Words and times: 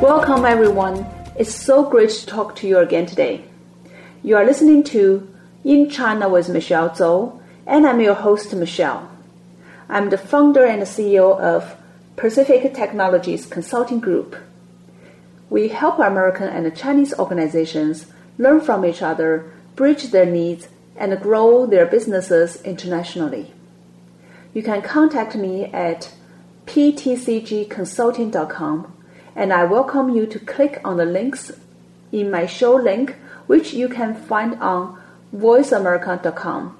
Welcome, 0.00 0.44
everyone. 0.44 1.06
It's 1.38 1.54
so 1.54 1.88
great 1.88 2.10
to 2.10 2.26
talk 2.26 2.54
to 2.56 2.66
you 2.68 2.80
again 2.80 3.06
today. 3.06 3.46
You 4.22 4.36
are 4.36 4.44
listening 4.44 4.84
to 4.84 5.26
In 5.64 5.88
China 5.88 6.28
with 6.28 6.50
Michelle 6.50 6.90
Zhou, 6.90 7.40
and 7.66 7.86
I'm 7.86 8.02
your 8.02 8.12
host, 8.12 8.54
Michelle. 8.54 9.10
I'm 9.88 10.10
the 10.10 10.18
founder 10.18 10.66
and 10.66 10.82
CEO 10.82 11.40
of 11.40 11.76
Pacific 12.16 12.74
Technologies 12.74 13.46
Consulting 13.46 14.00
Group. 14.00 14.36
We 15.48 15.68
help 15.68 15.98
American 15.98 16.50
and 16.50 16.76
Chinese 16.76 17.14
organizations 17.18 18.04
learn 18.36 18.60
from 18.60 18.84
each 18.84 19.00
other, 19.00 19.50
bridge 19.76 20.10
their 20.10 20.26
needs, 20.26 20.68
and 20.94 21.18
grow 21.22 21.64
their 21.64 21.86
businesses 21.86 22.60
internationally. 22.64 23.54
You 24.52 24.62
can 24.62 24.82
contact 24.82 25.36
me 25.36 25.72
at 25.72 26.12
ptcgconsulting.com 26.66 28.92
and 29.36 29.52
I 29.52 29.64
welcome 29.64 30.08
you 30.08 30.26
to 30.26 30.38
click 30.38 30.80
on 30.82 30.96
the 30.96 31.04
links 31.04 31.52
in 32.10 32.30
my 32.30 32.46
show 32.46 32.74
link, 32.74 33.16
which 33.46 33.74
you 33.74 33.86
can 33.86 34.14
find 34.14 34.54
on 34.62 34.98
voiceamerica.com, 35.34 36.76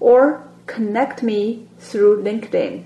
or 0.00 0.42
connect 0.66 1.22
me 1.22 1.68
through 1.78 2.22
LinkedIn. 2.22 2.84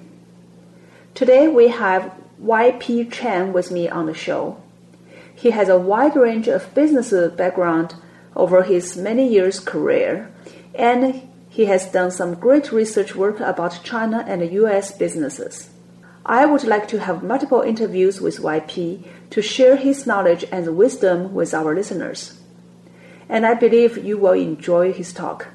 Today 1.14 1.46
we 1.46 1.68
have 1.68 2.12
YP 2.42 3.12
Chan 3.12 3.52
with 3.52 3.70
me 3.70 3.88
on 3.88 4.06
the 4.06 4.14
show. 4.14 4.60
He 5.32 5.50
has 5.50 5.68
a 5.68 5.78
wide 5.78 6.16
range 6.16 6.48
of 6.48 6.74
business 6.74 7.12
background 7.36 7.94
over 8.34 8.64
his 8.64 8.96
many 8.96 9.32
years 9.32 9.60
career, 9.60 10.32
and 10.74 11.28
he 11.48 11.66
has 11.66 11.86
done 11.86 12.10
some 12.10 12.34
great 12.34 12.72
research 12.72 13.14
work 13.14 13.38
about 13.38 13.84
China 13.84 14.24
and 14.26 14.50
US 14.52 14.90
businesses. 14.90 15.68
I 16.24 16.46
would 16.46 16.62
like 16.62 16.86
to 16.88 17.00
have 17.00 17.24
multiple 17.24 17.62
interviews 17.62 18.20
with 18.20 18.38
YP 18.38 19.04
to 19.30 19.42
share 19.42 19.74
his 19.74 20.06
knowledge 20.06 20.44
and 20.52 20.76
wisdom 20.76 21.34
with 21.34 21.52
our 21.52 21.74
listeners. 21.74 22.38
And 23.28 23.44
I 23.44 23.54
believe 23.54 23.98
you 23.98 24.18
will 24.18 24.32
enjoy 24.32 24.92
his 24.92 25.12
talk. 25.12 25.48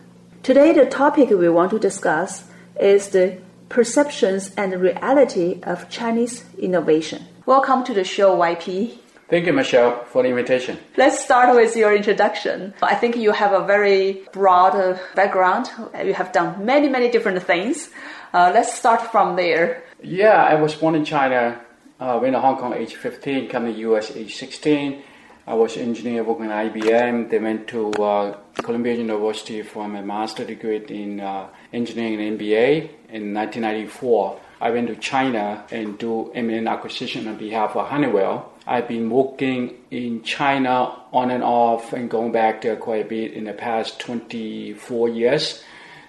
Today, 0.43 0.73
the 0.73 0.85
topic 0.85 1.29
we 1.29 1.47
want 1.47 1.71
to 1.71 1.79
discuss 1.79 2.43
is 2.79 3.09
the 3.09 3.37
perceptions 3.69 4.53
and 4.57 4.81
reality 4.81 5.59
of 5.63 5.89
Chinese 5.89 6.43
innovation. 6.57 7.25
Welcome 7.45 7.85
to 7.85 7.93
the 7.93 8.03
show, 8.03 8.37
YP. 8.37 8.97
Thank 9.29 9.45
you, 9.45 9.53
Michelle, 9.53 10.03
for 10.05 10.23
the 10.23 10.29
invitation. 10.29 10.77
Let's 10.97 11.23
start 11.23 11.53
with 11.55 11.75
your 11.77 11.95
introduction. 11.95 12.73
I 12.81 12.95
think 12.95 13.15
you 13.15 13.31
have 13.31 13.53
a 13.53 13.65
very 13.65 14.23
broad 14.33 14.75
uh, 14.75 14.97
background. 15.15 15.69
You 16.03 16.13
have 16.13 16.31
done 16.31 16.65
many, 16.65 16.89
many 16.89 17.09
different 17.09 17.41
things. 17.43 17.89
Uh, 18.33 18.51
let's 18.53 18.73
start 18.73 19.01
from 19.11 19.35
there. 19.35 19.83
Yeah, 20.03 20.43
I 20.43 20.53
was 20.61 20.75
born 20.75 20.93
in 20.93 21.05
China, 21.05 21.59
uh, 21.99 22.19
went 22.21 22.33
to 22.35 22.39
Hong 22.39 22.57
Kong 22.57 22.73
age 22.73 22.93
15, 22.93 23.49
come 23.49 23.65
to 23.65 23.71
US 23.71 24.15
age 24.15 24.35
16. 24.35 25.01
I 25.47 25.55
was 25.55 25.75
engineer 25.75 26.23
working 26.23 26.51
at 26.51 26.71
IBM. 26.71 27.31
Then 27.31 27.43
went 27.43 27.67
to 27.69 27.89
uh, 27.93 28.37
Columbia 28.55 28.93
University 28.93 29.63
for 29.63 29.87
my 29.87 30.01
master 30.01 30.45
degree 30.45 30.85
in 30.89 31.19
uh, 31.19 31.47
engineering 31.73 32.21
and 32.21 32.39
MBA 32.39 32.89
in 33.09 33.33
1994. 33.33 34.39
I 34.61 34.69
went 34.69 34.87
to 34.89 34.95
China 34.97 35.65
and 35.71 35.97
do 35.97 36.31
M&A 36.33 36.67
acquisition 36.67 37.27
on 37.27 37.37
behalf 37.37 37.75
of 37.75 37.87
Honeywell. 37.87 38.51
I've 38.67 38.87
been 38.87 39.09
working 39.09 39.77
in 39.89 40.21
China 40.21 41.01
on 41.11 41.31
and 41.31 41.43
off 41.43 41.93
and 41.93 42.07
going 42.07 42.31
back 42.33 42.61
there 42.61 42.75
quite 42.75 43.05
a 43.05 43.07
bit 43.07 43.33
in 43.33 43.45
the 43.45 43.53
past 43.53 43.99
24 44.01 45.09
years. 45.09 45.63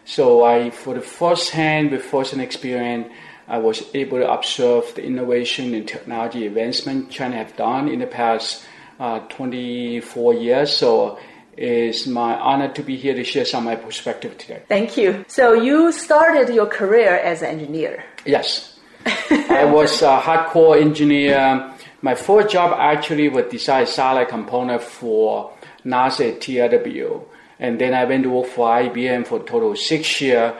So 0.04 0.44
I, 0.44 0.70
for 0.70 0.94
the 0.94 1.00
first 1.00 1.50
hand, 1.50 1.92
with 1.92 2.02
first 2.02 2.32
hand 2.32 2.42
experience, 2.42 3.12
I 3.48 3.58
was 3.58 3.82
able 3.94 4.18
to 4.18 4.30
observe 4.30 4.94
the 4.94 5.02
innovation 5.02 5.72
and 5.72 5.88
technology 5.88 6.46
advancement 6.46 7.10
China 7.10 7.36
have 7.36 7.56
done 7.56 7.88
in 7.88 8.00
the 8.00 8.06
past 8.06 8.62
uh, 9.00 9.20
24 9.20 10.34
years. 10.34 10.76
So 10.76 11.18
it's 11.56 12.06
my 12.06 12.38
honor 12.38 12.70
to 12.74 12.82
be 12.82 12.96
here 12.96 13.14
to 13.14 13.24
share 13.24 13.46
some 13.46 13.66
of 13.66 13.72
my 13.72 13.76
perspective 13.76 14.36
today. 14.36 14.62
Thank 14.68 14.98
you. 14.98 15.24
So 15.28 15.54
you 15.54 15.92
started 15.92 16.54
your 16.54 16.66
career 16.66 17.16
as 17.16 17.40
an 17.40 17.58
engineer. 17.58 18.04
Yes. 18.26 18.78
I 19.30 19.64
was 19.64 20.02
a 20.02 20.20
hardcore 20.20 20.78
engineer. 20.78 21.72
My 22.02 22.14
first 22.14 22.50
job 22.50 22.76
actually 22.78 23.30
was 23.30 23.46
design 23.50 23.86
satellite 23.86 24.28
component 24.28 24.82
for 24.82 25.52
NASA 25.86 26.36
TRW. 26.36 27.24
And 27.58 27.80
then 27.80 27.94
I 27.94 28.04
went 28.04 28.24
to 28.24 28.30
work 28.30 28.46
for 28.46 28.68
IBM 28.68 29.26
for 29.26 29.40
total 29.40 29.74
six 29.74 30.20
years 30.20 30.52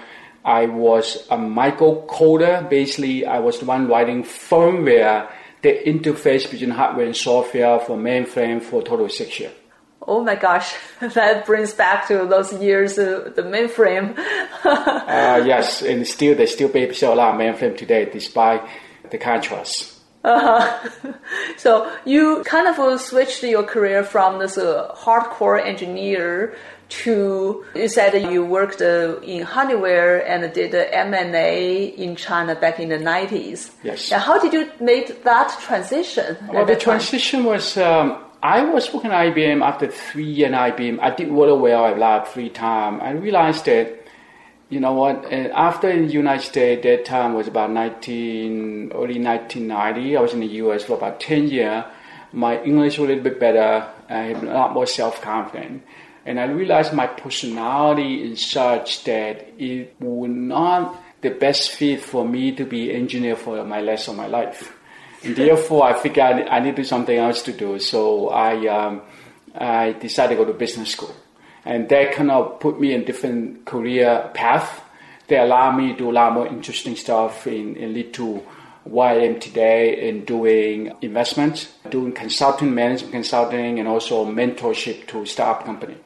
I 0.44 0.66
was 0.66 1.26
a 1.30 1.36
micro 1.36 2.06
coder. 2.06 2.68
Basically, 2.68 3.26
I 3.26 3.38
was 3.38 3.58
the 3.58 3.66
one 3.66 3.88
writing 3.88 4.22
firmware, 4.22 5.30
the 5.62 5.80
interface 5.86 6.50
between 6.50 6.70
hardware 6.70 7.06
and 7.06 7.16
software 7.16 7.80
for 7.80 7.96
mainframe 7.96 8.62
for 8.62 8.82
total 8.82 9.08
six 9.08 9.40
years. 9.40 9.52
Oh 10.00 10.24
my 10.24 10.36
gosh, 10.36 10.74
that 11.00 11.44
brings 11.44 11.74
back 11.74 12.08
to 12.08 12.24
those 12.24 12.52
years, 12.54 12.98
uh, 12.98 13.30
the 13.34 13.42
mainframe. 13.42 14.16
uh, 14.64 15.42
yes, 15.44 15.82
and 15.82 16.06
still 16.06 16.34
they 16.34 16.46
still 16.46 16.72
sell 16.94 17.12
a 17.12 17.16
lot 17.16 17.34
of 17.34 17.40
mainframe 17.40 17.76
today, 17.76 18.08
despite 18.10 18.62
the 19.10 19.18
contrast. 19.18 19.98
Uh-huh. 20.24 21.12
so 21.56 21.92
you 22.04 22.42
kind 22.44 22.66
of 22.66 23.00
switched 23.00 23.42
your 23.42 23.62
career 23.62 24.02
from 24.02 24.38
this 24.38 24.58
uh, 24.58 24.94
hardcore 24.94 25.64
engineer 25.64 26.56
to 26.88 27.64
you 27.74 27.88
said 27.88 28.14
you 28.32 28.44
worked 28.44 28.80
uh, 28.80 29.20
in 29.20 29.42
Honeywell 29.42 30.22
and 30.26 30.52
did 30.52 30.74
M&A 30.74 31.84
in 31.84 32.16
China 32.16 32.54
back 32.54 32.80
in 32.80 32.88
the 32.88 32.98
90s. 32.98 33.70
Yes. 33.82 34.10
Now, 34.10 34.20
how 34.20 34.38
did 34.38 34.52
you 34.52 34.70
make 34.80 35.24
that 35.24 35.56
transition? 35.60 36.36
Well, 36.50 36.64
the 36.64 36.76
transition 36.76 37.44
was 37.44 37.76
um, 37.76 38.24
I 38.42 38.62
was 38.64 38.92
working 38.92 39.10
at 39.10 39.34
IBM 39.34 39.62
after 39.62 39.88
three 39.88 40.24
years 40.24 40.52
at 40.52 40.76
IBM. 40.76 40.98
I 41.00 41.14
did 41.14 41.28
really 41.28 41.58
well. 41.58 41.84
I 41.84 42.14
had 42.14 42.28
free 42.28 42.50
time. 42.50 43.00
I 43.00 43.10
realized 43.12 43.66
that 43.66 43.98
you 44.70 44.80
know 44.80 44.92
what? 44.92 45.24
Uh, 45.24 45.48
after 45.54 45.88
in 45.88 46.06
the 46.06 46.12
United 46.12 46.44
States, 46.44 46.82
that 46.82 47.04
time 47.04 47.34
was 47.34 47.48
about 47.48 47.70
19, 47.70 48.92
early 48.92 49.18
1990. 49.18 50.16
I 50.16 50.20
was 50.20 50.34
in 50.34 50.40
the 50.40 50.46
US 50.46 50.84
for 50.84 50.94
about 50.94 51.20
10 51.20 51.48
years. 51.48 51.84
My 52.32 52.62
English 52.62 52.98
was 52.98 53.06
a 53.06 53.14
little 53.14 53.24
bit 53.24 53.40
better. 53.40 53.88
I 54.08 54.18
had 54.18 54.42
a 54.42 54.52
lot 54.52 54.74
more 54.74 54.86
self 54.86 55.22
confidence. 55.22 55.82
And 56.28 56.38
I 56.38 56.44
realized 56.44 56.92
my 56.92 57.06
personality 57.06 58.22
is 58.22 58.44
such 58.44 59.02
that 59.04 59.48
it 59.58 59.96
would 59.98 60.30
not 60.30 61.02
the 61.22 61.30
best 61.30 61.70
fit 61.70 62.02
for 62.02 62.22
me 62.22 62.52
to 62.52 62.66
be 62.66 62.92
engineer 62.92 63.34
for 63.34 63.64
my 63.64 63.80
rest 63.80 64.08
of 64.08 64.16
my 64.16 64.26
life. 64.26 64.76
And 65.24 65.34
therefore, 65.42 65.84
I 65.84 65.94
figured 65.94 66.46
I 66.46 66.60
need 66.60 66.76
to 66.76 66.82
do 66.82 66.84
something 66.84 67.16
else 67.16 67.40
to 67.44 67.52
do. 67.54 67.78
So 67.78 68.28
I, 68.28 68.66
um, 68.66 69.00
I 69.54 69.92
decided 69.92 70.36
to 70.36 70.44
go 70.44 70.52
to 70.52 70.58
business 70.58 70.90
school. 70.90 71.16
And 71.64 71.88
that 71.88 72.12
kind 72.12 72.30
of 72.30 72.60
put 72.60 72.78
me 72.78 72.92
in 72.92 73.06
different 73.06 73.64
career 73.64 74.30
path. 74.34 74.82
They 75.28 75.38
allowed 75.38 75.78
me 75.78 75.92
to 75.92 75.98
do 75.98 76.10
a 76.10 76.12
lot 76.12 76.34
more 76.34 76.46
interesting 76.46 76.96
stuff 76.96 77.46
and, 77.46 77.74
and 77.78 77.94
lead 77.94 78.12
to 78.14 78.42
where 78.84 79.08
I 79.08 79.24
am 79.24 79.40
today 79.40 80.10
in 80.10 80.26
doing 80.26 80.92
investments, 81.00 81.72
doing 81.88 82.12
consulting, 82.12 82.74
management 82.74 83.12
consulting, 83.12 83.78
and 83.78 83.88
also 83.88 84.26
mentorship 84.26 85.06
to 85.06 85.24
startup 85.24 85.64
company. 85.64 85.96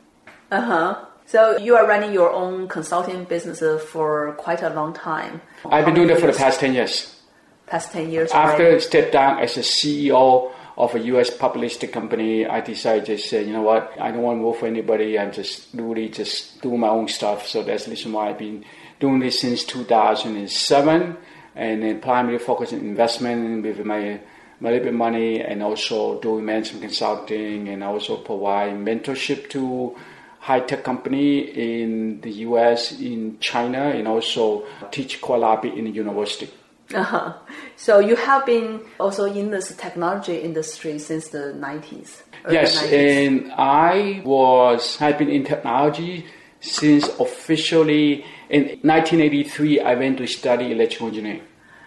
Uh 0.52 0.60
huh. 0.60 1.04
So 1.24 1.56
you 1.56 1.76
are 1.76 1.86
running 1.86 2.12
your 2.12 2.30
own 2.30 2.68
consulting 2.68 3.24
business 3.24 3.60
for 3.84 4.34
quite 4.34 4.62
a 4.62 4.68
long 4.68 4.92
time. 4.92 5.40
I've 5.64 5.86
been 5.86 5.94
doing 5.94 6.10
it 6.10 6.20
for 6.20 6.26
the 6.26 6.36
past 6.36 6.60
ten 6.60 6.74
years. 6.74 7.18
Past 7.66 7.90
ten 7.90 8.10
years. 8.10 8.30
After 8.32 8.64
right? 8.64 8.74
I 8.74 8.78
stepped 8.78 9.12
down 9.12 9.38
as 9.38 9.56
a 9.56 9.60
CEO 9.60 10.52
of 10.76 10.94
a 10.94 11.00
U.S. 11.00 11.30
public 11.30 11.90
company, 11.90 12.46
I 12.46 12.60
decided 12.60 13.06
to 13.06 13.18
say, 13.18 13.44
you 13.44 13.52
know 13.52 13.62
what, 13.62 13.92
I 14.00 14.10
don't 14.10 14.22
want 14.22 14.40
to 14.40 14.44
work 14.44 14.58
for 14.58 14.66
anybody. 14.66 15.18
I'm 15.18 15.32
just 15.32 15.68
really 15.74 16.08
just 16.08 16.60
doing 16.60 16.80
my 16.80 16.88
own 16.88 17.08
stuff. 17.08 17.46
So 17.46 17.62
that's 17.62 17.84
the 17.84 17.90
reason 17.90 18.12
why 18.12 18.30
I've 18.30 18.38
been 18.38 18.64
doing 19.00 19.20
this 19.20 19.40
since 19.40 19.64
2007, 19.64 21.16
and 21.56 21.82
then 21.82 22.00
primarily 22.00 22.38
focusing 22.38 22.80
on 22.80 22.86
investment 22.86 23.64
with 23.64 23.84
my 23.86 24.20
my 24.60 24.70
little 24.70 24.84
bit 24.84 24.94
money, 24.94 25.40
and 25.40 25.62
also 25.62 26.20
doing 26.20 26.44
management 26.44 26.82
consulting, 26.82 27.68
and 27.68 27.82
also 27.82 28.16
provide 28.18 28.74
mentorship 28.74 29.48
to 29.50 29.96
high 30.42 30.58
tech 30.58 30.82
company 30.82 31.38
in 31.38 32.20
the 32.20 32.32
US, 32.46 32.98
in 33.00 33.38
China, 33.38 33.90
and 33.90 34.08
also 34.08 34.64
teach 34.90 35.20
quite 35.20 35.64
in 35.64 35.84
the 35.84 35.90
university. 35.90 36.50
Uh-huh. 36.92 37.32
So 37.76 38.00
you 38.00 38.16
have 38.16 38.44
been 38.44 38.80
also 38.98 39.24
in 39.32 39.52
this 39.52 39.74
technology 39.76 40.38
industry 40.38 40.98
since 40.98 41.28
the 41.28 41.54
90s. 41.56 42.22
Yes, 42.50 42.82
90s. 42.82 42.92
and 42.92 43.52
I 43.56 44.22
was 44.24 45.00
I've 45.00 45.16
been 45.16 45.30
in 45.30 45.44
technology 45.44 46.26
since 46.60 47.06
officially 47.20 48.24
in 48.50 48.62
1983. 48.82 49.80
I 49.80 49.94
went 49.94 50.18
to 50.18 50.26
study 50.26 50.72
electrical 50.72 51.06
engineering. 51.06 51.42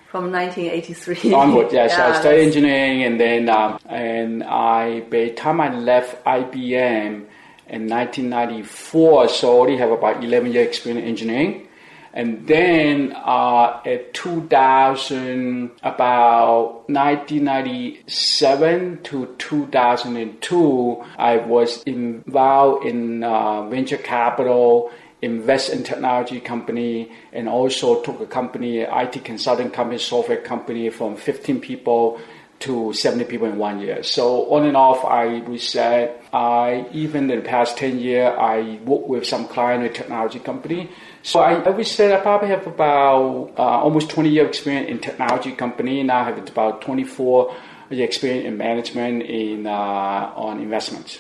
From 0.10 0.32
1983 0.32 1.34
onward. 1.42 1.74
Yes, 1.74 1.92
yeah, 1.92 2.08
I 2.08 2.20
studied 2.22 2.46
engineering, 2.46 3.04
and 3.04 3.20
then 3.20 3.50
um, 3.50 3.80
and 3.86 4.46
I 4.46 5.02
by 5.02 5.26
the 5.26 5.34
time 5.34 5.60
I 5.60 5.76
left 5.76 6.24
IBM 6.24 7.26
in 7.68 7.88
1994, 7.88 9.30
so 9.30 9.48
I 9.48 9.56
already 9.56 9.78
have 9.78 9.92
about 9.92 10.24
11 10.24 10.52
years 10.52 10.68
experience 10.68 11.04
in 11.04 11.10
engineering. 11.10 11.68
And 12.16 12.48
then 12.48 13.14
uh, 13.14 13.82
at 13.86 14.14
2000, 14.14 15.72
about 15.84 16.88
1997 16.88 19.04
to 19.04 19.36
2002, 19.38 21.04
I 21.18 21.38
was 21.38 21.84
involved 21.84 22.86
in 22.86 23.22
uh, 23.22 23.68
venture 23.68 23.98
capital, 23.98 24.94
invest 25.22 25.72
in 25.72 25.84
technology 25.84 26.40
company, 26.40 27.12
and 27.34 27.50
also 27.50 28.02
took 28.02 28.22
a 28.22 28.26
company, 28.26 28.80
IT 28.80 29.26
consulting 29.26 29.70
company, 29.70 29.98
software 29.98 30.42
company 30.42 30.90
from 30.90 31.18
15 31.18 31.60
people 31.60 32.22
to 32.60 32.94
70 32.94 33.26
people 33.26 33.48
in 33.48 33.58
one 33.58 33.82
year. 33.82 34.02
So 34.04 34.50
on 34.54 34.66
and 34.66 34.78
off, 34.78 35.04
I 35.04 35.58
say 35.58 36.16
I 36.36 36.86
even 36.92 37.32
in 37.32 37.40
the 37.40 37.46
past 37.48 37.78
10 37.78 37.98
years, 38.00 38.36
I 38.38 38.78
work 38.84 39.08
with 39.08 39.26
some 39.26 39.48
client 39.48 39.86
in 39.86 39.94
technology 39.94 40.40
company. 40.40 40.92
So 41.24 41.40
I, 41.40 41.54
I 41.54 41.70
would 41.70 41.88
say 41.88 42.14
I 42.14 42.20
probably 42.20 42.50
have 42.50 42.68
about 42.68 43.54
uh, 43.58 43.62
almost 43.62 44.10
20 44.10 44.30
year 44.30 44.46
experience 44.46 44.90
in 44.90 45.00
technology 45.00 45.54
company. 45.54 46.04
Now 46.04 46.20
I 46.20 46.24
have 46.26 46.38
about 46.38 46.82
24 46.82 47.56
year 47.92 48.04
experience 48.04 48.46
in 48.48 48.58
management 48.58 49.24
in 49.24 49.66
uh, 49.66 50.34
on 50.36 50.60
investments. 50.60 51.20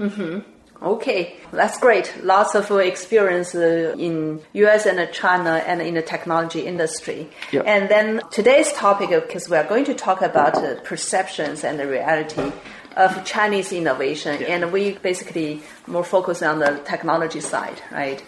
Mm-hmm. 0.00 0.40
Okay, 0.82 1.36
that's 1.52 1.78
great. 1.78 2.12
Lots 2.22 2.54
of 2.54 2.70
experience 2.72 3.54
uh, 3.54 3.94
in 3.96 4.42
US 4.52 4.84
and 4.84 5.10
China 5.12 5.62
and 5.64 5.80
in 5.80 5.94
the 5.94 6.02
technology 6.02 6.66
industry. 6.66 7.30
Yep. 7.52 7.64
And 7.66 7.88
then 7.88 8.20
today's 8.30 8.72
topic, 8.72 9.10
because 9.10 9.48
we 9.48 9.56
are 9.56 9.64
going 9.64 9.84
to 9.84 9.94
talk 9.94 10.20
about 10.22 10.56
uh, 10.56 10.74
perceptions 10.82 11.64
and 11.64 11.78
the 11.78 11.86
reality 11.86 12.52
of 12.96 13.24
Chinese 13.24 13.72
innovation, 13.72 14.38
Yeah. 14.40 14.54
and 14.54 14.72
we 14.72 14.92
basically 15.02 15.60
more 15.86 16.04
focus 16.04 16.42
on 16.42 16.58
the 16.60 16.80
technology 16.84 17.40
side, 17.40 17.80
right? 17.92 18.20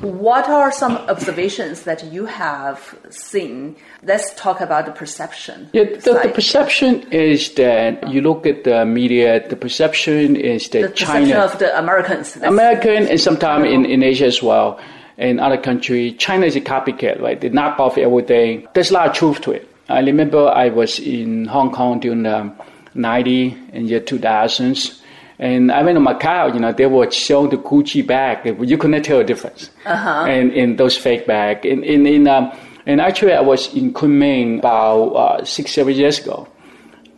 What 0.00 0.48
are 0.48 0.70
some 0.72 0.96
observations 1.08 1.82
that 1.82 2.04
you 2.04 2.26
have 2.26 2.94
seen? 3.10 3.76
Let's 4.04 4.32
talk 4.34 4.60
about 4.60 4.86
the 4.86 4.92
perception. 4.92 5.68
Yeah, 5.72 5.84
the, 5.84 6.20
the 6.22 6.32
perception 6.34 7.10
is 7.12 7.54
that 7.54 8.08
you 8.08 8.20
look 8.20 8.46
at 8.46 8.64
the 8.64 8.84
media, 8.84 9.46
the 9.48 9.56
perception 9.56 10.36
is 10.36 10.68
that 10.70 10.82
the 10.82 10.88
perception 10.88 11.28
China. 11.30 11.40
of 11.44 11.58
the 11.58 11.76
Americans. 11.78 12.36
American 12.36 13.06
and 13.08 13.20
sometimes 13.20 13.66
in, 13.66 13.84
in 13.84 14.02
Asia 14.02 14.26
as 14.26 14.42
well, 14.42 14.78
in 15.18 15.38
other 15.40 15.58
countries, 15.58 16.14
China 16.18 16.46
is 16.46 16.56
a 16.56 16.60
copycat, 16.60 17.20
right? 17.20 17.40
They 17.40 17.48
knock 17.48 17.78
off 17.78 17.98
everything. 17.98 18.66
There's 18.74 18.90
a 18.90 18.94
lot 18.94 19.08
of 19.08 19.14
truth 19.14 19.40
to 19.42 19.52
it. 19.52 19.68
I 19.88 20.00
remember 20.00 20.48
I 20.48 20.68
was 20.68 20.98
in 20.98 21.44
Hong 21.46 21.70
Kong 21.70 22.00
during 22.00 22.22
the 22.22 22.50
90 22.94 23.58
and 23.72 23.88
year 23.88 24.00
2000s. 24.00 25.00
And 25.38 25.72
I 25.72 25.82
went 25.82 25.96
to 25.96 26.00
Macau, 26.00 26.54
you 26.54 26.60
know, 26.60 26.72
they 26.72 26.86
were 26.86 27.10
showing 27.10 27.50
the 27.50 27.56
Gucci 27.56 28.06
bag. 28.06 28.46
You 28.60 28.78
couldn't 28.78 29.02
tell 29.02 29.18
the 29.18 29.24
difference. 29.24 29.70
Uh-huh. 29.84 30.24
And 30.28 30.52
in 30.52 30.76
those 30.76 30.96
fake 30.96 31.26
bag. 31.26 31.66
In, 31.66 31.82
in, 31.82 32.06
in, 32.06 32.28
um, 32.28 32.52
and 32.86 33.00
actually 33.00 33.32
I 33.32 33.40
was 33.40 33.74
in 33.74 33.92
Kunming 33.92 34.60
about 34.60 35.08
uh, 35.08 35.44
six, 35.44 35.72
seven 35.72 35.94
years 35.94 36.20
ago. 36.20 36.48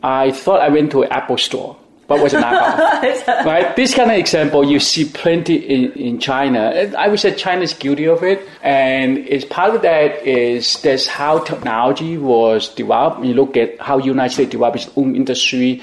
I 0.02 0.32
thought 0.32 0.60
I 0.60 0.68
went 0.68 0.92
to 0.92 1.02
an 1.02 1.12
Apple 1.12 1.38
store, 1.38 1.76
but 2.06 2.20
was 2.20 2.34
a 2.34 2.40
knockoff. 2.40 3.44
right? 3.44 3.74
This 3.76 3.94
kind 3.94 4.10
of 4.10 4.16
example 4.16 4.64
you 4.64 4.80
see 4.80 5.04
plenty 5.06 5.56
in, 5.56 5.92
in 5.92 6.18
China. 6.18 6.92
I 6.96 7.08
would 7.08 7.20
say 7.20 7.34
China 7.34 7.62
is 7.62 7.74
guilty 7.74 8.06
of 8.06 8.22
it, 8.22 8.46
and 8.62 9.18
it's 9.18 9.44
part 9.44 9.74
of 9.74 9.82
that 9.82 10.26
is 10.26 10.80
that's 10.82 11.06
how 11.06 11.38
technology 11.40 12.18
was 12.18 12.68
developed. 12.74 13.24
You 13.24 13.34
look 13.34 13.56
at 13.56 13.80
how 13.80 13.98
United 13.98 14.32
States 14.34 14.50
developed 14.50 14.76
its 14.76 14.90
own 14.96 15.16
industry. 15.16 15.80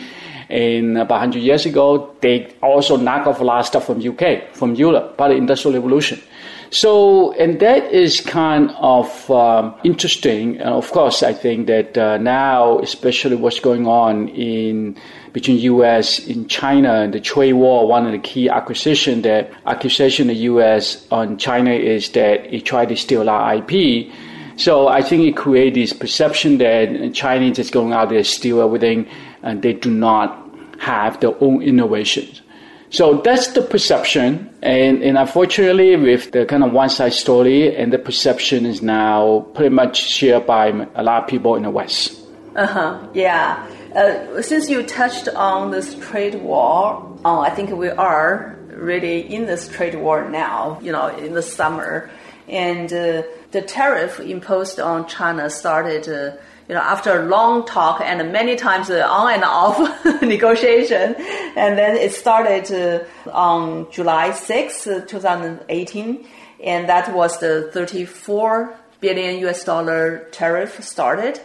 And 0.50 0.98
about 0.98 1.22
100 1.22 1.40
years 1.40 1.66
ago, 1.66 2.14
they 2.20 2.54
also 2.62 2.98
knock 2.98 3.26
off 3.26 3.40
a 3.40 3.44
lot 3.44 3.62
of 3.62 3.66
stuff 3.68 3.86
from 3.86 4.06
UK, 4.06 4.54
from 4.54 4.76
Europe, 4.76 5.16
part 5.16 5.32
of 5.32 5.36
the 5.36 5.42
Industrial 5.42 5.74
Revolution. 5.74 6.22
So, 6.74 7.34
and 7.34 7.60
that 7.60 7.92
is 7.92 8.22
kind 8.22 8.72
of 8.78 9.30
um, 9.30 9.76
interesting. 9.84 10.58
And 10.58 10.70
of 10.70 10.90
course, 10.92 11.22
I 11.22 11.34
think 11.34 11.68
that 11.68 11.98
uh, 11.98 12.18
now, 12.18 12.80
especially 12.80 13.36
what's 13.36 13.60
going 13.60 13.88
on 13.88 14.30
in 14.30 14.98
between 15.34 15.58
U.S. 15.60 16.26
and 16.28 16.50
China 16.50 16.94
and 16.94 17.14
the 17.14 17.20
trade 17.20 17.54
war, 17.54 17.86
one 17.90 18.06
of 18.06 18.14
the 18.14 18.20
key 18.20 18.48
acquisition 18.48 19.22
that 19.24 19.52
accusation 19.66 20.28
the 20.28 20.34
U.S. 20.52 21.06
on 21.12 21.38
China 21.38 21.72
is 21.72 22.10
that 22.12 22.54
it 22.54 22.64
tried 22.64 22.88
to 22.88 22.96
steal 22.96 23.30
our 23.30 23.56
IP. 23.56 24.10
So 24.56 24.88
I 24.88 25.02
think 25.02 25.24
it 25.24 25.36
creates 25.36 25.76
this 25.76 25.92
perception 25.92 26.58
that 26.60 27.14
Chinese 27.14 27.60
is 27.60 27.70
going 27.70 27.92
out 27.92 28.10
there 28.10 28.24
steal 28.24 28.62
everything, 28.62 29.10
and 29.44 29.62
they 29.62 29.74
do 29.74 29.92
not 29.92 30.50
have 30.80 31.20
their 31.20 31.36
own 31.44 31.62
innovations. 31.62 32.42
So 32.92 33.22
that's 33.24 33.48
the 33.54 33.62
perception, 33.62 34.54
and, 34.62 35.02
and 35.02 35.18
unfortunately, 35.18 35.96
with 35.96 36.32
the 36.32 36.46
kind 36.46 36.62
of 36.62 36.74
one 36.74 36.90
side 36.90 37.14
story, 37.14 37.74
and 37.74 37.92
the 37.92 37.98
perception 37.98 38.66
is 38.66 38.82
now 38.82 39.48
pretty 39.56 39.74
much 39.74 39.98
shared 39.98 40.46
by 40.46 40.68
a 40.94 41.02
lot 41.02 41.24
of 41.24 41.30
people 41.30 41.56
in 41.56 41.64
the 41.64 41.70
West. 41.70 42.20
Uh 42.54 42.68
huh. 42.68 43.08
Yeah. 43.14 43.66
Uh, 43.96 44.42
since 44.42 44.70
you 44.70 44.84
touched 44.84 45.30
on 45.30 45.72
this 45.72 45.96
trade 46.00 46.36
war, 46.36 47.18
uh, 47.24 47.40
I 47.40 47.50
think 47.52 47.70
we 47.72 47.88
are 47.90 48.60
really 48.68 49.22
in 49.22 49.46
this 49.46 49.70
trade 49.70 49.96
war 49.96 50.30
now. 50.30 50.78
You 50.82 50.92
know, 50.92 51.08
in 51.16 51.34
the 51.34 51.42
summer, 51.42 52.10
and 52.50 52.92
uh, 52.92 53.24
the 53.52 53.62
tariff 53.62 54.20
imposed 54.20 54.82
on 54.82 55.08
China 55.08 55.50
started. 55.50 56.38
You 56.72 56.78
know, 56.78 56.84
after 56.84 57.20
a 57.20 57.26
long 57.26 57.66
talk 57.66 58.00
and 58.00 58.32
many 58.32 58.56
times 58.56 58.90
uh, 58.90 59.06
on 59.06 59.34
and 59.34 59.44
off 59.44 59.78
negotiation, 60.22 61.16
and 61.58 61.78
then 61.78 61.98
it 61.98 62.14
started 62.14 62.72
uh, 62.72 63.30
on 63.30 63.92
July 63.92 64.32
6, 64.32 64.88
uh, 64.88 65.06
2018, 65.06 66.26
and 66.64 66.88
that 66.88 67.14
was 67.14 67.38
the 67.42 67.70
34 67.74 68.74
billion 69.02 69.46
US 69.48 69.66
dollar 69.66 70.30
tariff 70.32 70.82
started. 70.82 71.42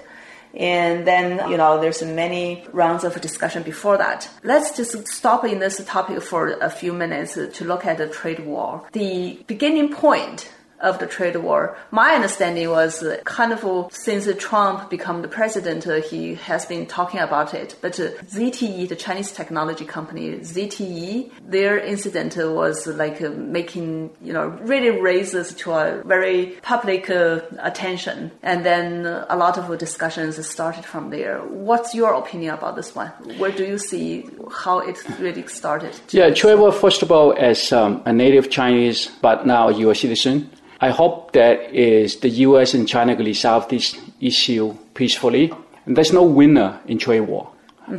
And 0.54 1.04
then, 1.04 1.50
you 1.50 1.56
know, 1.56 1.80
there's 1.80 2.04
many 2.04 2.64
rounds 2.72 3.02
of 3.02 3.20
discussion 3.20 3.64
before 3.64 3.98
that. 3.98 4.30
Let's 4.44 4.76
just 4.76 5.08
stop 5.08 5.44
in 5.44 5.58
this 5.58 5.84
topic 5.86 6.22
for 6.22 6.52
a 6.60 6.70
few 6.70 6.92
minutes 6.92 7.34
to 7.34 7.64
look 7.64 7.84
at 7.84 7.98
the 7.98 8.06
trade 8.06 8.46
war. 8.46 8.86
The 8.92 9.42
beginning 9.48 9.92
point 9.92 10.52
of 10.80 10.98
the 10.98 11.06
trade 11.06 11.36
war. 11.36 11.76
My 11.90 12.14
understanding 12.14 12.70
was 12.70 13.02
uh, 13.02 13.18
kind 13.24 13.52
of 13.52 13.92
since 13.92 14.28
Trump 14.38 14.90
became 14.90 15.22
the 15.22 15.28
president, 15.28 15.86
uh, 15.86 16.00
he 16.00 16.34
has 16.34 16.66
been 16.66 16.86
talking 16.86 17.20
about 17.20 17.54
it. 17.54 17.76
But 17.80 17.98
uh, 17.98 18.10
ZTE, 18.24 18.88
the 18.88 18.96
Chinese 18.96 19.32
technology 19.32 19.84
company, 19.84 20.38
ZTE, 20.38 21.30
their 21.46 21.78
incident 21.78 22.36
was 22.36 22.86
like 22.86 23.22
uh, 23.22 23.30
making, 23.30 24.10
you 24.20 24.32
know, 24.32 24.48
really 24.62 24.90
raises 24.90 25.54
to 25.54 25.72
a 25.72 26.02
very 26.04 26.56
public 26.62 27.10
uh, 27.10 27.40
attention. 27.58 28.30
And 28.42 28.64
then 28.64 29.06
uh, 29.06 29.26
a 29.28 29.36
lot 29.36 29.58
of 29.58 29.76
discussions 29.78 30.44
started 30.46 30.84
from 30.84 31.10
there. 31.10 31.38
What's 31.40 31.94
your 31.94 32.14
opinion 32.14 32.54
about 32.54 32.76
this 32.76 32.94
one? 32.94 33.08
Where 33.38 33.50
do 33.50 33.64
you 33.64 33.78
see 33.78 34.28
how 34.50 34.80
it 34.80 35.02
really 35.18 35.46
started? 35.48 35.98
Yeah, 36.10 36.30
war, 36.56 36.72
first 36.72 37.02
of 37.02 37.10
all, 37.10 37.34
as 37.36 37.72
um, 37.72 38.02
a 38.04 38.12
native 38.12 38.50
Chinese, 38.50 39.10
but 39.20 39.46
now 39.46 39.68
you're 39.68 39.92
a 39.92 39.96
citizen, 39.96 40.50
I 40.80 40.90
hope 40.90 41.32
that 41.32 41.72
is 41.72 42.20
the 42.20 42.28
U.S. 42.28 42.74
and 42.74 42.86
China 42.86 43.16
can 43.16 43.24
resolve 43.24 43.68
this 43.68 43.96
issue 44.20 44.76
peacefully. 44.94 45.52
And 45.86 45.96
there's 45.96 46.12
no 46.12 46.22
winner 46.22 46.80
in 46.86 46.98
trade 46.98 47.20
war. 47.20 47.50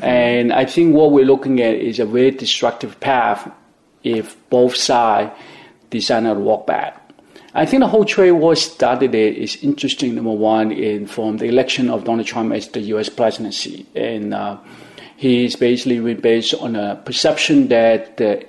And 0.01 0.51
I 0.51 0.65
think 0.65 0.93
what 0.93 1.12
we're 1.12 1.25
looking 1.25 1.62
at 1.62 1.75
is 1.75 2.00
a 2.00 2.05
very 2.05 2.31
destructive 2.31 3.00
path 3.00 3.50
if 4.03 4.36
both 4.50 4.75
sides 4.75 5.31
decide 5.89 6.24
not 6.24 6.36
to 6.36 6.39
walk 6.39 6.67
back. 6.67 7.01
I 7.53 7.65
think 7.65 7.81
the 7.81 7.88
whole 7.88 8.05
trade 8.05 8.34
war 8.34 8.55
started 8.55 9.15
it 9.15 9.38
is 9.38 9.63
interesting. 9.63 10.15
Number 10.15 10.31
one, 10.31 10.72
in 10.72 11.07
from 11.07 11.38
the 11.38 11.46
election 11.46 11.89
of 11.89 12.03
Donald 12.03 12.27
Trump 12.27 12.53
as 12.53 12.67
the 12.67 12.81
U.S. 12.93 13.10
presidency, 13.10 13.86
and 13.96 14.34
uh, 14.34 14.57
he's 15.15 15.55
basically 15.55 16.13
based 16.13 16.53
on 16.53 16.75
a 16.75 16.98
perception 17.03 17.69
that 17.69 18.17
the 18.17 18.48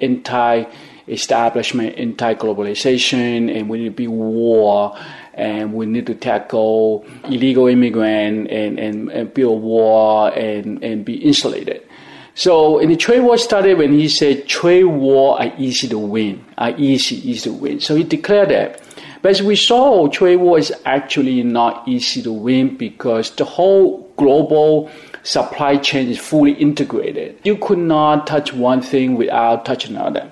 anti-establishment, 1.08 1.98
anti-globalization, 1.98 3.54
and 3.54 3.68
we 3.68 3.78
need 3.78 3.84
to 3.84 3.90
be 3.90 4.08
war, 4.08 4.96
and 5.34 5.72
we 5.72 5.86
need 5.86 6.06
to 6.06 6.14
tackle 6.14 7.06
illegal 7.24 7.66
immigrant 7.66 8.48
and, 8.50 8.78
and, 8.78 9.10
and 9.10 9.34
build 9.34 9.62
war 9.62 10.30
and, 10.36 10.82
and 10.84 11.04
be 11.04 11.14
insulated. 11.14 11.84
So, 12.34 12.78
and 12.78 12.90
the 12.90 12.96
trade 12.96 13.20
war 13.20 13.36
started 13.36 13.78
when 13.78 13.92
he 13.92 14.08
said 14.08 14.46
trade 14.46 14.84
war 14.84 15.40
are 15.40 15.52
easy 15.58 15.88
to 15.88 15.98
win, 15.98 16.44
are 16.56 16.70
easy, 16.78 17.16
easy 17.28 17.50
to 17.50 17.52
win. 17.52 17.80
So 17.80 17.96
he 17.96 18.04
declared 18.04 18.50
that. 18.50 18.80
But 19.22 19.32
as 19.32 19.42
we 19.42 19.56
saw, 19.56 20.06
trade 20.06 20.36
war 20.36 20.58
is 20.58 20.72
actually 20.84 21.42
not 21.42 21.88
easy 21.88 22.22
to 22.22 22.32
win 22.32 22.76
because 22.76 23.34
the 23.34 23.44
whole 23.44 24.08
global 24.16 24.88
supply 25.24 25.76
chain 25.78 26.08
is 26.08 26.18
fully 26.18 26.52
integrated. 26.52 27.36
You 27.42 27.56
could 27.56 27.78
not 27.78 28.28
touch 28.28 28.52
one 28.52 28.82
thing 28.82 29.16
without 29.16 29.64
touching 29.64 29.96
another. 29.96 30.30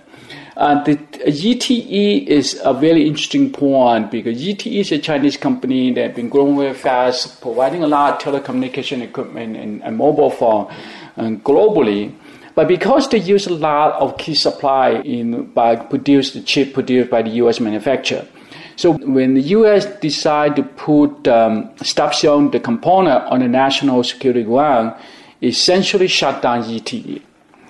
Uh, 0.57 0.83
the 0.85 0.97
ZTE 0.97 2.27
is 2.27 2.59
a 2.65 2.73
very 2.73 3.07
interesting 3.07 3.53
point 3.53 4.11
because 4.11 4.41
ZTE 4.41 4.81
is 4.81 4.91
a 4.91 4.99
Chinese 4.99 5.37
company 5.37 5.93
that 5.93 6.07
has 6.07 6.17
been 6.17 6.31
growing 6.31 6.57
very 6.57 6.73
fast, 6.73 7.43
providing 7.43 7.83
a 7.83 7.87
lot 7.87 8.27
of 8.27 8.43
telecommunication 8.43 9.03
equipment 9.03 9.55
and, 9.55 9.83
and 9.83 9.99
mobile 9.99 10.31
phone 10.31 10.73
um, 11.19 11.41
globally. 11.41 12.15
But 12.55 12.69
because 12.69 13.07
they 13.11 13.19
use 13.19 13.47
a 13.47 13.53
lot 13.53 14.01
of 14.01 14.17
key 14.17 14.35
supply 14.35 14.93
in 15.05 15.45
by 15.53 15.77
produced 15.77 16.33
the 16.33 16.41
chip 16.41 16.73
produced 16.73 17.11
by 17.11 17.21
the 17.21 17.31
U.S. 17.45 17.61
manufacturer, 17.61 18.27
so 18.77 18.93
when 18.93 19.35
the 19.35 19.43
U.S. 19.61 19.85
decide 20.01 20.57
to 20.57 20.63
put 20.63 21.29
um, 21.29 21.71
stop 21.83 22.15
selling 22.15 22.51
the 22.51 22.61
component 22.61 23.25
on 23.25 23.41
the 23.41 23.49
national 23.49 24.03
security 24.05 24.43
ground, 24.43 24.95
essentially 25.43 26.09
shut 26.09 26.41
down 26.41 26.63
ZTE. 26.63 27.21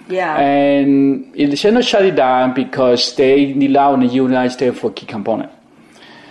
Yeah. 0.09 0.37
And 0.39 1.33
it 1.35 1.63
not 1.73 1.85
shut 1.85 2.05
it 2.05 2.17
down 2.17 2.55
because 2.55 3.17
they 3.17 3.53
rely 3.55 3.85
on 3.85 4.01
the 4.01 4.07
United 4.07 4.51
States 4.51 4.79
for 4.79 4.93
key 4.93 5.07
component. 5.07 5.51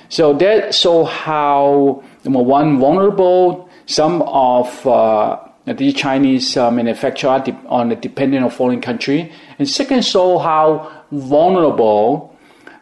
So 0.09 0.33
that 0.33 0.73
so 0.73 1.03
how 1.03 2.03
number 2.23 2.41
one 2.41 2.79
vulnerable 2.79 3.69
some 3.85 4.21
of 4.23 4.85
uh, 4.87 5.39
the 5.65 5.91
Chinese 5.91 6.55
uh, 6.57 6.71
manufacturer 6.71 7.43
on 7.67 7.89
the 7.89 7.95
dependent 7.95 8.43
on 8.43 8.51
foreign 8.51 8.81
country, 8.81 9.31
and 9.57 9.67
second 9.69 10.05
show 10.05 10.37
how 10.37 10.91
vulnerable 11.11 12.35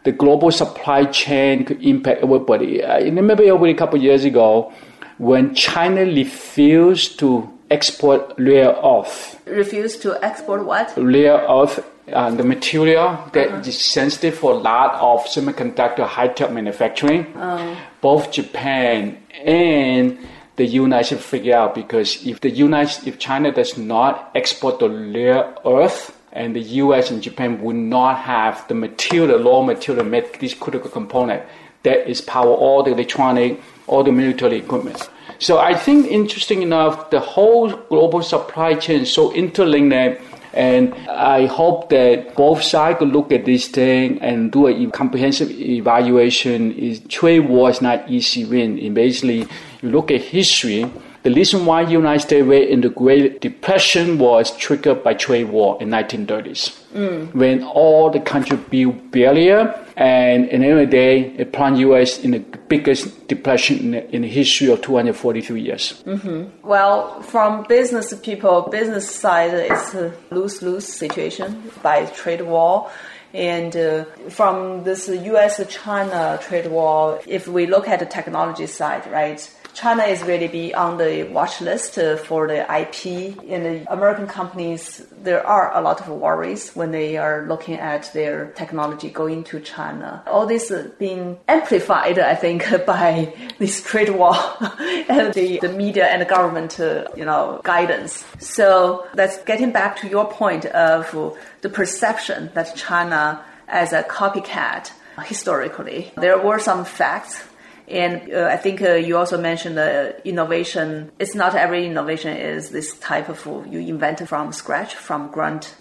the 0.04 0.12
global 0.12 0.50
supply 0.50 1.04
chain 1.06 1.64
could 1.64 1.82
impact 1.82 2.22
everybody. 2.22 2.84
I 2.84 2.98
remember 2.98 3.42
a 3.42 3.74
couple 3.74 3.98
years 4.00 4.24
ago 4.24 4.72
when 5.18 5.54
China 5.54 6.02
refused 6.02 7.18
to 7.20 7.50
export 7.76 8.20
rare 8.38 8.72
earth. 8.94 9.18
Refuse 9.46 9.96
to 10.04 10.08
export 10.24 10.64
what? 10.64 10.86
Rare 10.96 11.38
earth, 11.56 11.74
uh, 12.12 12.30
the 12.40 12.46
material 12.56 13.08
that 13.32 13.48
uh-huh. 13.48 13.70
is 13.70 13.78
sensitive 13.96 14.34
for 14.42 14.52
a 14.52 14.60
lot 14.70 14.90
of 15.08 15.24
semiconductor 15.34 16.06
high-tech 16.06 16.50
manufacturing. 16.52 17.22
Uh-huh. 17.34 17.74
Both 18.00 18.32
Japan 18.38 19.18
and 19.44 20.18
the 20.56 20.66
United 20.66 21.06
States 21.06 21.24
figure 21.24 21.56
out 21.56 21.74
because 21.74 22.24
if 22.24 22.40
the 22.40 22.50
United, 22.50 23.08
if 23.08 23.18
China 23.18 23.50
does 23.50 23.76
not 23.76 24.30
export 24.34 24.78
the 24.78 24.88
rare 24.88 25.42
earth, 25.66 26.16
and 26.34 26.54
the 26.56 26.64
U.S. 26.82 27.12
and 27.12 27.22
Japan 27.22 27.62
would 27.62 27.76
not 27.76 28.18
have 28.18 28.66
the 28.66 28.74
material, 28.74 29.38
raw 29.48 29.62
material, 29.62 30.04
make 30.04 30.40
this 30.40 30.52
critical 30.52 30.90
component 30.90 31.42
that 31.84 32.10
is 32.10 32.20
power 32.20 32.52
all 32.52 32.82
the 32.82 32.90
electronic, 32.90 33.62
all 33.86 34.02
the 34.02 34.10
military 34.10 34.56
equipment. 34.56 35.08
So 35.38 35.58
I 35.58 35.74
think, 35.74 36.06
interesting 36.06 36.62
enough, 36.62 37.10
the 37.10 37.20
whole 37.20 37.70
global 37.70 38.22
supply 38.22 38.74
chain 38.74 39.02
is 39.02 39.12
so 39.12 39.32
interlinked. 39.34 40.22
And 40.54 40.94
I 41.10 41.46
hope 41.46 41.88
that 41.88 42.36
both 42.36 42.62
sides 42.62 43.00
could 43.00 43.08
look 43.08 43.32
at 43.32 43.44
this 43.44 43.66
thing 43.66 44.22
and 44.22 44.52
do 44.52 44.68
a 44.68 44.90
comprehensive 44.92 45.50
evaluation. 45.50 46.72
Is 46.72 47.00
trade 47.08 47.48
war 47.48 47.70
is 47.70 47.82
not 47.82 48.08
easy 48.08 48.44
win. 48.44 48.78
And 48.78 48.94
basically, 48.94 49.48
you 49.82 49.90
look 49.90 50.12
at 50.12 50.20
history, 50.20 50.86
the 51.24 51.32
reason 51.32 51.64
why 51.64 51.80
United 51.80 52.20
States 52.20 52.46
went 52.46 52.68
in 52.68 52.82
the 52.82 52.90
Great 52.90 53.40
Depression 53.40 54.18
was 54.18 54.54
triggered 54.58 55.02
by 55.02 55.14
trade 55.14 55.48
war 55.48 55.78
in 55.80 55.88
1930s, 55.88 56.78
mm. 56.92 57.34
when 57.34 57.64
all 57.64 58.10
the 58.10 58.20
country 58.20 58.58
built 58.58 59.10
barrier, 59.10 59.74
and 59.96 60.46
in 60.48 60.60
the 60.60 60.66
end 60.66 60.80
of 60.80 60.90
the 60.90 60.90
day, 60.90 61.34
it 61.38 61.50
plunged 61.50 61.80
U.S. 61.80 62.18
in 62.18 62.32
the 62.32 62.40
biggest 62.40 63.26
depression 63.26 63.78
in 63.78 63.90
the, 63.92 64.14
in 64.14 64.22
the 64.22 64.28
history 64.28 64.70
of 64.70 64.82
243 64.82 65.62
years. 65.62 66.02
Mm-hmm. 66.04 66.68
Well, 66.68 67.22
from 67.22 67.64
business 67.68 68.12
people, 68.20 68.68
business 68.70 69.08
side, 69.08 69.54
it's 69.54 69.94
a 69.94 70.12
lose-lose 70.30 70.86
situation 70.86 71.70
by 71.82 72.04
trade 72.06 72.42
war. 72.42 72.90
And 73.32 73.74
uh, 73.74 74.04
from 74.28 74.84
this 74.84 75.08
U.S.-China 75.08 76.40
trade 76.42 76.66
war, 76.66 77.20
if 77.26 77.48
we 77.48 77.66
look 77.66 77.88
at 77.88 77.98
the 77.98 78.06
technology 78.06 78.66
side, 78.66 79.10
right, 79.10 79.40
China 79.74 80.04
is 80.04 80.22
really 80.22 80.46
be 80.46 80.72
on 80.72 80.98
the 80.98 81.24
watch 81.24 81.60
list 81.60 81.98
for 82.24 82.46
the 82.46 82.60
IP. 82.80 83.06
In 83.42 83.64
the 83.64 83.92
American 83.92 84.28
companies, 84.28 85.04
there 85.20 85.44
are 85.44 85.76
a 85.76 85.80
lot 85.80 86.00
of 86.00 86.08
worries 86.08 86.70
when 86.74 86.92
they 86.92 87.16
are 87.16 87.44
looking 87.48 87.74
at 87.74 88.10
their 88.12 88.52
technology 88.52 89.10
going 89.10 89.42
to 89.44 89.58
China. 89.60 90.22
All 90.28 90.46
this 90.46 90.72
being 90.98 91.38
amplified, 91.48 92.20
I 92.20 92.36
think, 92.36 92.64
by 92.86 93.34
this 93.58 93.82
trade 93.82 94.10
war 94.10 94.34
and 95.08 95.34
the, 95.34 95.58
the 95.60 95.68
media 95.68 96.06
and 96.06 96.22
the 96.22 96.26
government, 96.26 96.78
uh, 96.78 97.06
you 97.16 97.24
know, 97.24 97.60
guidance. 97.64 98.24
So 98.38 99.06
that's 99.14 99.42
getting 99.42 99.72
back 99.72 99.96
to 99.98 100.08
your 100.08 100.30
point 100.30 100.66
of 100.66 101.36
the 101.62 101.68
perception 101.68 102.50
that 102.54 102.76
China 102.76 103.44
as 103.66 103.92
a 103.92 104.04
copycat 104.04 104.92
historically. 105.22 106.12
There 106.16 106.38
were 106.38 106.58
some 106.58 106.84
facts 106.84 107.42
and 107.88 108.32
uh, 108.32 108.48
I 108.50 108.56
think 108.56 108.82
uh, 108.82 108.94
you 108.94 109.16
also 109.16 109.40
mentioned 109.40 109.76
the 109.76 110.16
innovation. 110.26 111.10
It's 111.18 111.34
not 111.34 111.54
every 111.54 111.86
innovation 111.86 112.36
is 112.36 112.70
this 112.70 112.98
type 112.98 113.28
of 113.28 113.44
you 113.70 113.80
invent 113.80 114.26
from 114.28 114.52
scratch, 114.52 114.94
from 114.94 115.30
grunt. 115.30 115.76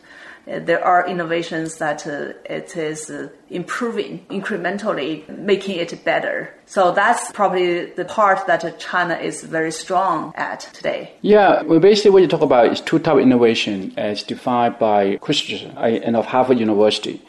Uh, 0.45 0.59
there 0.59 0.83
are 0.83 1.07
innovations 1.07 1.77
that 1.77 2.05
uh, 2.05 2.33
it 2.43 2.75
is 2.75 3.09
uh, 3.09 3.29
improving 3.49 4.25
incrementally, 4.29 5.27
making 5.37 5.77
it 5.77 6.03
better. 6.03 6.53
So 6.65 6.91
that's 6.91 7.31
probably 7.31 7.85
the 7.85 8.03
part 8.03 8.45
that 8.47 8.77
China 8.77 9.15
is 9.15 9.43
very 9.43 9.71
strong 9.71 10.33
at 10.35 10.59
today. 10.73 11.13
Yeah, 11.21 11.61
well, 11.61 11.79
basically 11.79 12.11
what 12.11 12.23
you 12.23 12.27
talk 12.27 12.41
about 12.41 12.73
is 12.73 12.81
two 12.81 12.99
type 12.99 13.15
of 13.15 13.21
innovation 13.21 13.93
as 13.95 14.21
defined 14.21 14.79
by 14.79 15.15
Christensen 15.17 15.77
and 15.77 16.17
of 16.17 16.25
Harvard 16.25 16.59
University. 16.59 17.21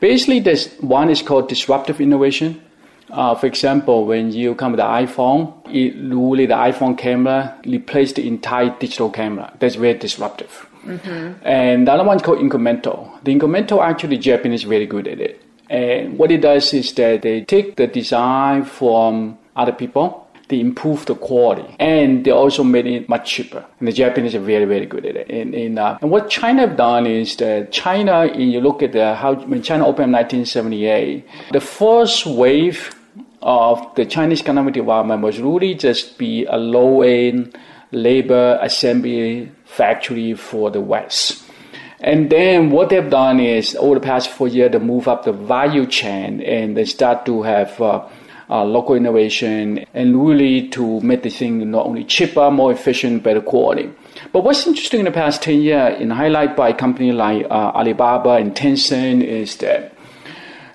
Basically, 0.00 0.40
there's 0.40 0.72
one 0.76 1.10
is 1.10 1.20
called 1.20 1.48
disruptive 1.48 2.00
innovation 2.00 2.62
uh, 3.10 3.34
for 3.34 3.46
example, 3.46 4.06
when 4.06 4.32
you 4.32 4.54
come 4.54 4.72
with 4.72 4.78
the 4.78 4.84
iPhone, 4.84 5.52
it 5.66 5.94
really 5.96 6.46
the 6.46 6.54
iPhone 6.54 6.96
camera 6.96 7.56
replaced 7.64 8.16
the 8.16 8.26
entire 8.26 8.70
digital 8.78 9.10
camera. 9.10 9.52
That's 9.58 9.76
very 9.76 9.94
disruptive. 9.98 10.66
Mm-hmm. 10.84 11.46
And 11.46 11.86
the 11.86 11.92
other 11.92 12.04
one 12.04 12.16
is 12.16 12.22
called 12.22 12.38
incremental. 12.38 13.22
The 13.24 13.34
incremental 13.34 13.82
actually 13.82 14.18
Japanese 14.18 14.64
very 14.64 14.86
good 14.86 15.08
at 15.08 15.20
it. 15.20 15.40
And 15.70 16.18
what 16.18 16.30
it 16.30 16.42
does 16.42 16.74
is 16.74 16.92
that 16.94 17.22
they 17.22 17.42
take 17.42 17.76
the 17.76 17.86
design 17.86 18.64
from 18.64 19.38
other 19.56 19.72
people, 19.72 20.23
they 20.48 20.60
improve 20.60 21.06
the 21.06 21.14
quality, 21.14 21.74
and 21.78 22.24
they 22.24 22.30
also 22.30 22.62
made 22.62 22.86
it 22.86 23.08
much 23.08 23.30
cheaper. 23.30 23.64
And 23.78 23.88
the 23.88 23.92
Japanese 23.92 24.34
are 24.34 24.40
very, 24.40 24.64
very 24.64 24.86
good 24.86 25.06
at 25.06 25.16
it. 25.16 25.30
And, 25.30 25.54
and, 25.54 25.78
uh, 25.78 25.98
and 26.00 26.10
what 26.10 26.28
China 26.28 26.66
have 26.66 26.76
done 26.76 27.06
is 27.06 27.36
that 27.36 27.72
China, 27.72 28.26
you 28.36 28.60
look 28.60 28.82
at 28.82 28.92
the, 28.92 29.14
how 29.14 29.34
when 29.34 29.62
China 29.62 29.86
opened 29.86 30.08
in 30.08 30.12
1978, 30.12 31.26
the 31.52 31.60
first 31.60 32.26
wave 32.26 32.94
of 33.42 33.94
the 33.94 34.06
Chinese 34.06 34.40
economic 34.40 34.74
development 34.74 35.22
was 35.22 35.40
really 35.40 35.74
just 35.74 36.18
be 36.18 36.44
a 36.46 36.56
low-end 36.56 37.56
labor 37.92 38.58
assembly 38.60 39.50
factory 39.64 40.34
for 40.34 40.70
the 40.70 40.80
West. 40.80 41.42
And 42.00 42.28
then 42.28 42.70
what 42.70 42.90
they've 42.90 43.08
done 43.08 43.40
is 43.40 43.74
over 43.76 43.94
the 43.94 44.00
past 44.00 44.28
four 44.28 44.48
years, 44.48 44.72
they 44.72 44.78
move 44.78 45.08
up 45.08 45.24
the 45.24 45.32
value 45.32 45.86
chain 45.86 46.42
and 46.42 46.76
they 46.76 46.84
start 46.84 47.24
to 47.26 47.42
have 47.42 47.80
uh, 47.80 48.06
uh, 48.50 48.64
local 48.64 48.94
innovation 48.94 49.84
and 49.94 50.26
really 50.26 50.68
to 50.68 51.00
make 51.00 51.22
the 51.22 51.30
thing 51.30 51.70
not 51.70 51.86
only 51.86 52.04
cheaper, 52.04 52.50
more 52.50 52.72
efficient, 52.72 53.22
better 53.22 53.40
quality. 53.40 53.90
But 54.32 54.44
what's 54.44 54.66
interesting 54.66 55.00
in 55.00 55.06
the 55.06 55.12
past 55.12 55.42
10 55.42 55.60
years, 55.62 56.00
in 56.00 56.10
highlight 56.10 56.56
by 56.56 56.70
a 56.70 56.74
company 56.74 57.12
like 57.12 57.46
uh, 57.46 57.72
Alibaba 57.74 58.30
and 58.32 58.54
Tencent, 58.54 59.22
is 59.22 59.56
that 59.58 59.94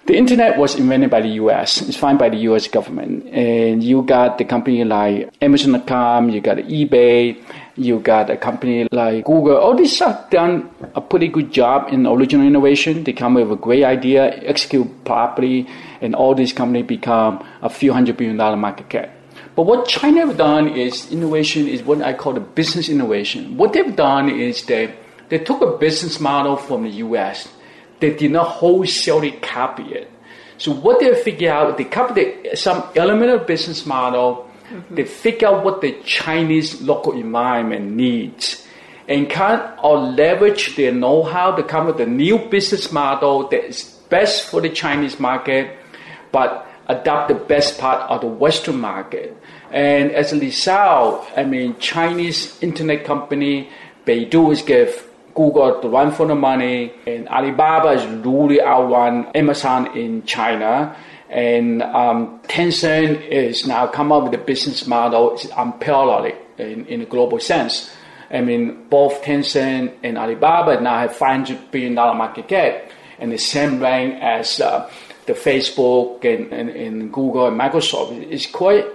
the 0.09 0.17
internet 0.17 0.57
was 0.57 0.73
invented 0.73 1.11
by 1.11 1.21
the 1.21 1.29
US. 1.43 1.83
It's 1.83 1.95
funded 1.95 2.17
by 2.17 2.29
the 2.29 2.41
US 2.49 2.67
government. 2.67 3.27
And 3.27 3.83
you 3.83 4.01
got 4.01 4.39
the 4.39 4.45
company 4.45 4.83
like 4.83 5.31
Amazon.com, 5.39 6.29
you 6.29 6.41
got 6.41 6.57
eBay, 6.57 7.38
you 7.75 7.99
got 7.99 8.29
a 8.31 8.35
company 8.35 8.88
like 8.91 9.25
Google. 9.25 9.57
All 9.57 9.75
these 9.75 9.99
have 9.99 10.27
done 10.31 10.69
a 10.95 11.01
pretty 11.01 11.27
good 11.27 11.51
job 11.51 11.93
in 11.93 12.07
original 12.07 12.47
innovation. 12.47 13.03
They 13.03 13.13
come 13.13 13.35
with 13.35 13.51
a 13.51 13.55
great 13.55 13.83
idea, 13.83 14.33
execute 14.43 15.05
properly, 15.05 15.67
and 16.01 16.15
all 16.15 16.36
these 16.36 16.53
companies 16.53 16.86
become 16.86 17.46
a 17.62 17.70
few 17.70 17.94
hundred 17.94 18.18
billion 18.18 18.38
dollar 18.38 18.58
market 18.58 18.89
cap. 18.89 19.10
But 19.56 19.63
what 19.63 19.88
China 19.88 20.25
have 20.25 20.38
done 20.38 20.70
is 20.70 21.12
innovation 21.12 21.68
is 21.68 21.84
what 21.84 22.01
I 22.01 22.13
call 22.13 22.34
the 22.34 22.39
business 22.39 22.89
innovation. 22.89 23.58
What 23.58 23.74
they've 23.74 23.96
done 23.96 24.29
is 24.29 24.65
they, 24.65 24.96
they 25.29 25.39
took 25.39 25.62
a 25.62 25.77
business 25.77 26.20
model 26.20 26.56
from 26.56 26.84
the 26.84 26.91
US 27.08 27.48
they 28.00 28.15
did 28.15 28.32
not 28.32 28.48
wholesale 28.48 29.32
copy 29.41 29.84
it. 29.84 30.12
So 30.58 30.72
what 30.74 31.00
they 31.00 31.13
figure 31.24 31.51
out, 31.51 31.77
they 31.77 31.86
copy 31.86 32.56
some 32.56 32.84
element 32.96 33.32
of 33.32 33.48
business 33.48 33.86
model. 33.86 34.50
Mm-hmm. 34.70 34.96
They 34.96 35.06
figure 35.06 35.48
out 35.48 35.63
what 35.63 35.82
the 35.82 36.00
Chinese 36.03 36.82
local 36.82 37.13
environment 37.13 37.91
needs, 37.91 38.65
and 39.08 39.29
kind 39.29 39.62
of 39.82 40.13
leverage 40.15 40.75
their 40.75 40.91
know-how 40.91 41.56
to 41.56 41.63
come 41.63 41.88
up 41.88 41.98
with 41.98 42.08
a 42.08 42.10
new 42.10 42.38
business 42.38 42.91
model 42.91 43.48
that 43.50 43.65
is 43.65 43.84
best 44.10 44.50
for 44.50 44.62
the 44.62 44.70
Chinese 44.70 45.20
market, 45.20 45.78
but 46.31 46.67
adopt 46.88 47.27
the 47.29 47.36
best 47.36 47.79
part 47.79 48.09
of 48.09 48.21
the 48.21 48.27
Western 48.27 48.79
market. 48.79 49.38
And 49.71 50.12
as 50.12 50.33
a 50.33 50.39
result, 50.39 51.27
I 51.38 51.43
mean, 51.43 51.77
Chinese 51.79 52.57
internet 52.62 53.05
company, 53.05 53.69
Baidu 54.05 54.51
is 54.51 54.63
give 54.63 55.07
Google 55.36 55.79
to 55.81 55.88
run 55.88 56.12
for 56.12 56.25
the 56.25 56.36
money, 56.36 56.91
and 57.05 57.29
Alibaba 57.29 57.89
is 57.89 58.05
really 58.25 58.62
outrun 58.62 59.27
Amazon 59.36 59.95
in 59.95 60.25
China. 60.25 60.95
And 61.29 61.83
um, 61.83 62.39
Tencent 62.48 63.21
is 63.29 63.67
now 63.67 63.86
come 63.86 64.12
up 64.12 64.24
with 64.24 64.33
a 64.33 64.43
business 64.43 64.88
model 64.88 65.33
it's 65.36 65.48
unparalleled 65.55 66.33
in, 66.57 66.88
in 66.88 67.01
a 67.01 67.05
global 67.05 67.39
sense. 67.39 67.91
I 68.31 68.41
mean, 68.41 68.88
both 68.89 69.21
Tencent 69.21 69.93
and 70.03 70.17
Alibaba 70.17 70.81
now 70.81 71.00
have 71.00 71.12
$500 71.12 71.71
billion 71.71 71.93
market 71.93 72.48
cap 72.48 72.91
and 73.19 73.31
the 73.31 73.38
same 73.38 73.79
rank 73.79 74.21
as 74.21 74.59
uh, 74.59 74.89
the 75.29 75.36
Facebook 75.36 76.25
and, 76.25 76.51
and, 76.51 76.69
and, 76.69 77.13
Google 77.13 77.48
and 77.48 77.59
Microsoft. 77.59 78.29
is 78.31 78.48
quite 78.48 78.86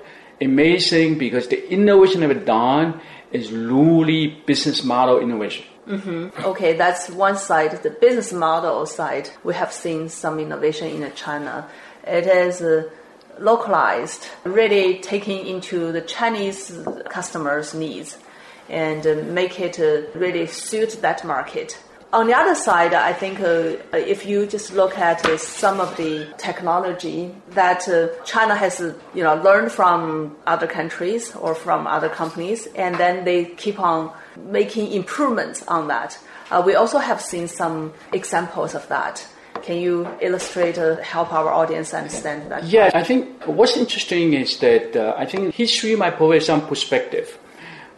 amazing 0.41 1.17
because 1.17 1.47
the 1.47 1.73
innovation 1.73 2.21
they've 2.21 2.45
done 2.45 3.01
is 3.31 3.53
really 3.53 4.27
business 4.45 4.83
model 4.83 5.21
innovation. 5.21 5.65
Mm-hmm. 5.87 6.45
Okay, 6.45 6.73
that's 6.77 7.09
one 7.09 7.37
side, 7.37 7.71
the 7.83 7.91
business 7.91 8.33
model 8.33 8.85
side. 8.85 9.31
We 9.45 9.55
have 9.55 9.73
seen 9.73 10.09
some 10.09 10.41
innovation 10.41 10.89
in 10.89 11.13
China. 11.15 11.69
It 12.05 12.27
is 12.27 12.61
uh, 12.61 12.91
localized, 13.39 14.27
really 14.43 14.99
taking 14.99 15.47
into 15.47 15.93
the 15.93 16.01
Chinese 16.01 16.73
customers' 17.09 17.75
needs 17.75 18.19
and 18.69 19.07
uh, 19.07 19.15
make 19.27 19.61
it 19.61 19.79
uh, 19.79 20.19
really 20.19 20.47
suit 20.49 21.01
that 21.03 21.25
market. 21.25 21.79
On 22.15 22.29
the 22.29 22.33
other 22.33 22.55
side, 22.55 22.95
I 22.95 23.13
think 23.13 23.41
uh, 23.41 23.75
if 23.93 24.25
you 24.25 24.47
just 24.47 24.73
look 24.73 24.97
at 24.97 25.27
uh, 25.27 25.37
some 25.37 25.81
of 25.81 25.97
the 25.97 26.33
technology 26.39 27.35
that 27.51 27.89
uh, 27.89 28.07
China 28.25 28.55
has, 28.55 28.81
uh, 28.81 28.95
you 29.17 29.25
know, 29.25 29.35
learned 29.35 29.73
from 29.73 30.37
other 30.47 30.69
countries 30.69 31.35
or 31.35 31.57
from 31.57 31.89
other 31.89 32.09
companies, 32.09 32.69
and 32.77 32.95
then 32.99 33.25
they 33.25 33.47
keep 33.47 33.81
on 33.81 34.13
making 34.37 34.93
improvements 34.93 35.65
on 35.67 35.89
that. 35.89 36.17
we 36.65 36.77
also 36.77 36.99
have 36.99 37.21
seen 37.21 37.49
some 37.49 37.93
examples 38.13 38.77
of 38.77 38.87
that. 38.87 39.27
Can 39.63 39.79
you 39.79 40.07
illustrate, 40.21 40.79
uh, 40.79 40.95
help 41.03 41.33
our 41.33 41.51
audience 41.53 41.93
understand 41.95 42.49
that? 42.53 42.63
Yeah, 42.63 42.91
I 42.95 43.03
think 43.03 43.43
what's 43.47 43.77
interesting 43.77 44.35
is 44.35 44.57
that 44.59 44.95
uh, 44.95 45.15
I 45.19 45.27
think 45.27 45.53
history 45.53 45.97
might 45.97 46.17
provide 46.17 46.45
some 46.45 46.65
perspective. 46.65 47.39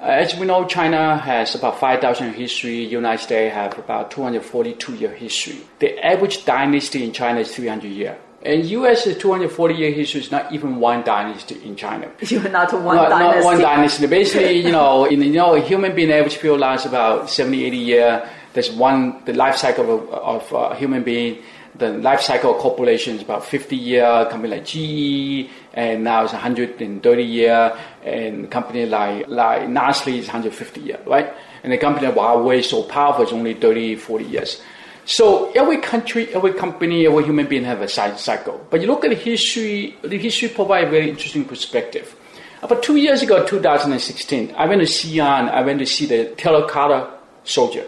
Uh, 0.06 0.10
as 0.10 0.36
we 0.36 0.46
know, 0.46 0.64
China 0.64 1.18
has 1.18 1.56
about 1.56 1.80
5,000 1.80 2.34
history. 2.34 2.84
United 2.84 3.20
States 3.20 3.52
have 3.52 3.76
about 3.76 4.08
242 4.12 4.94
year 4.94 5.12
history. 5.12 5.58
The 5.80 5.98
average 5.98 6.44
dynasty 6.44 7.02
in 7.02 7.12
China 7.12 7.40
is 7.40 7.52
300 7.52 7.88
years. 7.88 8.16
And 8.42 8.64
U.S. 8.66 9.04
is 9.08 9.18
240 9.18 9.74
year 9.74 9.90
history 9.90 10.20
is 10.20 10.30
not 10.30 10.52
even 10.52 10.76
one 10.76 11.02
dynasty 11.02 11.60
in 11.64 11.74
China. 11.74 12.08
You're 12.20 12.48
not 12.50 12.72
one 12.72 12.94
not, 12.94 13.08
dynasty. 13.08 13.40
Not 13.40 13.44
one 13.44 13.60
dynasty. 13.60 14.06
Basically, 14.06 14.60
you 14.66 14.70
know, 14.70 15.06
in 15.06 15.22
you 15.22 15.32
know, 15.32 15.56
a 15.56 15.60
human 15.60 15.92
being 15.92 16.12
average 16.12 16.38
period 16.38 16.60
lasts 16.60 16.86
about 16.86 17.28
70, 17.28 17.64
80 17.64 17.76
years. 17.76 18.28
There's 18.52 18.70
one 18.70 19.24
the 19.24 19.32
life 19.32 19.56
cycle 19.56 19.92
of, 19.92 20.08
of 20.10 20.52
a 20.52 20.56
uh, 20.56 20.74
human 20.76 21.02
being 21.02 21.42
the 21.78 21.90
life 21.90 22.20
cycle 22.20 22.54
of 22.54 22.60
corporations 22.60 23.22
about 23.22 23.44
50 23.44 23.76
year, 23.76 24.26
company 24.30 24.56
like 24.56 24.64
GE, 24.64 25.50
and 25.76 26.02
now 26.02 26.24
it's 26.24 26.32
130 26.32 27.22
year, 27.22 27.78
and 28.02 28.50
company 28.50 28.86
like, 28.86 29.28
like 29.28 29.68
Nestle 29.68 30.18
is 30.18 30.26
150 30.26 30.80
year, 30.80 30.98
right? 31.06 31.32
And 31.62 31.72
the 31.72 31.78
company 31.78 32.06
like 32.06 32.16
Huawei 32.16 32.64
so 32.64 32.82
powerful 32.82 33.24
is 33.24 33.32
only 33.32 33.54
30, 33.54 33.96
40 33.96 34.24
years. 34.24 34.62
So 35.04 35.52
every 35.52 35.76
country, 35.78 36.34
every 36.34 36.54
company, 36.54 37.06
every 37.06 37.24
human 37.24 37.46
being 37.46 37.64
have 37.64 37.80
a 37.80 37.88
cycle. 37.88 38.66
But 38.70 38.80
you 38.80 38.88
look 38.88 39.04
at 39.04 39.10
the 39.10 39.16
history, 39.16 39.96
the 40.02 40.18
history 40.18 40.48
provide 40.48 40.90
very 40.90 41.10
interesting 41.10 41.44
perspective. 41.44 42.16
About 42.62 42.82
two 42.82 42.96
years 42.96 43.22
ago, 43.22 43.46
2016, 43.46 44.54
I 44.56 44.66
went 44.66 44.80
to 44.80 44.86
Xi'an, 44.86 45.50
I 45.50 45.62
went 45.62 45.78
to 45.78 45.86
see 45.86 46.06
the 46.06 46.34
terracotta 46.36 47.10
soldier. 47.44 47.84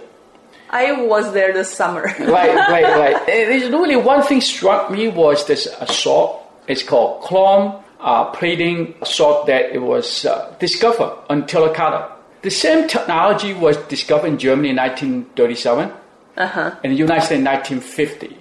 I 0.71 0.92
was 0.92 1.33
there 1.33 1.52
this 1.52 1.73
summer. 1.73 2.02
right, 2.02 2.54
right, 2.54 2.84
right. 2.84 3.26
There's 3.26 3.71
really 3.71 3.97
one 3.97 4.23
thing 4.23 4.43
struck 4.43 4.91
me 4.91 5.08
was 5.08 5.47
this 5.47 5.67
assault. 5.80 6.48
It's 6.69 6.83
called 6.83 7.23
chrome 7.23 7.83
uh, 8.00 8.31
plating 8.31 8.95
assault 9.00 9.47
that 9.47 9.75
it 9.75 9.81
was 9.81 10.25
uh, 10.25 10.54
discovered 10.61 11.17
on 11.28 11.47
terracotta. 11.47 12.13
The 12.43 12.50
same 12.50 12.87
technology 12.87 13.52
was 13.52 13.76
discovered 13.89 14.28
in 14.28 14.39
Germany 14.39 14.71
in 14.71 14.76
1937 14.76 15.91
uh-huh. 16.37 16.76
and 16.85 16.93
the 16.93 16.97
United 16.97 17.25
States 17.26 17.39
in 17.39 17.45
1950. 17.45 18.37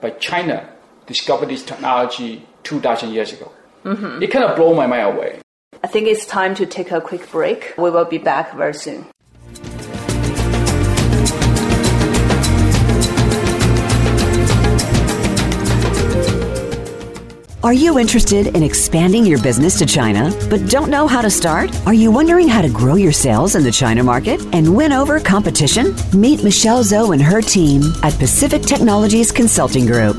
But 0.00 0.20
China 0.20 0.70
discovered 1.06 1.48
this 1.48 1.64
technology 1.64 2.46
2,000 2.62 3.12
years 3.12 3.32
ago. 3.32 3.50
Mm-hmm. 3.84 4.22
It 4.22 4.30
kind 4.30 4.44
of 4.44 4.56
blew 4.56 4.74
my 4.74 4.86
mind 4.86 5.16
away. 5.16 5.40
I 5.82 5.86
think 5.86 6.06
it's 6.06 6.24
time 6.24 6.54
to 6.54 6.66
take 6.66 6.92
a 6.92 7.00
quick 7.00 7.30
break. 7.30 7.74
We 7.76 7.90
will 7.90 8.04
be 8.04 8.18
back 8.18 8.54
very 8.54 8.74
soon. 8.74 9.06
Are 17.64 17.72
you 17.72 17.98
interested 17.98 18.48
in 18.48 18.62
expanding 18.62 19.24
your 19.24 19.42
business 19.42 19.78
to 19.78 19.86
China 19.86 20.30
but 20.50 20.68
don't 20.68 20.90
know 20.90 21.06
how 21.06 21.22
to 21.22 21.30
start? 21.30 21.74
Are 21.86 21.94
you 21.94 22.10
wondering 22.10 22.46
how 22.46 22.60
to 22.60 22.68
grow 22.68 22.96
your 22.96 23.10
sales 23.10 23.54
in 23.54 23.62
the 23.62 23.72
China 23.72 24.04
market 24.04 24.38
and 24.52 24.76
win 24.76 24.92
over 24.92 25.18
competition? 25.18 25.94
Meet 26.12 26.44
Michelle 26.44 26.84
Zhou 26.84 27.14
and 27.14 27.22
her 27.22 27.40
team 27.40 27.80
at 28.02 28.18
Pacific 28.18 28.60
Technologies 28.60 29.32
Consulting 29.32 29.86
Group. 29.86 30.18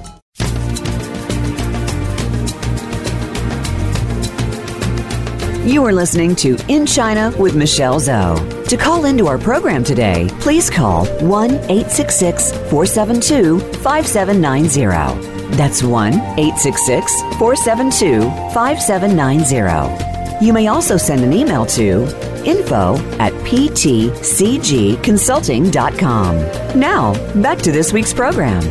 You 5.63 5.85
are 5.85 5.93
listening 5.93 6.35
to 6.37 6.57
In 6.69 6.87
China 6.87 7.31
with 7.37 7.55
Michelle 7.55 7.99
Zhou. 7.99 8.67
To 8.67 8.77
call 8.77 9.05
into 9.05 9.27
our 9.27 9.37
program 9.37 9.83
today, 9.83 10.27
please 10.39 10.71
call 10.71 11.05
1 11.05 11.51
866 11.51 12.53
472 12.71 13.59
5790. 13.83 15.55
That's 15.55 15.83
1 15.83 16.13
866 16.13 17.21
472 17.37 18.21
5790. 18.55 20.43
You 20.43 20.51
may 20.51 20.65
also 20.65 20.97
send 20.97 21.23
an 21.23 21.31
email 21.31 21.67
to 21.67 22.05
info 22.43 22.95
at 23.19 23.31
ptcgconsulting.com. 23.45 26.35
Now, 26.79 27.13
back 27.39 27.59
to 27.59 27.71
this 27.71 27.93
week's 27.93 28.15
program. 28.15 28.63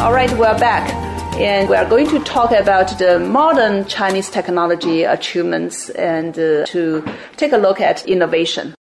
All 0.00 0.12
right, 0.12 0.36
we're 0.36 0.58
back 0.58 0.97
and 1.38 1.68
we 1.68 1.76
are 1.76 1.88
going 1.88 2.08
to 2.08 2.18
talk 2.24 2.50
about 2.50 2.98
the 2.98 3.20
modern 3.20 3.86
Chinese 3.86 4.28
technology 4.28 5.04
achievements 5.04 5.88
and 5.90 6.36
uh, 6.36 6.66
to 6.66 7.04
take 7.36 7.52
a 7.52 7.56
look 7.56 7.80
at 7.80 8.04
innovation. 8.06 8.74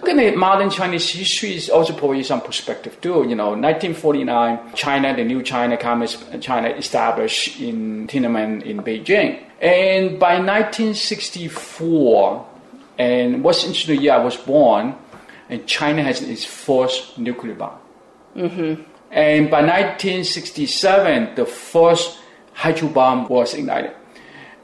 Looking 0.00 0.20
at 0.20 0.36
modern 0.36 0.70
Chinese 0.70 1.10
history 1.10 1.56
is 1.56 1.68
also 1.68 1.92
probably 1.92 2.22
some 2.22 2.40
perspective 2.40 2.98
too. 3.02 3.26
You 3.28 3.34
know, 3.34 3.50
1949, 3.50 4.74
China, 4.74 5.14
the 5.14 5.24
new 5.24 5.42
China, 5.42 5.76
Communist 5.76 6.24
China 6.40 6.68
established 6.68 7.60
in 7.60 8.06
Tiananmen 8.06 8.62
in 8.62 8.78
Beijing. 8.78 9.42
And 9.60 10.18
by 10.18 10.38
1964, 10.38 12.46
and 12.98 13.44
what's 13.44 13.64
interesting, 13.64 13.96
the 13.96 14.02
year 14.02 14.14
I 14.14 14.24
was 14.24 14.36
born, 14.36 14.94
and 15.50 15.66
China 15.66 16.02
has 16.04 16.22
its 16.22 16.44
first 16.44 17.18
nuclear 17.18 17.54
bomb. 17.54 17.78
Mm-hmm. 18.34 18.82
And 19.10 19.50
by 19.50 19.62
1967, 19.62 21.34
the 21.34 21.46
first 21.46 22.18
hydrogen 22.52 22.92
bomb 22.92 23.28
was 23.28 23.54
ignited. 23.54 23.92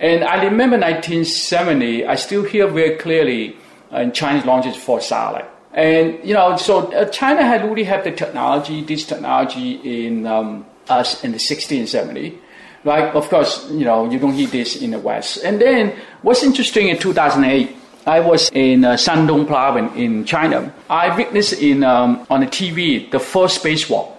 And 0.00 0.24
I 0.24 0.44
remember 0.44 0.76
1970, 0.76 2.06
I 2.06 2.14
still 2.16 2.42
hear 2.42 2.66
very 2.66 2.96
clearly 2.96 3.56
uh, 3.90 4.10
China 4.10 4.44
launched 4.44 4.76
for 4.76 5.00
satellite. 5.00 5.48
And, 5.72 6.18
you 6.22 6.34
know, 6.34 6.56
so 6.56 6.92
uh, 6.92 7.06
China 7.06 7.42
had 7.42 7.64
really 7.64 7.84
had 7.84 8.04
the 8.04 8.12
technology, 8.12 8.82
this 8.82 9.06
technology 9.06 10.06
in 10.06 10.26
um, 10.26 10.66
us 10.88 11.24
in 11.24 11.32
the 11.32 11.38
60s 11.38 11.78
and 11.78 12.16
70s. 12.16 12.36
Right? 12.84 13.14
Of 13.14 13.30
course, 13.30 13.70
you 13.70 13.84
know, 13.84 14.10
you 14.10 14.18
don't 14.18 14.34
hear 14.34 14.48
this 14.48 14.76
in 14.76 14.90
the 14.90 14.98
West. 14.98 15.42
And 15.42 15.58
then 15.60 15.96
what's 16.20 16.42
interesting 16.42 16.88
in 16.88 16.98
2008, 16.98 17.74
I 18.06 18.20
was 18.20 18.50
in 18.50 18.84
uh, 18.84 18.94
Shandong 18.94 19.46
province 19.46 19.92
in 19.96 20.26
China. 20.26 20.74
I 20.90 21.16
witnessed 21.16 21.54
in 21.54 21.82
um, 21.82 22.26
on 22.28 22.40
the 22.40 22.46
TV 22.46 23.10
the 23.10 23.18
first 23.18 23.62
spacewalk 23.62 24.13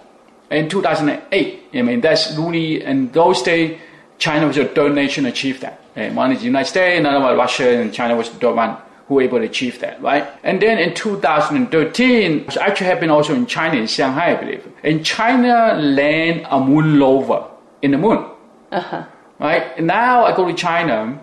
in 0.50 0.68
2008. 0.68 1.62
I 1.74 1.82
mean, 1.82 2.00
that's 2.00 2.36
really, 2.36 2.82
in 2.82 3.10
those 3.12 3.42
days, 3.42 3.78
China 4.18 4.46
was 4.46 4.56
the 4.56 4.66
third 4.66 4.94
nation 4.94 5.24
to 5.24 5.30
achieve 5.30 5.60
that. 5.60 5.80
And 5.94 6.16
one 6.16 6.32
is 6.32 6.40
the 6.40 6.46
United 6.46 6.68
States, 6.68 6.98
another 6.98 7.20
was 7.20 7.36
Russia, 7.36 7.80
and 7.80 7.92
China 7.92 8.16
was 8.16 8.30
the 8.30 8.36
third 8.36 8.54
one 8.54 8.76
who 9.08 9.14
were 9.14 9.22
able 9.22 9.38
to 9.38 9.44
achieve 9.44 9.78
that, 9.80 10.02
right? 10.02 10.26
And 10.42 10.60
then 10.60 10.78
in 10.78 10.94
2013, 10.94 12.44
which 12.44 12.56
actually 12.56 12.86
happened 12.86 13.12
also 13.12 13.34
in 13.34 13.46
China, 13.46 13.76
in 13.76 13.86
Shanghai, 13.86 14.36
I 14.36 14.40
believe. 14.40 14.66
In 14.82 15.04
China, 15.04 15.74
land 15.80 16.46
a 16.50 16.60
moon 16.60 16.98
rover 16.98 17.44
in 17.82 17.92
the 17.92 17.98
moon. 17.98 18.26
Uh-huh. 18.72 19.04
Right? 19.38 19.72
And 19.76 19.86
now 19.86 20.24
I 20.24 20.34
go 20.34 20.46
to 20.46 20.54
China. 20.54 21.20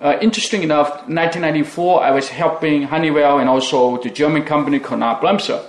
Uh, 0.00 0.18
interesting 0.20 0.62
enough, 0.62 0.90
1994, 1.08 2.02
I 2.04 2.10
was 2.10 2.28
helping 2.28 2.82
Honeywell 2.82 3.38
and 3.38 3.48
also 3.48 4.00
the 4.02 4.10
German 4.10 4.44
company 4.44 4.78
Knorr 4.78 5.20
Bremse 5.20 5.66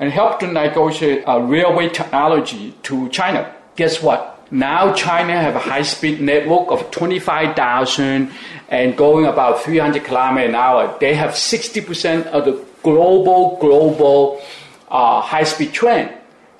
and 0.00 0.10
helped 0.10 0.40
to 0.40 0.46
negotiate 0.46 1.22
a 1.26 1.40
railway 1.40 1.88
technology 1.88 2.74
to 2.82 3.08
China. 3.10 3.54
Guess 3.76 4.02
what? 4.02 4.38
Now 4.50 4.92
China 4.94 5.34
have 5.34 5.54
a 5.54 5.60
high-speed 5.60 6.20
network 6.20 6.70
of 6.72 6.90
25,000 6.90 8.32
and 8.68 8.96
going 8.96 9.26
about 9.26 9.60
300 9.62 10.02
kilometers 10.02 10.48
an 10.48 10.54
hour. 10.56 10.96
They 10.98 11.14
have 11.14 11.30
60% 11.30 12.26
of 12.26 12.46
the 12.46 12.64
global 12.82 13.58
global 13.60 14.42
uh, 14.90 15.20
high-speed 15.20 15.72
train, 15.72 16.10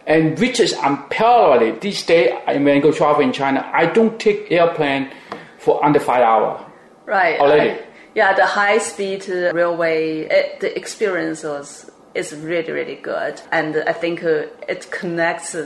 and 0.07 0.39
which 0.39 0.61
is 0.61 0.73
unparalleled. 0.75 1.81
These 1.81 2.05
days, 2.05 2.33
when 2.47 2.69
I 2.69 2.79
go 2.79 2.93
travel 2.93 3.23
in 3.23 3.33
China, 3.33 3.69
I 3.73 3.87
don't 3.87 4.21
take 4.21 4.53
airplane 4.53 5.11
for 5.59 5.85
under 5.85 5.99
five 5.99 6.23
hours. 6.23 6.61
Right. 7.07 7.41
Already. 7.41 7.71
Right. 7.71 7.87
Yeah, 8.15 8.35
the 8.35 8.47
high-speed 8.47 9.31
uh, 9.31 9.53
railway, 9.53 10.29
it, 10.31 10.61
the 10.61 10.77
experience 10.77 11.43
was 11.43 11.91
is 12.15 12.35
really 12.35 12.73
really 12.73 12.97
good, 12.97 13.41
and 13.53 13.77
I 13.87 13.93
think 13.93 14.23
uh, 14.23 14.47
it 14.69 14.91
connects 14.91 15.57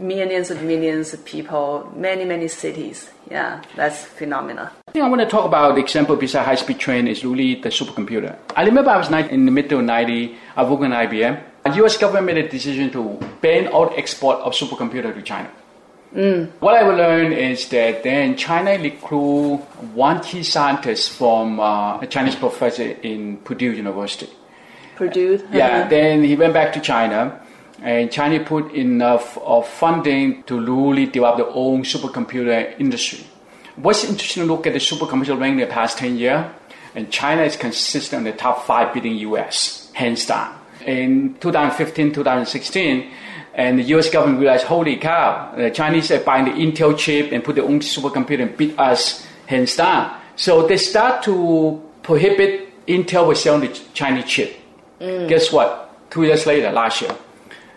millions 0.00 0.50
and 0.50 0.66
millions 0.66 1.12
of 1.12 1.24
people, 1.24 1.90
many, 1.94 2.24
many 2.24 2.48
cities. 2.48 3.10
Yeah, 3.30 3.62
that's 3.76 4.04
phenomenal. 4.04 4.68
I 4.88 4.92
think 4.92 5.04
I 5.04 5.08
want 5.08 5.20
to 5.20 5.28
talk 5.28 5.44
about 5.44 5.74
the 5.74 5.80
example 5.80 6.16
beside 6.16 6.44
high-speed 6.44 6.78
train 6.78 7.06
is 7.06 7.24
really 7.24 7.56
the 7.56 7.68
supercomputer. 7.68 8.36
I 8.56 8.64
remember 8.64 8.90
I 8.90 8.96
was 8.96 9.10
in 9.10 9.44
the 9.44 9.52
middle 9.52 9.78
of 9.78 9.84
90, 9.84 10.36
I 10.56 10.64
worked 10.64 10.82
in 10.82 10.90
IBM. 10.90 11.42
The 11.64 11.84
US 11.84 11.96
government 11.96 12.26
made 12.26 12.44
a 12.44 12.48
decision 12.48 12.90
to 12.92 13.20
ban 13.40 13.68
all 13.68 13.92
export 13.96 14.38
of 14.38 14.54
supercomputer 14.54 15.14
to 15.14 15.22
China. 15.22 15.50
Mm. 16.14 16.50
What 16.58 16.74
I 16.74 16.82
learned 16.82 17.34
is 17.34 17.68
that 17.68 18.02
then 18.02 18.36
China 18.36 18.76
recruit 18.82 19.58
one 19.94 20.20
key 20.22 20.42
scientist 20.42 21.12
from 21.12 21.60
uh, 21.60 22.00
a 22.00 22.06
Chinese 22.06 22.34
professor 22.34 22.82
in 22.82 23.36
Purdue 23.38 23.72
University. 23.72 24.28
Yeah, 25.52 25.88
then 25.88 26.24
he 26.24 26.36
went 26.36 26.52
back 26.52 26.72
to 26.74 26.80
China 26.80 27.40
and 27.82 28.10
China 28.12 28.44
put 28.44 28.72
enough 28.72 29.38
of 29.38 29.66
funding 29.66 30.42
to 30.44 30.60
really 30.60 31.06
develop 31.06 31.38
their 31.38 31.50
own 31.50 31.82
supercomputer 31.82 32.78
industry. 32.78 33.24
What's 33.76 34.04
interesting 34.04 34.42
to 34.42 34.46
look 34.46 34.66
at 34.66 34.74
the 34.74 34.78
supercomputer 34.78 35.40
ranking 35.40 35.60
in 35.60 35.68
the 35.68 35.74
past 35.74 35.98
10 35.98 36.18
years, 36.18 36.44
and 36.94 37.10
China 37.10 37.42
is 37.42 37.56
consistent 37.56 38.26
in 38.26 38.32
the 38.32 38.38
top 38.38 38.66
5 38.66 38.92
beating 38.92 39.16
US, 39.16 39.90
hands 39.94 40.26
down. 40.26 40.54
In 40.84 41.34
2015, 41.40 42.12
2016, 42.12 43.10
and 43.54 43.78
the 43.78 43.84
US 43.94 44.10
government 44.10 44.40
realized, 44.40 44.64
holy 44.64 44.96
cow, 44.96 45.52
the 45.56 45.70
Chinese 45.70 46.10
are 46.10 46.20
buying 46.20 46.44
the 46.44 46.50
Intel 46.50 46.96
chip 46.96 47.32
and 47.32 47.42
put 47.42 47.56
their 47.56 47.64
own 47.64 47.80
supercomputer 47.80 48.42
and 48.42 48.56
beat 48.56 48.78
us 48.78 49.26
hands 49.46 49.76
down. 49.76 50.14
So 50.36 50.66
they 50.66 50.76
start 50.76 51.22
to 51.24 51.82
prohibit 52.02 52.86
Intel 52.86 53.26
from 53.26 53.34
selling 53.34 53.60
the 53.60 53.80
Chinese 53.94 54.24
chip. 54.24 54.56
Mm. 55.00 55.28
Guess 55.28 55.52
what? 55.52 56.10
Two 56.10 56.24
years 56.24 56.44
later, 56.46 56.70
last 56.72 57.00
year, 57.00 57.16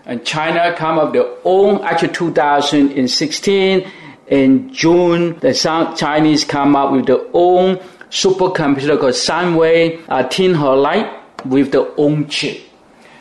and 0.05 0.25
China 0.25 0.75
come 0.75 0.97
up 0.97 1.13
their 1.13 1.29
own, 1.45 1.81
actually 1.83 2.13
2016, 2.13 3.91
in 4.27 4.73
June, 4.73 5.39
the 5.39 5.53
Chinese 5.97 6.43
come 6.43 6.75
up 6.75 6.91
with 6.91 7.05
their 7.05 7.21
own 7.33 7.77
supercomputer 8.09 8.99
called 8.99 9.13
Sunway 9.13 10.03
uh, 10.07 10.23
Tianhe 10.23 10.81
Lite 10.81 11.45
with 11.45 11.71
their 11.71 11.87
own 11.97 12.27
chip. 12.27 12.61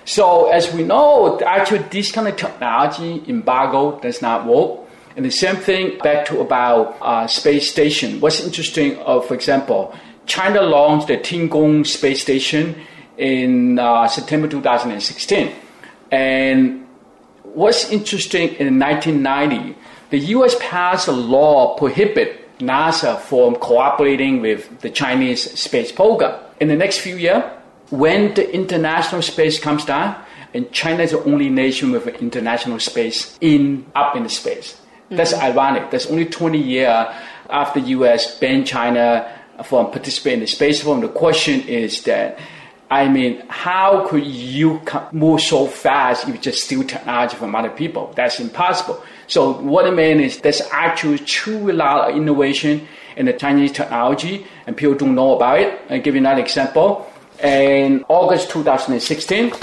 So 0.04 0.48
as 0.50 0.72
we 0.74 0.82
know, 0.82 1.40
actually 1.40 1.84
this 1.90 2.10
kind 2.12 2.28
of 2.28 2.36
technology 2.36 3.22
embargo 3.28 4.00
does 4.00 4.20
not 4.20 4.46
work. 4.46 4.80
And 5.16 5.24
the 5.24 5.30
same 5.30 5.56
thing 5.56 5.98
back 5.98 6.26
to 6.26 6.40
about 6.40 6.96
uh, 7.00 7.26
space 7.26 7.70
station. 7.70 8.20
What's 8.20 8.40
interesting, 8.40 8.98
uh, 9.04 9.20
for 9.20 9.34
example, 9.34 9.94
China 10.26 10.62
launched 10.62 11.08
the 11.08 11.18
Tiangong 11.18 11.86
space 11.86 12.22
station 12.22 12.74
in 13.18 13.78
uh, 13.78 14.08
September 14.08 14.48
2016. 14.48 15.52
And 16.10 16.86
what's 17.42 17.90
interesting 17.90 18.54
in 18.54 18.78
1990, 18.78 19.76
the 20.10 20.18
U.S. 20.36 20.56
passed 20.60 21.08
a 21.08 21.12
law 21.12 21.76
prohibit 21.76 22.58
NASA 22.58 23.18
from 23.18 23.56
cooperating 23.56 24.40
with 24.40 24.80
the 24.80 24.90
Chinese 24.90 25.58
space 25.58 25.90
program. 25.90 26.38
In 26.60 26.68
the 26.68 26.76
next 26.76 26.98
few 26.98 27.16
years, 27.16 27.42
when 27.90 28.34
the 28.34 28.54
international 28.54 29.22
space 29.22 29.58
comes 29.58 29.84
down, 29.84 30.16
and 30.54 30.70
China 30.72 31.02
is 31.02 31.12
the 31.12 31.22
only 31.24 31.48
nation 31.48 31.92
with 31.92 32.06
international 32.06 32.78
space 32.78 33.38
in 33.40 33.86
up 33.94 34.16
in 34.16 34.22
the 34.22 34.28
space. 34.28 34.78
That's 35.10 35.32
mm-hmm. 35.32 35.44
ironic. 35.44 35.90
That's 35.90 36.06
only 36.06 36.26
20 36.26 36.58
years 36.58 37.06
after 37.48 37.80
the 37.80 37.88
U.S. 37.88 38.38
banned 38.38 38.66
China 38.66 39.30
from 39.64 39.90
participating 39.90 40.38
in 40.38 40.40
the 40.40 40.46
space 40.46 40.82
program. 40.82 41.06
The 41.06 41.12
question 41.12 41.60
is 41.62 42.02
that 42.04 42.38
I 42.92 43.08
mean, 43.08 43.42
how 43.48 44.06
could 44.06 44.26
you 44.26 44.82
move 45.12 45.40
so 45.40 45.66
fast 45.66 46.28
if 46.28 46.34
you 46.34 46.38
just 46.38 46.64
steal 46.64 46.84
technology 46.84 47.36
from 47.36 47.54
other 47.54 47.70
people? 47.70 48.12
That's 48.14 48.38
impossible. 48.38 49.02
So 49.28 49.54
what 49.54 49.86
I 49.86 49.90
mean 49.90 50.20
is 50.20 50.42
there's 50.42 50.60
actually 50.70 51.20
true 51.20 51.72
lot 51.72 52.10
of 52.10 52.16
innovation 52.18 52.86
in 53.16 53.24
the 53.24 53.32
Chinese 53.32 53.72
technology, 53.72 54.46
and 54.66 54.76
people 54.76 54.94
don't 54.94 55.14
know 55.14 55.34
about 55.36 55.60
it. 55.60 55.80
I'll 55.88 56.02
give 56.02 56.14
you 56.14 56.20
another 56.20 56.42
example. 56.42 57.10
In 57.42 58.04
August 58.08 58.50
2016, 58.50 59.54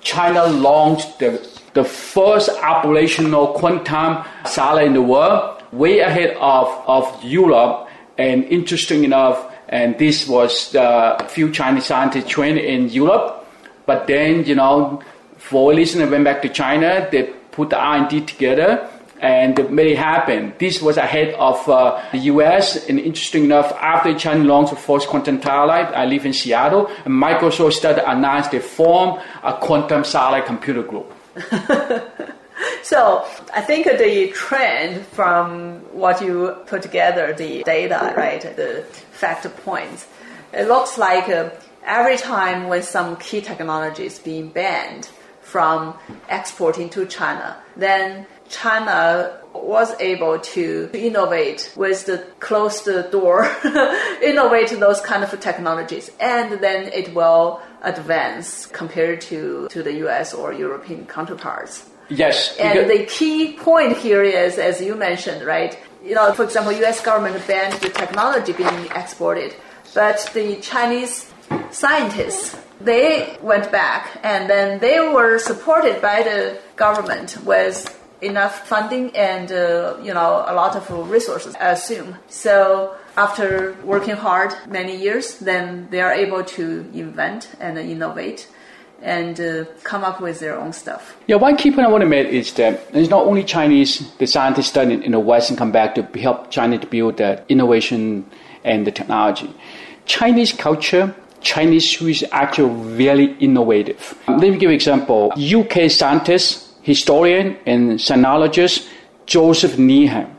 China 0.00 0.44
launched 0.48 1.20
the, 1.20 1.48
the 1.74 1.84
first 1.84 2.50
operational 2.60 3.52
quantum 3.52 4.24
satellite 4.46 4.88
in 4.88 4.94
the 4.94 5.02
world, 5.02 5.62
way 5.70 6.00
ahead 6.00 6.36
of, 6.40 6.66
of 6.88 7.22
Europe. 7.22 7.88
And 8.18 8.42
interesting 8.46 9.04
enough, 9.04 9.53
and 9.68 9.98
this 9.98 10.28
was 10.28 10.72
the 10.72 11.24
few 11.28 11.50
Chinese 11.50 11.86
scientists 11.86 12.28
trained 12.28 12.58
in 12.58 12.88
Europe. 12.88 13.46
But 13.86 14.06
then, 14.06 14.44
you 14.44 14.54
know, 14.54 15.02
for 15.36 15.72
a 15.72 15.76
reason, 15.76 16.00
they 16.00 16.08
went 16.08 16.24
back 16.24 16.42
to 16.42 16.48
China. 16.48 17.08
They 17.10 17.24
put 17.52 17.70
the 17.70 17.78
R&D 17.78 18.22
together, 18.22 18.88
and 19.20 19.70
made 19.70 19.86
it 19.92 19.98
happen. 19.98 20.54
This 20.58 20.82
was 20.82 20.96
ahead 20.96 21.34
of 21.34 21.68
uh, 21.68 22.02
the 22.12 22.18
U.S. 22.32 22.88
And 22.88 22.98
interesting 22.98 23.44
enough, 23.44 23.72
after 23.72 24.14
China 24.18 24.44
launched 24.44 24.70
the 24.70 24.76
first 24.76 25.08
quantum 25.08 25.40
satellite, 25.40 25.86
I 25.94 26.04
live 26.04 26.26
in 26.26 26.32
Seattle, 26.32 26.88
and 27.04 27.14
Microsoft 27.14 27.74
started 27.74 28.08
announced 28.08 28.50
they 28.50 28.60
form 28.60 29.20
a 29.42 29.54
quantum 29.54 30.04
satellite 30.04 30.46
computer 30.46 30.82
group. 30.82 31.12
So 32.82 33.26
I 33.54 33.60
think 33.60 33.86
the 33.86 34.30
trend 34.34 35.06
from 35.06 35.80
what 35.92 36.20
you 36.20 36.54
put 36.66 36.82
together, 36.82 37.32
the 37.32 37.62
data, 37.64 38.14
right, 38.16 38.42
the 38.42 38.84
fact 39.14 39.44
points, 39.64 40.06
it 40.52 40.68
looks 40.68 40.98
like 40.98 41.28
uh, 41.28 41.50
every 41.84 42.16
time 42.16 42.68
when 42.68 42.82
some 42.82 43.16
key 43.16 43.40
technology 43.40 44.06
is 44.06 44.18
being 44.18 44.48
banned 44.48 45.08
from 45.40 45.94
exporting 46.28 46.88
to 46.90 47.06
China, 47.06 47.56
then 47.76 48.26
China 48.48 49.40
was 49.52 49.94
able 50.00 50.38
to 50.38 50.90
innovate 50.92 51.72
with 51.76 52.06
the 52.06 52.18
closed 52.40 52.86
door, 53.10 53.44
innovate 54.22 54.70
those 54.80 55.00
kind 55.00 55.22
of 55.22 55.38
technologies, 55.40 56.10
and 56.20 56.60
then 56.60 56.92
it 56.92 57.14
will 57.14 57.62
advance 57.82 58.66
compared 58.66 59.20
to, 59.20 59.68
to 59.70 59.82
the 59.82 59.92
US 60.06 60.34
or 60.34 60.52
European 60.52 61.06
counterparts. 61.06 61.88
Yes. 62.08 62.56
And 62.58 62.90
the 62.90 63.04
key 63.06 63.54
point 63.54 63.96
here 63.96 64.22
is, 64.22 64.58
as 64.58 64.80
you 64.80 64.94
mentioned, 64.94 65.44
right? 65.46 65.78
You 66.04 66.14
know, 66.14 66.32
for 66.34 66.44
example, 66.44 66.72
U.S. 66.72 67.00
government 67.00 67.46
banned 67.46 67.80
the 67.80 67.88
technology 67.88 68.52
being 68.52 68.86
exported, 68.94 69.56
but 69.94 70.30
the 70.34 70.56
Chinese 70.56 71.32
scientists 71.70 72.56
they 72.80 73.38
went 73.40 73.70
back 73.72 74.20
and 74.22 74.50
then 74.50 74.80
they 74.80 75.00
were 75.00 75.38
supported 75.38 76.02
by 76.02 76.22
the 76.22 76.58
government 76.76 77.38
with 77.44 78.00
enough 78.20 78.66
funding 78.66 79.14
and 79.16 79.52
uh, 79.52 79.96
you 80.02 80.12
know 80.12 80.44
a 80.46 80.54
lot 80.54 80.76
of 80.76 81.10
resources 81.10 81.54
I 81.56 81.70
assume 81.70 82.16
so 82.28 82.96
after 83.16 83.76
working 83.84 84.16
hard 84.16 84.54
many 84.66 84.96
years 84.96 85.38
then 85.38 85.88
they 85.90 86.00
are 86.00 86.12
able 86.12 86.42
to 86.44 86.90
invent 86.94 87.50
and 87.60 87.78
innovate 87.78 88.48
and 89.04 89.38
uh, 89.38 89.64
come 89.84 90.02
up 90.02 90.20
with 90.20 90.40
their 90.40 90.58
own 90.58 90.72
stuff. 90.72 91.16
Yeah, 91.26 91.36
one 91.36 91.56
key 91.56 91.70
point 91.70 91.86
I 91.86 91.90
want 91.90 92.02
to 92.02 92.08
make 92.08 92.28
is 92.28 92.52
that 92.54 92.80
it's 92.92 93.10
not 93.10 93.26
only 93.26 93.44
Chinese, 93.44 94.10
the 94.16 94.26
scientists 94.26 94.68
study 94.68 94.94
in 94.94 95.12
the 95.12 95.20
West 95.20 95.50
and 95.50 95.58
come 95.58 95.70
back 95.70 95.94
to 95.94 96.02
help 96.18 96.50
China 96.50 96.78
to 96.78 96.86
build 96.86 97.18
the 97.18 97.44
innovation 97.48 98.24
and 98.64 98.86
the 98.86 98.90
technology. 98.90 99.54
Chinese 100.06 100.52
culture, 100.52 101.14
Chinese 101.42 102.00
is 102.00 102.24
actually 102.32 102.74
very 102.96 103.36
innovative. 103.38 104.18
Let 104.26 104.40
me 104.40 104.52
give 104.52 104.62
you 104.62 104.68
an 104.70 104.74
example. 104.74 105.32
UK 105.36 105.90
scientist, 105.90 106.74
historian, 106.82 107.58
and 107.66 107.98
sinologist 107.98 108.88
Joseph 109.26 109.78
Needham, 109.78 110.34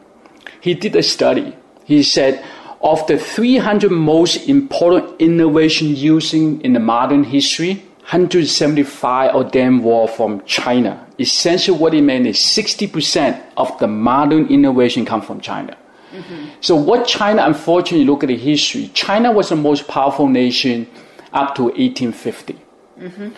he 0.61 0.73
did 0.73 0.95
a 0.95 1.03
study. 1.03 1.55
He 1.85 2.01
said 2.03 2.43
of 2.81 3.05
the 3.07 3.17
300 3.17 3.91
most 3.91 4.47
important 4.47 5.19
innovation 5.19 5.95
using 5.95 6.61
in 6.61 6.73
the 6.73 6.79
modern 6.79 7.23
history, 7.23 7.83
175 8.05 9.31
of 9.31 9.51
them 9.51 9.81
were 9.81 10.07
from 10.07 10.43
China. 10.45 11.03
Essentially, 11.17 11.75
what 11.75 11.91
it 11.95 12.03
meant 12.03 12.27
is 12.27 12.37
60% 12.37 13.41
of 13.57 13.75
the 13.79 13.87
modern 13.87 14.45
innovation 14.45 15.05
come 15.05 15.23
from 15.23 15.41
China. 15.41 15.75
Mm-hmm. 16.11 16.49
So, 16.61 16.75
what 16.75 17.07
China, 17.07 17.43
unfortunately, 17.43 18.05
look 18.05 18.23
at 18.23 18.27
the 18.27 18.37
history, 18.37 18.91
China 18.93 19.31
was 19.31 19.49
the 19.49 19.55
most 19.55 19.87
powerful 19.87 20.27
nation 20.27 20.85
up 21.33 21.55
to 21.55 21.63
1850. 21.63 22.53
Mm-hmm. 22.99 23.29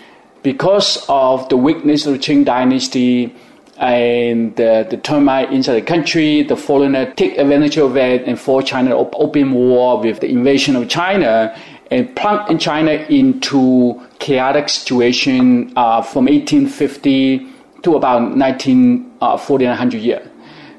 Because 0.44 1.06
of 1.08 1.48
the 1.48 1.56
weakness 1.56 2.06
of 2.06 2.14
the 2.14 2.20
Qing 2.20 2.44
dynasty, 2.44 3.34
and 3.78 4.56
the, 4.56 4.88
the 4.90 4.98
termite 4.98 5.54
inside 5.54 5.76
the 5.76 5.82
country, 5.82 6.42
the 6.42 6.56
foreigner 6.56 7.14
take 7.14 7.38
advantage 7.38 7.78
of 7.78 7.96
it 7.96 8.28
and 8.28 8.40
force 8.40 8.66
China 8.66 8.96
open 8.96 9.54
war 9.54 10.02
with 10.02 10.20
the 10.20 10.28
invasion 10.28 10.76
of 10.76 10.90
China 10.90 11.56
and 11.92 12.16
plunk 12.16 12.50
in 12.50 12.58
China 12.60 12.92
into 12.92 14.02
chaotic 14.20 14.70
situation 14.70 15.74
uh, 15.76 16.02
from 16.02 16.26
1850 16.26 17.48
to 17.84 17.96
about 17.96 18.36
1940 18.36 19.66
uh, 19.66 19.70
100 19.70 20.02
years. 20.02 20.28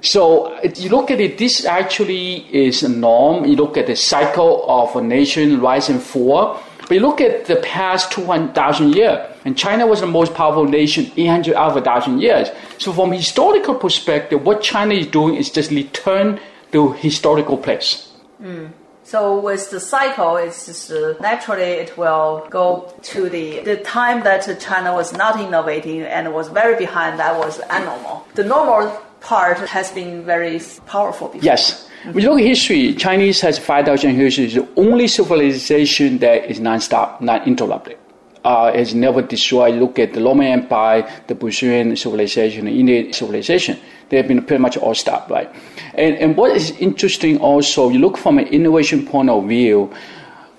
So 0.00 0.56
you 0.62 0.90
look 0.90 1.10
at 1.10 1.20
it, 1.20 1.38
this 1.38 1.64
actually 1.64 2.46
is 2.54 2.82
a 2.82 2.88
norm. 2.88 3.44
You 3.44 3.56
look 3.56 3.76
at 3.76 3.86
the 3.86 3.96
cycle 3.96 4.64
of 4.68 4.94
a 4.94 5.02
nation 5.02 5.60
rise 5.60 5.88
and 5.88 6.00
fall. 6.00 6.60
But 6.88 6.94
you 6.94 7.00
look 7.00 7.20
at 7.20 7.44
the 7.44 7.56
past 7.56 8.12
200,000 8.12 8.94
years, 8.94 9.18
and 9.44 9.58
China 9.58 9.86
was 9.86 10.00
the 10.00 10.06
most 10.06 10.32
powerful 10.32 10.64
nation 10.64 11.10
800 11.18 11.54
out 11.54 11.70
of 11.70 11.74
1,000 11.74 12.20
years. 12.20 12.48
So 12.78 12.92
from 12.92 13.12
historical 13.12 13.74
perspective, 13.74 14.42
what 14.42 14.62
China 14.62 14.94
is 14.94 15.06
doing 15.06 15.34
is 15.34 15.50
just 15.50 15.70
return 15.70 16.40
to 16.72 16.92
historical 16.92 17.58
place. 17.58 18.10
Mm. 18.42 18.70
So 19.08 19.40
with 19.40 19.70
the 19.70 19.80
cycle, 19.80 20.36
it's 20.36 20.66
just 20.66 20.90
uh, 20.90 21.14
naturally 21.18 21.80
it 21.84 21.96
will 21.96 22.46
go 22.50 22.92
to 23.14 23.30
the 23.30 23.60
the 23.60 23.78
time 23.78 24.22
that 24.24 24.42
China 24.60 24.92
was 24.92 25.14
not 25.14 25.40
innovating 25.40 26.02
and 26.02 26.34
was 26.34 26.48
very 26.48 26.76
behind. 26.76 27.18
That 27.18 27.38
was 27.38 27.58
abnormal. 27.70 28.26
The 28.34 28.44
normal 28.44 28.92
part 29.20 29.60
has 29.76 29.90
been 29.92 30.24
very 30.24 30.60
powerful. 30.84 31.28
Before. 31.28 31.42
Yes. 31.42 31.88
You 32.04 32.20
look 32.20 32.38
at 32.38 32.46
history, 32.46 32.94
Chinese 32.94 33.40
has 33.40 33.58
5,000 33.58 34.14
years. 34.16 34.38
It's 34.38 34.54
the 34.54 34.68
only 34.76 35.08
civilization 35.08 36.18
that 36.18 36.44
is 36.50 36.60
non-stop, 36.60 37.20
not 37.20 37.48
interrupted. 37.48 37.96
Uh, 38.44 38.70
it's 38.74 38.94
never 38.94 39.22
destroyed. 39.22 39.74
Look 39.74 39.98
at 39.98 40.12
the 40.12 40.22
Roman 40.22 40.46
Empire, 40.46 41.08
the 41.26 41.34
Persian 41.34 41.96
civilization, 41.96 42.66
the 42.66 42.78
Indian 42.78 43.12
civilization. 43.12 43.78
They 44.08 44.16
have 44.16 44.28
been 44.28 44.42
pretty 44.44 44.62
much 44.62 44.76
all 44.76 44.94
stopped, 44.94 45.30
right? 45.30 45.50
And, 45.94 46.16
and 46.16 46.36
what 46.36 46.56
is 46.56 46.70
interesting 46.78 47.38
also, 47.38 47.90
you 47.90 47.98
look 47.98 48.16
from 48.16 48.38
an 48.38 48.46
innovation 48.46 49.04
point 49.06 49.28
of 49.28 49.48
view, 49.48 49.92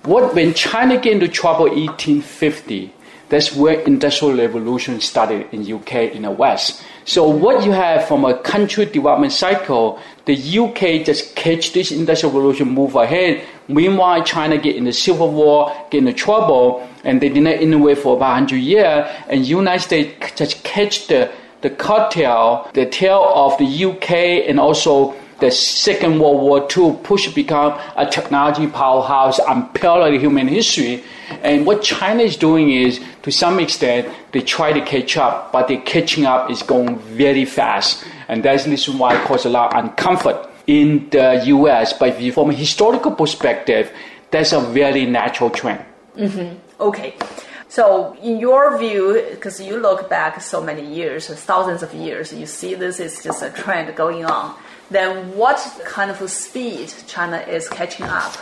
what 0.04 0.34
when 0.34 0.54
China 0.54 0.98
get 0.98 1.14
into 1.14 1.28
trouble 1.28 1.64
1850, 1.64 2.92
that's 3.30 3.54
where 3.54 3.80
industrial 3.80 4.36
revolution 4.36 5.00
started 5.00 5.46
in 5.52 5.72
UK 5.72 6.12
in 6.14 6.22
the 6.22 6.30
West. 6.30 6.82
So 7.04 7.28
what 7.28 7.64
you 7.64 7.72
have 7.72 8.06
from 8.06 8.24
a 8.24 8.36
country 8.42 8.84
development 8.84 9.32
cycle, 9.32 9.98
the 10.26 10.34
UK 10.34 11.06
just 11.06 11.34
catch 11.36 11.72
this 11.72 11.90
industrial 11.90 12.34
revolution, 12.34 12.68
move 12.68 12.94
ahead. 12.96 13.42
Meanwhile, 13.68 14.24
China 14.24 14.58
get 14.58 14.76
in 14.76 14.84
the 14.84 14.92
civil 14.92 15.30
war, 15.32 15.72
get 15.90 15.98
into 15.98 16.12
trouble, 16.12 16.86
and 17.04 17.22
they 17.22 17.28
did 17.28 17.42
not 17.44 17.54
innovate 17.54 17.98
for 17.98 18.16
about 18.16 18.32
100 18.32 18.56
years. 18.56 19.08
And 19.28 19.46
United 19.46 19.82
States 19.82 20.32
just 20.36 20.62
catch 20.64 21.06
the 21.06 21.30
the 21.62 21.70
cocktail, 21.70 22.70
the 22.72 22.86
tail 22.86 23.22
of 23.34 23.58
the 23.58 23.84
UK 23.84 24.48
and 24.48 24.58
also 24.58 25.14
the 25.40 25.50
Second 25.50 26.18
World 26.20 26.40
War 26.40 26.68
II 26.76 26.98
push 27.02 27.32
become 27.32 27.78
a 27.96 28.06
technology 28.06 28.66
powerhouse 28.66 29.38
unparalleled 29.38 30.14
in 30.14 30.20
human 30.20 30.48
history. 30.48 31.02
And 31.42 31.66
what 31.66 31.82
China 31.82 32.22
is 32.22 32.36
doing 32.36 32.70
is, 32.70 33.00
to 33.22 33.30
some 33.30 33.60
extent, 33.60 34.08
they 34.32 34.40
try 34.40 34.72
to 34.72 34.80
catch 34.84 35.16
up, 35.16 35.52
but 35.52 35.68
the 35.68 35.78
catching 35.78 36.26
up 36.26 36.50
is 36.50 36.62
going 36.62 36.98
very 36.98 37.44
fast. 37.44 38.04
And 38.28 38.42
that's 38.42 38.64
the 38.64 38.70
reason 38.70 38.98
why 38.98 39.16
it 39.16 39.24
causes 39.24 39.46
a 39.46 39.50
lot 39.50 39.74
of 39.74 39.84
uncomfort 39.84 40.48
in 40.66 41.08
the 41.10 41.42
US. 41.46 41.92
But 41.92 42.14
from 42.34 42.50
a 42.50 42.54
historical 42.54 43.12
perspective, 43.12 43.92
that's 44.30 44.52
a 44.52 44.60
very 44.60 45.06
natural 45.06 45.50
trend. 45.50 45.84
Mm-hmm. 46.16 46.56
Okay. 46.80 47.14
So, 47.68 48.16
in 48.20 48.40
your 48.40 48.76
view, 48.78 49.24
because 49.30 49.60
you 49.60 49.76
look 49.76 50.10
back 50.10 50.40
so 50.42 50.60
many 50.60 50.84
years, 50.84 51.28
thousands 51.28 51.84
of 51.84 51.94
years, 51.94 52.32
you 52.32 52.46
see 52.46 52.74
this 52.74 52.98
is 52.98 53.22
just 53.22 53.44
a 53.44 53.50
trend 53.50 53.94
going 53.94 54.24
on. 54.24 54.56
Then, 54.90 55.36
what 55.36 55.58
kind 55.84 56.10
of 56.10 56.28
speed 56.28 56.92
China 57.06 57.38
is 57.38 57.68
catching 57.68 58.06
up 58.06 58.36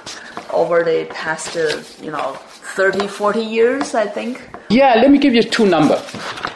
over 0.52 0.82
the 0.82 1.06
past, 1.10 1.56
uh, 1.56 1.82
you 2.02 2.10
know, 2.10 2.34
30, 2.74 3.06
40 3.06 3.40
years, 3.40 3.94
I 3.94 4.06
think? 4.06 4.48
Yeah, 4.70 4.94
let 4.94 5.10
me 5.10 5.18
give 5.18 5.34
you 5.34 5.42
two 5.42 5.66
numbers. 5.66 6.00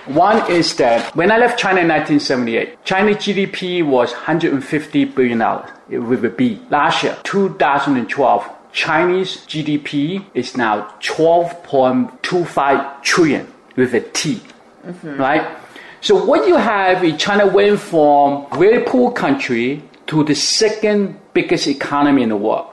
One 0.06 0.50
is 0.50 0.74
that 0.76 1.14
when 1.14 1.30
I 1.30 1.36
left 1.36 1.58
China 1.58 1.80
in 1.80 1.88
1978, 1.88 2.84
China's 2.84 3.16
GDP 3.16 3.86
was 3.86 4.12
150 4.12 5.04
billion 5.06 5.38
dollars 5.38 5.68
with 5.88 6.24
a 6.24 6.30
B. 6.30 6.60
Last 6.70 7.04
year, 7.04 7.16
2012, 7.24 8.50
Chinese 8.72 9.38
GDP 9.46 10.24
is 10.34 10.56
now 10.56 10.88
12.25 11.00 13.02
trillion 13.02 13.52
with 13.76 13.94
a 13.94 14.00
T, 14.00 14.40
mm-hmm. 14.86 15.16
right? 15.16 15.61
So 16.02 16.16
what 16.24 16.48
you 16.48 16.56
have 16.56 17.04
is 17.04 17.16
China 17.16 17.46
went 17.46 17.78
from 17.78 18.46
very 18.58 18.82
poor 18.82 19.12
country 19.12 19.84
to 20.08 20.24
the 20.24 20.34
second 20.34 21.16
biggest 21.32 21.68
economy 21.68 22.24
in 22.24 22.30
the 22.30 22.36
world. 22.36 22.66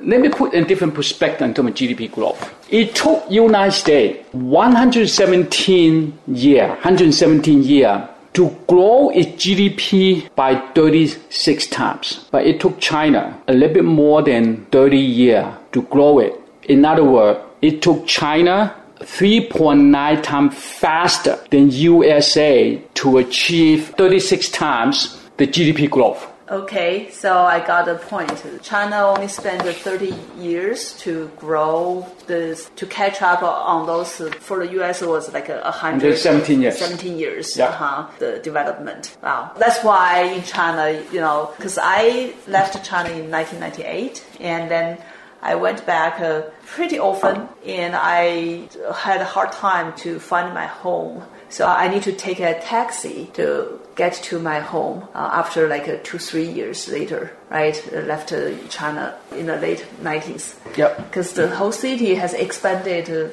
Let 0.00 0.20
me 0.20 0.28
put 0.28 0.54
in 0.54 0.64
different 0.68 0.94
perspective 0.94 1.42
in 1.42 1.54
terms 1.54 1.70
of 1.70 1.74
GDP 1.74 2.08
growth. 2.08 2.54
It 2.70 2.94
took 2.94 3.28
United 3.28 3.72
States 3.72 4.28
117 4.30 6.18
year, 6.28 6.68
117 6.68 7.64
year 7.64 8.08
to 8.34 8.56
grow 8.68 9.10
its 9.10 9.44
GDP 9.44 10.32
by 10.36 10.54
36 10.76 11.66
times. 11.66 12.28
But 12.30 12.46
it 12.46 12.60
took 12.60 12.78
China 12.78 13.42
a 13.48 13.52
little 13.52 13.74
bit 13.74 13.84
more 13.84 14.22
than 14.22 14.66
30 14.66 14.96
years 14.96 15.46
to 15.72 15.82
grow 15.82 16.20
it. 16.20 16.40
In 16.62 16.84
other 16.84 17.02
words, 17.02 17.40
it 17.60 17.82
took 17.82 18.06
China 18.06 18.79
3.9 19.00 20.22
times 20.22 20.54
faster 20.54 21.38
than 21.50 21.70
USA 21.70 22.76
to 22.94 23.18
achieve 23.18 23.88
36 23.96 24.48
times 24.50 25.18
the 25.36 25.46
GDP 25.46 25.88
growth. 25.88 26.26
Okay, 26.50 27.08
so 27.12 27.44
I 27.44 27.64
got 27.64 27.86
the 27.86 27.94
point. 27.94 28.44
China 28.60 29.06
only 29.06 29.28
spent 29.28 29.62
30 29.62 30.12
years 30.36 30.96
to 30.98 31.30
grow 31.36 32.04
this, 32.26 32.68
to 32.74 32.86
catch 32.86 33.22
up 33.22 33.44
on 33.44 33.86
those. 33.86 34.16
For 34.40 34.66
the 34.66 34.82
US, 34.82 35.00
it 35.00 35.08
was 35.08 35.32
like 35.32 35.48
a, 35.48 35.70
hundred. 35.70 36.18
17 36.18 36.60
years. 36.60 36.76
17 36.76 37.16
years. 37.16 37.56
Yeah. 37.56 37.66
Uh-huh, 37.66 38.08
the 38.18 38.40
development. 38.42 39.16
Wow. 39.22 39.52
That's 39.58 39.84
why 39.84 40.22
in 40.22 40.42
China, 40.42 41.00
you 41.12 41.20
know, 41.20 41.54
because 41.56 41.78
I 41.80 42.34
left 42.48 42.84
China 42.84 43.10
in 43.10 43.30
1998, 43.30 44.26
and 44.40 44.68
then 44.68 44.98
I 45.42 45.54
went 45.54 45.86
back 45.86 46.20
uh, 46.20 46.42
pretty 46.66 46.98
often, 46.98 47.48
and 47.66 47.94
I 47.96 48.68
had 48.94 49.20
a 49.20 49.24
hard 49.24 49.52
time 49.52 49.94
to 49.98 50.18
find 50.18 50.52
my 50.54 50.66
home. 50.66 51.22
So 51.48 51.66
I 51.66 51.88
need 51.88 52.02
to 52.04 52.12
take 52.12 52.40
a 52.40 52.60
taxi 52.60 53.30
to 53.34 53.80
get 53.96 54.14
to 54.14 54.38
my 54.38 54.60
home 54.60 55.08
uh, 55.14 55.30
after 55.32 55.66
like 55.66 55.88
uh, 55.88 55.96
two, 56.02 56.18
three 56.18 56.46
years 56.46 56.88
later, 56.88 57.32
right? 57.50 57.76
Uh, 57.92 58.00
left 58.00 58.32
uh, 58.32 58.56
China 58.68 59.16
in 59.32 59.46
the 59.46 59.56
late 59.56 59.84
90s. 60.02 60.54
Yep. 60.76 60.96
Because 60.96 61.32
the 61.32 61.48
whole 61.48 61.72
city 61.72 62.14
has 62.14 62.32
expanded 62.34 63.10
uh, 63.10 63.30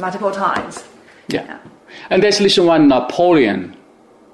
multiple 0.00 0.32
times. 0.32 0.84
Yeah. 1.28 1.44
yeah. 1.44 1.58
And 2.10 2.22
there's 2.22 2.38
this 2.38 2.58
one 2.58 2.88
Napoleon 2.88 3.76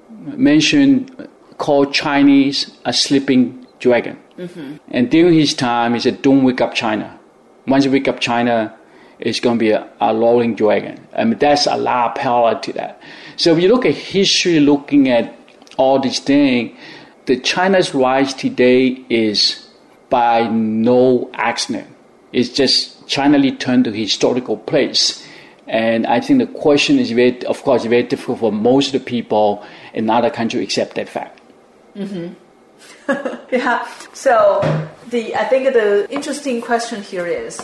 mentioned 0.09 1.27
called 1.57 1.93
Chinese 1.93 2.71
a 2.85 2.93
sleeping 2.93 3.65
dragon. 3.79 4.17
Mm-hmm. 4.37 4.77
And 4.89 5.09
during 5.09 5.33
his 5.33 5.53
time, 5.53 5.93
he 5.93 5.99
said, 5.99 6.21
don't 6.21 6.43
wake 6.43 6.61
up 6.61 6.73
China. 6.73 7.17
Once 7.67 7.85
you 7.85 7.91
wake 7.91 8.07
up 8.07 8.19
China, 8.19 8.75
it's 9.19 9.39
going 9.39 9.57
to 9.57 9.59
be 9.59 9.71
a, 9.71 9.87
a 10.01 10.15
rolling 10.15 10.55
dragon. 10.55 11.07
I 11.15 11.23
mean, 11.23 11.39
that's 11.39 11.67
a 11.67 11.77
lot 11.77 12.11
of 12.11 12.15
parallel 12.15 12.59
to 12.61 12.73
that. 12.73 13.01
So 13.37 13.55
if 13.55 13.61
you 13.61 13.69
look 13.69 13.85
at 13.85 13.95
history, 13.95 14.59
looking 14.59 15.09
at 15.09 15.37
all 15.77 15.99
these 15.99 16.19
things, 16.19 16.77
the 17.25 17.37
China's 17.39 17.95
rise 17.95 18.33
today 18.33 19.03
is 19.09 19.67
by 20.09 20.47
no 20.47 21.29
accident. 21.33 21.87
It's 22.31 22.49
just 22.49 23.07
China 23.07 23.39
returned 23.39 23.85
to 23.85 23.91
historical 23.91 24.57
place. 24.57 25.25
And 25.67 26.05
I 26.05 26.19
think 26.19 26.39
the 26.39 26.59
question 26.59 26.99
is 26.99 27.11
very, 27.11 27.43
of 27.45 27.63
course, 27.63 27.85
very 27.85 28.03
difficult 28.03 28.39
for 28.39 28.51
most 28.51 28.93
of 28.93 29.01
the 29.01 29.05
people 29.05 29.65
in 29.93 30.09
other 30.09 30.29
countries 30.29 30.63
accept 30.63 30.95
that 30.95 31.09
fact. 31.09 31.41
Mm-hmm. 31.95 32.33
yeah. 33.51 33.87
So 34.13 34.61
the 35.09 35.35
I 35.35 35.45
think 35.45 35.73
the 35.73 36.09
interesting 36.11 36.61
question 36.61 37.01
here 37.01 37.27
is 37.27 37.59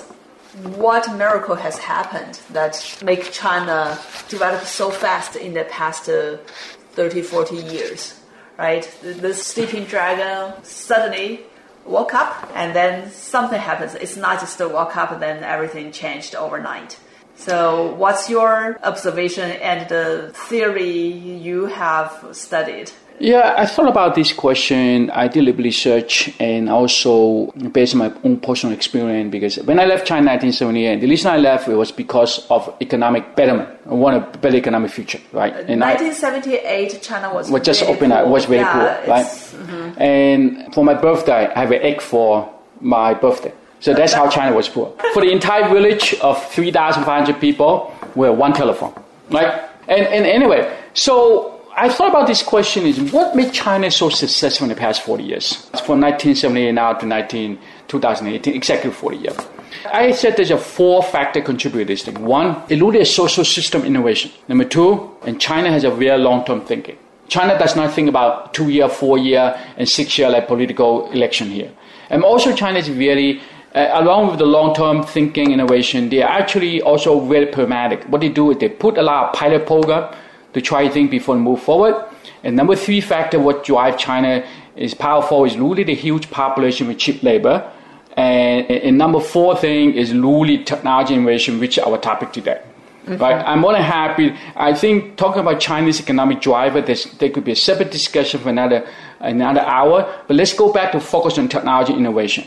what 0.76 1.16
miracle 1.16 1.56
has 1.56 1.78
happened 1.78 2.40
that 2.52 3.00
make 3.04 3.32
China 3.32 3.98
develop 4.28 4.64
so 4.64 4.92
fast 4.92 5.36
in 5.36 5.54
the 5.54 5.64
past 5.66 6.10
uh, 6.10 6.38
30, 6.94 7.22
40 7.22 7.56
years, 7.56 8.20
right? 8.58 8.84
The, 9.02 9.14
the 9.14 9.34
sleeping 9.34 9.86
dragon 9.86 10.62
suddenly 10.64 11.42
woke 11.86 12.14
up 12.14 12.52
and 12.54 12.76
then 12.76 13.10
something 13.12 13.60
happens. 13.60 13.96
It's 13.96 14.18
not 14.18 14.40
just 14.40 14.58
the 14.58 14.70
up 14.70 15.12
and 15.12 15.22
then 15.22 15.44
everything 15.44 15.92
changed 15.92 16.36
overnight. 16.36 17.00
So, 17.36 17.96
what's 17.96 18.30
your 18.30 18.78
observation 18.84 19.52
and 19.52 19.90
the 19.90 20.32
theory 20.34 21.08
you 21.08 21.66
have 21.66 22.28
studied? 22.34 22.92
Yeah, 23.22 23.54
I 23.56 23.68
thought 23.68 23.88
about 23.88 24.16
this 24.16 24.34
question. 24.34 25.12
I 25.12 25.28
did 25.28 25.42
a 25.42 25.44
little 25.44 25.64
research 25.64 26.34
and 26.40 26.70
also 26.70 27.52
based 27.72 27.94
on 27.94 28.00
my 28.00 28.12
own 28.24 28.40
personal 28.40 28.76
experience 28.76 29.32
because 29.32 29.58
when 29.60 29.80
I 29.80 29.86
left 29.86 30.08
China 30.08 30.22
in 30.22 30.42
1978, 30.50 31.02
the 31.02 31.08
reason 31.08 31.30
I 31.30 31.38
left 31.38 31.68
it 31.68 31.76
was 31.76 31.92
because 31.92 32.48
of 32.50 32.74
economic 32.82 33.36
betterment. 33.36 33.70
I 33.86 33.94
want 33.94 34.18
a 34.18 34.38
better 34.40 34.58
economic 34.58 34.90
future, 34.90 35.20
right? 35.34 35.54
And 35.54 35.80
1978, 35.80 36.96
I, 36.96 36.98
China 36.98 37.32
was 37.32 37.52
was 37.52 37.62
just 37.62 37.84
open 37.84 38.12
up, 38.12 38.28
was 38.28 38.46
very 38.46 38.62
yeah, 38.62 38.74
poor, 38.74 39.14
right? 39.14 39.26
Mm-hmm. 39.26 40.02
And 40.02 40.74
for 40.74 40.84
my 40.84 40.96
birthday, 40.96 41.46
I 41.46 41.60
have 41.60 41.72
an 41.72 41.82
egg 41.84 42.02
for 42.02 42.52
my 42.80 43.14
birthday. 43.14 43.54
So 43.82 43.94
that's 43.94 44.14
how 44.14 44.30
China 44.30 44.56
was 44.56 44.68
poor. 44.68 44.96
For 45.14 45.22
the 45.22 45.30
entire 45.30 45.70
village 45.70 46.16
of 46.22 46.44
3,500 46.52 47.40
people, 47.40 47.94
we 48.16 48.26
had 48.26 48.36
one 48.36 48.54
telephone, 48.54 48.94
right? 49.30 49.70
And, 49.88 50.08
and 50.08 50.26
anyway, 50.26 50.76
so 50.94 51.51
I 51.76 51.90
thought 51.90 52.10
about 52.10 52.28
this 52.28 52.44
question 52.44 52.86
is 52.86 53.00
what 53.14 53.36
made 53.36 53.54
China 53.54 53.90
so 53.90 54.10
successful 54.10 54.66
in 54.66 54.70
the 54.70 54.76
past 54.76 55.04
40 55.04 55.24
years? 55.24 55.54
From 55.86 56.02
1978 56.02 56.72
now 56.74 56.94
to 56.94 57.06
19, 57.06 57.58
2018, 57.88 58.54
exactly 58.54 58.92
40 58.92 59.18
years. 59.18 59.38
I 59.92 60.12
said 60.12 60.36
there's 60.36 60.52
a 60.52 60.58
four 60.58 61.02
factor 61.02 61.42
contributor 61.42 61.86
to 61.86 61.88
this 61.94 62.04
thing. 62.04 62.24
One, 62.24 62.62
it 62.70 62.82
really 62.82 63.00
a 63.00 63.06
social 63.06 63.46
system 63.46 63.84
innovation. 63.84 64.32
Number 64.48 64.66
two, 64.66 65.12
and 65.24 65.40
China 65.40 65.72
has 65.72 65.84
a 65.84 65.92
very 65.92 66.18
long 66.22 66.44
term 66.46 66.62
thinking. 66.62 66.98
China 67.30 67.58
does 67.58 67.76
not 67.78 67.94
think 67.94 68.10
about 68.10 68.54
two 68.54 68.70
year, 68.70 68.90
four 68.90 69.18
year, 69.18 69.58
and 69.78 69.88
six 69.88 70.18
year 70.18 70.30
like 70.30 70.48
political 70.48 71.10
election 71.12 71.50
here. 71.50 71.72
And 72.10 72.24
also 72.24 72.54
China 72.54 72.80
is 72.80 72.90
very 72.90 73.42
uh, 73.74 73.90
along 73.94 74.30
with 74.30 74.40
the 74.40 74.46
long-term 74.46 75.04
thinking 75.04 75.52
innovation, 75.52 76.10
they 76.10 76.22
are 76.22 76.30
actually 76.30 76.82
also 76.82 77.22
very 77.22 77.46
pragmatic. 77.46 78.04
What 78.10 78.20
they 78.20 78.28
do 78.28 78.52
is 78.52 78.58
they 78.58 78.68
put 78.68 78.98
a 78.98 79.02
lot 79.02 79.30
of 79.30 79.34
pilot 79.34 79.66
program 79.66 80.14
to 80.54 80.62
try 80.62 80.90
things 80.90 81.10
before 81.10 81.36
they 81.36 81.42
move 81.42 81.62
forward. 81.62 81.96
And 82.44 82.56
number 82.56 82.76
three 82.76 83.02
factor, 83.02 83.40
what 83.40 83.64
drive 83.64 83.98
China 83.98 84.46
is 84.76 84.94
powerful 84.94 85.46
is 85.46 85.58
really 85.58 85.84
the 85.84 85.96
huge 85.96 86.30
population 86.32 86.88
with 86.88 86.98
cheap 86.98 87.22
labor. 87.24 87.72
And, 88.18 88.70
and 88.70 88.98
number 88.98 89.20
four 89.20 89.56
thing 89.56 89.94
is 89.94 90.14
really 90.14 90.64
technology 90.64 91.14
innovation, 91.14 91.60
which 91.60 91.78
is 91.78 91.84
our 91.84 91.98
topic 91.98 92.34
today. 92.34 92.62
Mm-hmm. 93.06 93.18
Right? 93.18 93.44
I'm 93.46 93.60
more 93.60 93.74
than 93.74 93.82
happy. 93.82 94.36
I 94.56 94.74
think 94.74 95.18
talking 95.18 95.42
about 95.42 95.60
Chinese 95.60 96.00
economic 96.00 96.42
driver, 96.42 96.82
there 96.82 97.30
could 97.30 97.44
be 97.44 97.54
a 97.54 97.56
separate 97.56 97.90
discussion 97.92 98.40
for 98.40 98.50
another 98.50 98.88
another 99.20 99.62
hour. 99.62 100.24
But 100.28 100.36
let's 100.38 100.54
go 100.54 100.72
back 100.72 100.92
to 100.92 101.00
focus 101.00 101.38
on 101.38 101.48
technology 101.48 101.94
innovation. 101.94 102.46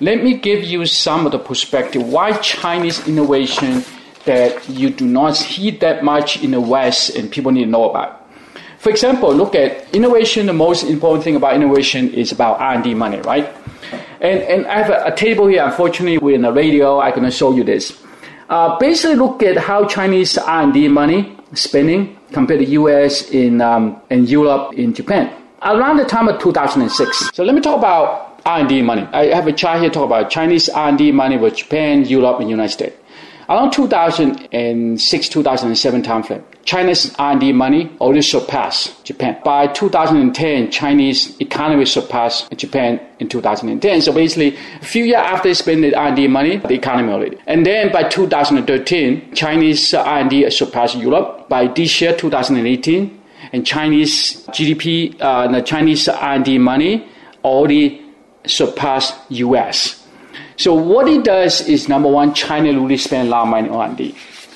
Let 0.00 0.22
me 0.22 0.34
give 0.34 0.62
you 0.62 0.86
some 0.86 1.26
of 1.26 1.32
the 1.32 1.40
perspective 1.40 2.06
why 2.06 2.32
Chinese 2.34 3.08
innovation 3.08 3.82
that 4.28 4.68
you 4.68 4.90
do 4.90 5.06
not 5.06 5.36
see 5.36 5.70
that 5.70 6.04
much 6.04 6.42
in 6.44 6.50
the 6.52 6.60
West 6.60 7.16
and 7.16 7.30
people 7.30 7.50
need 7.50 7.64
to 7.64 7.70
know 7.70 7.88
about. 7.88 8.28
For 8.78 8.90
example, 8.90 9.34
look 9.34 9.54
at 9.54 9.92
innovation. 9.94 10.46
The 10.46 10.52
most 10.52 10.84
important 10.84 11.24
thing 11.24 11.34
about 11.34 11.56
innovation 11.56 12.12
is 12.12 12.30
about 12.30 12.60
R&D 12.60 12.94
money, 12.94 13.20
right? 13.22 13.48
And, 14.20 14.40
and 14.52 14.66
I 14.66 14.82
have 14.82 14.90
a, 14.90 15.12
a 15.12 15.16
table 15.16 15.46
here. 15.46 15.64
Unfortunately, 15.64 16.18
we're 16.18 16.36
in 16.36 16.42
the 16.42 16.52
radio. 16.52 17.00
Going 17.10 17.22
to 17.22 17.30
show 17.30 17.54
you 17.56 17.64
this. 17.64 17.96
Uh, 18.48 18.78
basically, 18.78 19.16
look 19.16 19.42
at 19.42 19.56
how 19.56 19.86
Chinese 19.86 20.36
R&D 20.38 20.88
money 20.88 21.36
spending 21.54 22.16
compared 22.32 22.60
to 22.60 22.66
U.S. 22.82 23.30
in 23.30 23.60
um, 23.60 24.00
in 24.10 24.26
Europe, 24.26 24.74
in 24.74 24.92
Japan. 24.94 25.32
Around 25.62 25.96
the 25.96 26.04
time 26.04 26.28
of 26.28 26.38
2006. 26.38 27.30
So 27.34 27.42
let 27.44 27.54
me 27.54 27.60
talk 27.60 27.78
about 27.78 28.40
R&D 28.44 28.82
money. 28.82 29.08
I 29.12 29.34
have 29.34 29.46
a 29.48 29.52
chart 29.52 29.80
here 29.80 29.90
talk 29.90 30.04
about 30.04 30.30
Chinese 30.30 30.68
R&D 30.68 31.12
money 31.12 31.36
with 31.36 31.56
Japan, 31.56 32.04
Europe, 32.04 32.40
and 32.40 32.48
United 32.48 32.72
States. 32.72 32.97
Around 33.48 33.70
2006, 33.72 35.28
2007 35.30 36.02
timeframe, 36.02 36.44
China's 36.64 37.14
R&D 37.18 37.52
money 37.52 37.90
already 37.98 38.20
surpassed 38.20 39.02
Japan. 39.06 39.40
By 39.42 39.68
2010, 39.68 40.70
Chinese 40.70 41.34
economy 41.40 41.86
surpassed 41.86 42.52
Japan 42.58 43.00
in 43.18 43.28
2010. 43.30 44.02
So 44.02 44.12
basically, 44.12 44.54
a 44.82 44.84
few 44.84 45.04
years 45.04 45.22
after 45.24 45.54
spending 45.54 45.94
R&D 45.94 46.28
money, 46.28 46.58
the 46.58 46.74
economy 46.74 47.10
already. 47.10 47.38
And 47.46 47.64
then 47.64 47.90
by 47.90 48.02
2013, 48.06 49.34
Chinese 49.34 49.94
R&D 49.94 50.50
surpassed 50.50 50.96
Europe. 50.96 51.48
By 51.48 51.68
this 51.68 52.02
year, 52.02 52.14
2018, 52.14 53.18
and 53.54 53.66
Chinese 53.66 54.44
GDP, 54.48 55.16
uh, 55.20 55.48
the 55.50 55.62
Chinese 55.62 56.06
R&D 56.06 56.58
money 56.58 57.08
already 57.42 58.02
surpassed 58.46 59.14
U.S. 59.30 59.97
So 60.58 60.74
what 60.74 61.08
it 61.08 61.24
does 61.24 61.66
is 61.66 61.88
number 61.88 62.08
one, 62.08 62.34
China 62.34 62.68
really 62.78 62.98
spend 62.98 63.28
a 63.28 63.30
lot 63.30 63.42
of 63.42 63.48
money 63.48 63.68
on 63.68 63.90
R&D. 63.90 64.14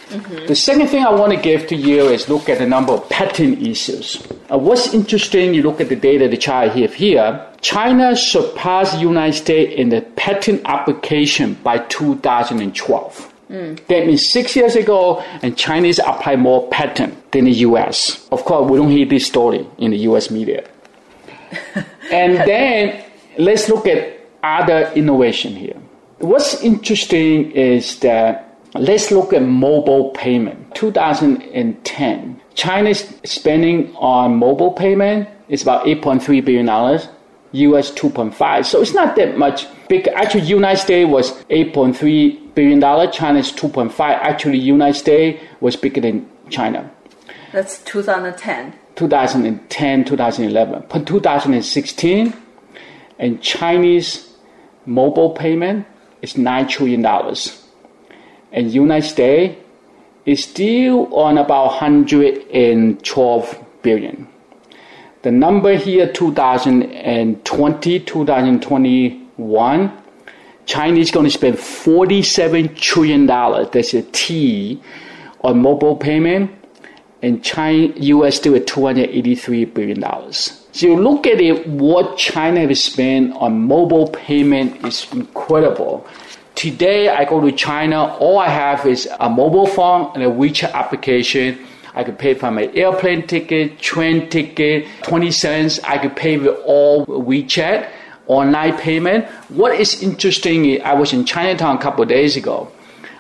Mm-hmm. 0.09 0.47
The 0.47 0.55
second 0.55 0.88
thing 0.88 1.03
I 1.05 1.11
want 1.11 1.33
to 1.33 1.41
give 1.41 1.69
to 1.69 1.77
you 1.77 2.09
is 2.09 2.29
look 2.29 2.51
at 2.51 2.59
the 2.59 2.67
number 2.67 2.93
of 2.93 3.09
patent 3.09 3.62
issues. 3.62 4.23
Uh, 4.53 4.59
what's 4.59 4.93
interesting, 4.93 5.55
you 5.55 5.62
look 5.62 5.81
at 5.81 5.88
the 5.88 5.97
data 5.97 6.29
that 6.29 6.41
chart 6.41 6.73
have 6.73 6.93
here 6.93 7.49
China 7.62 8.17
surpassed 8.17 8.95
the 8.95 8.99
United 8.99 9.35
States 9.35 9.75
in 9.77 9.88
the 9.88 10.03
patent 10.17 10.61
application 10.65 11.55
by 11.62 11.79
2012. 11.79 13.33
Mm. 13.49 13.87
That 13.87 14.07
means 14.07 14.29
six 14.29 14.57
years 14.57 14.75
ago, 14.75 15.21
and 15.43 15.57
Chinese 15.57 16.01
apply 16.01 16.37
more 16.37 16.69
patent 16.69 17.31
than 17.31 17.45
the 17.45 17.53
U.S. 17.69 18.29
Of 18.33 18.45
course, 18.45 18.69
we 18.69 18.79
don't 18.79 18.91
hear 18.91 19.07
this 19.07 19.27
story 19.27 19.65
in 19.79 19.93
the 19.93 19.99
U.S. 19.99 20.31
media. 20.31 20.69
and 22.11 22.37
then 22.38 23.05
let's 23.38 23.69
look 23.69 23.87
at 23.87 24.19
other 24.43 24.91
innovation 24.97 25.55
here. 25.55 25.77
What's 26.22 26.62
interesting 26.62 27.50
is 27.50 27.98
that 27.98 28.56
let's 28.74 29.11
look 29.11 29.32
at 29.32 29.42
mobile 29.42 30.11
payment. 30.11 30.72
2010, 30.76 32.40
China's 32.54 33.12
spending 33.24 33.92
on 33.96 34.37
mobile 34.37 34.70
payment 34.70 35.28
is 35.48 35.62
about 35.62 35.85
8.3 35.85 36.44
billion 36.44 36.66
dollars. 36.66 37.08
US 37.50 37.90
2.5. 37.90 38.64
So 38.64 38.80
it's 38.80 38.94
not 38.94 39.16
that 39.16 39.37
much 39.37 39.66
big. 39.88 40.06
Actually, 40.14 40.44
United 40.44 40.80
States 40.80 41.11
was 41.11 41.32
8.3 41.50 42.54
billion 42.54 42.78
dollar. 42.78 43.11
China's 43.11 43.50
2.5. 43.50 43.98
Actually, 43.98 44.58
United 44.58 44.96
States 44.96 45.42
was 45.61 45.74
bigger 45.74 46.00
than 46.00 46.30
China. 46.50 46.88
That's 47.50 47.82
2010. 47.82 48.74
2010, 48.94 50.04
2011. 50.04 50.85
But 50.88 51.04
2016, 51.04 52.32
and 53.18 53.42
Chinese 53.42 54.32
mobile 54.87 55.30
payment 55.30 55.87
is 56.22 56.35
$9 56.35 56.68
trillion. 56.68 57.04
And 58.52 58.72
United 58.72 59.08
States 59.08 59.58
is 60.24 60.44
still 60.44 61.12
on 61.14 61.37
about 61.37 61.66
112 61.66 63.64
billion. 63.82 64.28
The 65.22 65.30
number 65.30 65.76
here, 65.76 66.12
2020, 66.12 68.00
2021, 68.00 69.98
China 70.64 70.98
is 70.98 71.11
going 71.11 71.24
to 71.24 71.30
spend 71.30 71.58
47 71.58 72.74
trillion 72.74 73.26
dollars. 73.26 73.68
That's 73.72 73.94
a 73.94 74.02
T 74.02 74.80
on 75.42 75.61
mobile 75.61 75.96
payment, 75.96 76.50
and 77.20 77.42
China, 77.42 77.92
U.S. 77.96 78.37
still 78.37 78.54
at 78.54 78.66
283 78.66 79.64
billion 79.66 80.00
dollars. 80.00 80.62
So 80.72 80.87
you 80.87 80.96
look 80.96 81.26
at 81.26 81.40
it, 81.40 81.66
what 81.66 82.16
China 82.16 82.66
has 82.66 82.82
spent 82.82 83.35
on 83.37 83.66
mobile 83.66 84.08
payment 84.08 84.85
is 84.87 85.06
incredible. 85.12 86.06
Today, 86.54 87.11
I 87.11 87.24
go 87.26 87.40
to 87.40 87.52
China, 87.52 88.14
all 88.16 88.38
I 88.38 88.48
have 88.48 88.87
is 88.87 89.06
a 89.20 89.28
mobile 89.28 89.66
phone 89.66 90.11
and 90.14 90.22
a 90.22 90.28
WeChat 90.28 90.72
application. 90.72 91.58
I 91.94 92.04
could 92.04 92.18
pay 92.18 92.32
for 92.32 92.50
my 92.50 92.70
airplane 92.74 93.26
ticket, 93.26 93.78
train 93.80 94.30
ticket, 94.30 94.87
20 95.02 95.30
cents. 95.30 95.80
I 95.85 95.98
could 95.98 96.16
pay 96.16 96.38
with 96.38 96.56
all 96.64 97.04
WeChat, 97.04 97.90
online 98.26 98.76
payment. 98.78 99.26
What 99.50 99.78
is 99.78 100.02
interesting 100.02 100.64
is 100.64 100.80
I 100.82 100.94
was 100.94 101.12
in 101.12 101.26
Chinatown 101.26 101.76
a 101.76 101.80
couple 101.82 102.02
of 102.02 102.08
days 102.08 102.37
ago. 102.37 102.72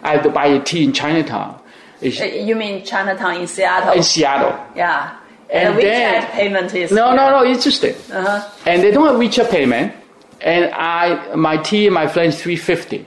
I 0.02 0.12
had 0.12 0.22
to 0.22 0.30
buy 0.30 0.46
a 0.46 0.62
tea 0.62 0.84
in 0.84 0.92
Chinatown. 0.94 1.60
It's, 2.00 2.20
uh, 2.20 2.24
you 2.24 2.56
mean 2.56 2.84
Chinatown 2.84 3.36
in 3.42 3.46
Seattle? 3.46 3.92
In 3.92 4.02
Seattle. 4.02 4.58
Yeah. 4.74 5.16
And, 5.52 5.74
WeChat 5.76 5.82
then, 5.82 6.26
payment 6.32 6.74
is 6.74 6.90
no, 6.92 7.14
no, 7.14 7.30
no. 7.30 7.44
Interesting. 7.44 7.94
Uh-huh. 8.10 8.48
And 8.66 8.82
they 8.82 8.90
don't 8.90 9.06
have 9.06 9.16
WeChat 9.16 9.50
payment. 9.50 9.92
And 10.40 10.72
I, 10.74 11.34
my 11.36 11.56
T, 11.58 11.88
my 11.90 12.06
friends, 12.06 12.40
three 12.40 12.56
fifty. 12.56 13.06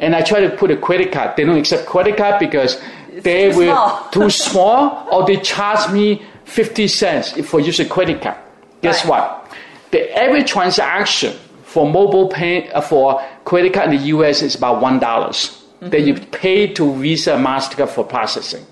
And 0.00 0.16
I 0.16 0.22
try 0.22 0.40
to 0.40 0.48
put 0.56 0.70
a 0.70 0.76
credit 0.76 1.12
card. 1.12 1.36
They 1.36 1.44
don't 1.44 1.58
accept 1.58 1.86
credit 1.86 2.16
card 2.16 2.40
because 2.40 2.80
it's 3.12 3.22
they 3.22 3.52
too 3.52 3.58
will 3.58 3.74
small. 3.74 4.08
too 4.10 4.30
small, 4.48 5.08
or 5.12 5.26
they 5.26 5.36
charge 5.36 5.92
me 5.92 6.22
fifty 6.44 6.88
cents 6.88 7.32
for 7.46 7.60
using 7.60 7.86
a 7.86 7.88
credit 7.88 8.22
card. 8.22 8.38
Guess 8.80 9.04
Right. 9.04 9.10
what? 9.20 9.52
The 9.90 10.10
average 10.18 10.48
transaction 10.50 11.36
for 11.64 11.86
mobile 11.88 12.28
pay 12.28 12.70
uh, 12.70 12.80
for 12.80 13.22
credit 13.44 13.74
card 13.74 13.92
in 13.92 13.98
the 14.00 14.06
U.S. 14.06 14.40
is 14.40 14.54
about 14.54 14.80
one 14.80 14.98
dollars. 14.98 15.56
That 15.80 16.02
you 16.02 16.14
pay 16.14 16.66
to 16.74 16.94
Visa, 16.96 17.32
Mastercard 17.36 17.88
for 17.90 18.04
processing. 18.04 18.66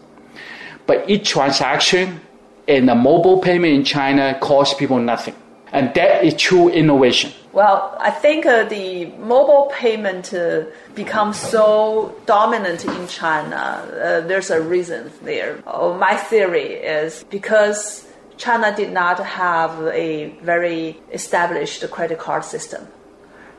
But 0.86 1.08
each 1.08 1.28
transaction 1.28 2.20
and 2.68 2.88
the 2.88 2.94
mobile 2.94 3.38
payment 3.40 3.72
in 3.74 3.82
China 3.84 4.38
costs 4.40 4.74
people 4.74 4.98
nothing. 4.98 5.34
And 5.72 5.92
that 5.94 6.24
is 6.24 6.34
true 6.34 6.68
innovation. 6.68 7.32
Well, 7.52 7.96
I 7.98 8.10
think 8.10 8.46
uh, 8.46 8.64
the 8.64 9.06
mobile 9.06 9.70
payment 9.74 10.32
uh, 10.32 10.64
becomes 10.94 11.38
so 11.38 12.14
dominant 12.26 12.84
in 12.84 13.08
China. 13.08 13.56
Uh, 13.56 14.20
there's 14.20 14.50
a 14.50 14.60
reason 14.60 15.10
there. 15.22 15.62
Uh, 15.66 15.94
my 15.98 16.14
theory 16.14 16.74
is 16.74 17.24
because 17.24 18.06
China 18.36 18.74
did 18.74 18.92
not 18.92 19.18
have 19.18 19.78
a 19.88 20.28
very 20.42 21.00
established 21.12 21.90
credit 21.90 22.18
card 22.18 22.44
system, 22.44 22.86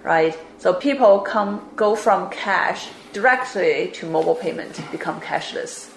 right? 0.04 0.38
So 0.58 0.74
people 0.74 1.20
come 1.20 1.70
go 1.76 1.96
from 1.96 2.30
cash 2.30 2.88
directly 3.12 3.92
to 3.94 4.06
mobile 4.06 4.36
payment, 4.36 4.80
become 4.92 5.20
cashless. 5.20 5.89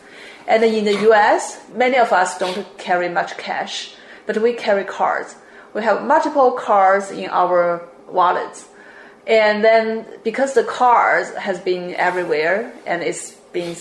And 0.46 0.62
in 0.64 0.84
the 0.84 1.10
US, 1.10 1.60
many 1.74 1.98
of 1.98 2.12
us 2.12 2.38
don't 2.38 2.66
carry 2.78 3.08
much 3.08 3.36
cash, 3.36 3.94
but 4.26 4.38
we 4.38 4.52
carry 4.52 4.84
cards. 4.84 5.36
We 5.74 5.82
have 5.82 6.04
multiple 6.04 6.52
cards 6.52 7.10
in 7.10 7.30
our 7.30 7.88
wallets. 8.08 8.68
And 9.26 9.62
then 9.62 10.06
because 10.24 10.54
the 10.54 10.64
cards 10.64 11.32
has 11.34 11.60
been 11.60 11.94
everywhere 11.94 12.72
and 12.86 13.02
it's 13.02 13.32
been, 13.52 13.76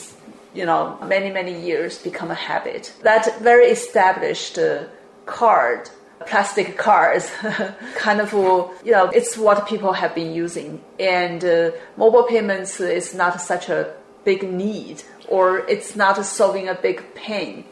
you 0.53 0.65
know, 0.65 0.97
many, 1.07 1.31
many 1.31 1.59
years 1.59 1.97
become 1.97 2.29
a 2.29 2.35
habit. 2.35 2.93
That 3.01 3.39
very 3.39 3.65
established 3.65 4.59
uh, 4.59 4.83
card, 5.25 5.89
plastic 6.27 6.77
cards, 6.77 7.31
kind 7.95 8.21
of, 8.21 8.31
you 8.33 8.91
know, 8.91 9.09
it's 9.09 9.35
what 9.37 9.67
people 9.67 9.93
have 9.93 10.13
been 10.13 10.33
using. 10.33 10.81
And 10.99 11.43
uh, 11.43 11.71
mobile 11.97 12.23
payments 12.23 12.79
is 12.79 13.15
not 13.15 13.41
such 13.41 13.69
a 13.69 13.93
big 14.23 14.43
need 14.43 15.03
or 15.27 15.59
it's 15.69 15.95
not 15.95 16.23
solving 16.25 16.67
a 16.67 16.75
big 16.75 17.15
pain 17.15 17.65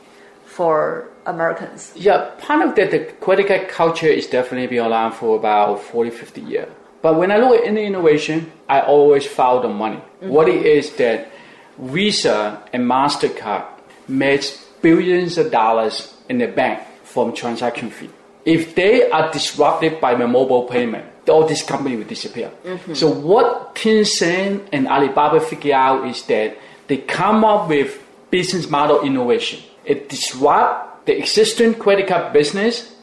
for 0.45 1.09
Americans. 1.25 1.93
Yeah, 1.95 2.31
part 2.39 2.67
of 2.67 2.75
that, 2.75 2.91
the 2.91 3.05
credit 3.21 3.47
card 3.47 3.67
culture 3.69 4.07
is 4.07 4.27
definitely 4.27 4.67
been 4.67 4.85
around 4.85 5.13
for 5.13 5.37
about 5.37 5.81
40, 5.81 6.09
50 6.09 6.41
years. 6.41 6.69
But 7.01 7.17
when 7.17 7.31
I 7.31 7.37
look 7.37 7.61
at 7.61 7.67
any 7.67 7.85
innovation, 7.85 8.51
I 8.67 8.81
always 8.81 9.25
follow 9.25 9.61
the 9.61 9.69
money. 9.69 9.97
Mm-hmm. 9.97 10.29
What 10.29 10.49
it 10.49 10.65
is 10.65 10.95
that 10.95 11.31
Visa 11.77 12.61
and 12.73 12.83
MasterCard 12.83 13.65
makes 14.07 14.65
billions 14.81 15.37
of 15.37 15.51
dollars 15.51 16.13
in 16.27 16.39
the 16.39 16.47
bank 16.47 16.81
from 17.03 17.33
transaction 17.33 17.89
fee. 17.89 18.09
If 18.43 18.75
they 18.75 19.09
are 19.09 19.31
disrupted 19.31 20.01
by 20.01 20.15
the 20.15 20.27
mobile 20.27 20.63
payment, 20.63 21.05
all 21.29 21.45
this 21.47 21.61
company 21.61 21.95
will 21.95 22.05
disappear. 22.05 22.51
Mm-hmm. 22.63 22.93
So 22.93 23.09
what 23.09 23.75
Tencent 23.75 24.67
and 24.71 24.87
Alibaba 24.87 25.39
figure 25.39 25.75
out 25.75 26.07
is 26.07 26.23
that 26.27 26.57
they 26.87 26.97
come 26.97 27.43
up 27.43 27.69
with 27.69 28.03
business 28.31 28.69
model 28.69 29.01
innovation. 29.01 29.61
It 29.85 30.09
disrupt 30.09 31.05
the 31.05 31.17
existing 31.17 31.75
credit 31.75 32.07
card 32.07 32.33
business 32.33 32.95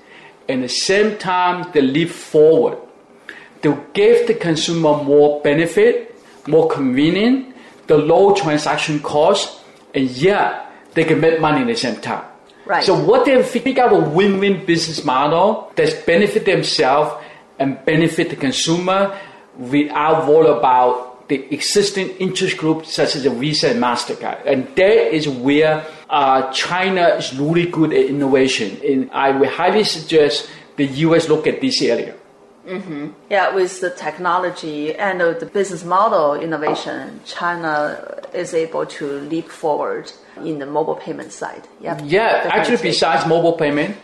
and 0.48 0.62
at 0.62 0.68
the 0.68 0.74
same 0.74 1.18
time 1.18 1.70
they 1.72 1.80
leap 1.80 2.10
forward 2.10 2.78
to 3.62 3.84
give 3.94 4.26
the 4.26 4.34
consumer 4.34 5.02
more 5.02 5.40
benefit, 5.42 6.14
more 6.46 6.68
convenient, 6.68 7.54
the 7.86 7.96
low 7.96 8.34
transaction 8.34 9.00
cost, 9.00 9.60
and 9.94 10.10
yet 10.10 10.70
they 10.94 11.04
can 11.04 11.20
make 11.20 11.40
money 11.40 11.62
at 11.62 11.66
the 11.66 11.76
same 11.76 12.00
time. 12.00 12.24
Right. 12.64 12.82
So 12.82 12.98
what 12.98 13.24
they 13.24 13.40
figure 13.42 13.84
out 13.84 13.92
a 13.92 13.98
win-win 13.98 14.66
business 14.66 15.04
model 15.04 15.72
that 15.76 16.04
benefit 16.04 16.44
themselves 16.44 17.24
and 17.58 17.82
benefit 17.84 18.30
the 18.30 18.36
consumer 18.36 19.18
without 19.58 20.26
worry 20.26 20.48
about 20.48 21.28
the 21.28 21.52
existing 21.52 22.10
interest 22.18 22.56
groups 22.56 22.92
such 22.92 23.16
as 23.16 23.24
the 23.24 23.30
Visa 23.30 23.70
and 23.70 23.82
MasterCard. 23.82 24.46
And 24.46 24.68
that 24.76 25.14
is 25.14 25.28
where 25.28 25.84
uh, 26.08 26.52
China 26.52 27.08
is 27.16 27.36
really 27.36 27.66
good 27.66 27.92
at 27.92 28.06
innovation. 28.06 28.78
And 28.84 29.10
I 29.10 29.30
would 29.30 29.48
highly 29.48 29.84
suggest 29.84 30.48
the 30.76 30.86
US 30.86 31.28
look 31.28 31.46
at 31.46 31.60
this 31.60 31.82
area. 31.82 32.14
Mm-hmm. 32.66 33.10
Yeah, 33.30 33.54
with 33.54 33.80
the 33.80 33.90
technology 33.90 34.94
and 34.94 35.20
the 35.20 35.46
business 35.52 35.84
model 35.84 36.34
innovation, 36.34 37.20
China 37.24 38.20
is 38.34 38.54
able 38.54 38.86
to 38.86 39.20
leap 39.20 39.48
forward 39.48 40.12
in 40.44 40.58
the 40.58 40.66
mobile 40.66 40.96
payment 40.96 41.30
side. 41.30 41.62
Yep, 41.80 42.02
yeah, 42.04 42.50
actually, 42.52 42.82
besides 42.82 43.24
mobile 43.26 43.52
payment, 43.52 43.96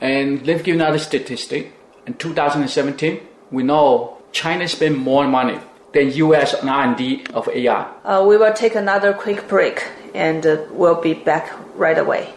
and 0.00 0.46
let 0.46 0.58
me 0.58 0.62
give 0.62 0.74
another 0.74 0.98
statistic. 0.98 1.72
In 2.04 2.14
2017, 2.14 3.20
we 3.52 3.62
know 3.62 4.18
China 4.32 4.66
spent 4.66 4.98
more 4.98 5.28
money 5.28 5.60
than 5.92 6.10
US 6.10 6.52
on 6.54 6.68
R&D 6.68 7.26
of 7.32 7.48
AI. 7.48 7.82
Uh, 8.04 8.24
we 8.26 8.36
will 8.36 8.52
take 8.52 8.74
another 8.74 9.12
quick 9.12 9.46
break, 9.46 9.84
and 10.12 10.44
uh, 10.44 10.64
we'll 10.70 11.00
be 11.00 11.14
back 11.14 11.52
right 11.76 11.96
away. 11.96 12.34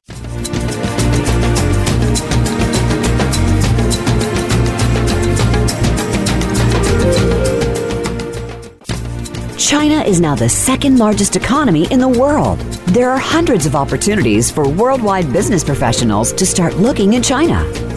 China 9.57 10.03
is 10.03 10.21
now 10.21 10.35
the 10.35 10.47
second 10.47 10.99
largest 10.99 11.35
economy 11.35 11.91
in 11.91 11.99
the 11.99 12.07
world. 12.07 12.59
There 12.93 13.09
are 13.09 13.17
hundreds 13.17 13.65
of 13.65 13.75
opportunities 13.75 14.51
for 14.51 14.69
worldwide 14.69 15.33
business 15.33 15.63
professionals 15.63 16.33
to 16.33 16.45
start 16.45 16.75
looking 16.75 17.13
in 17.13 17.23
China. 17.23 17.63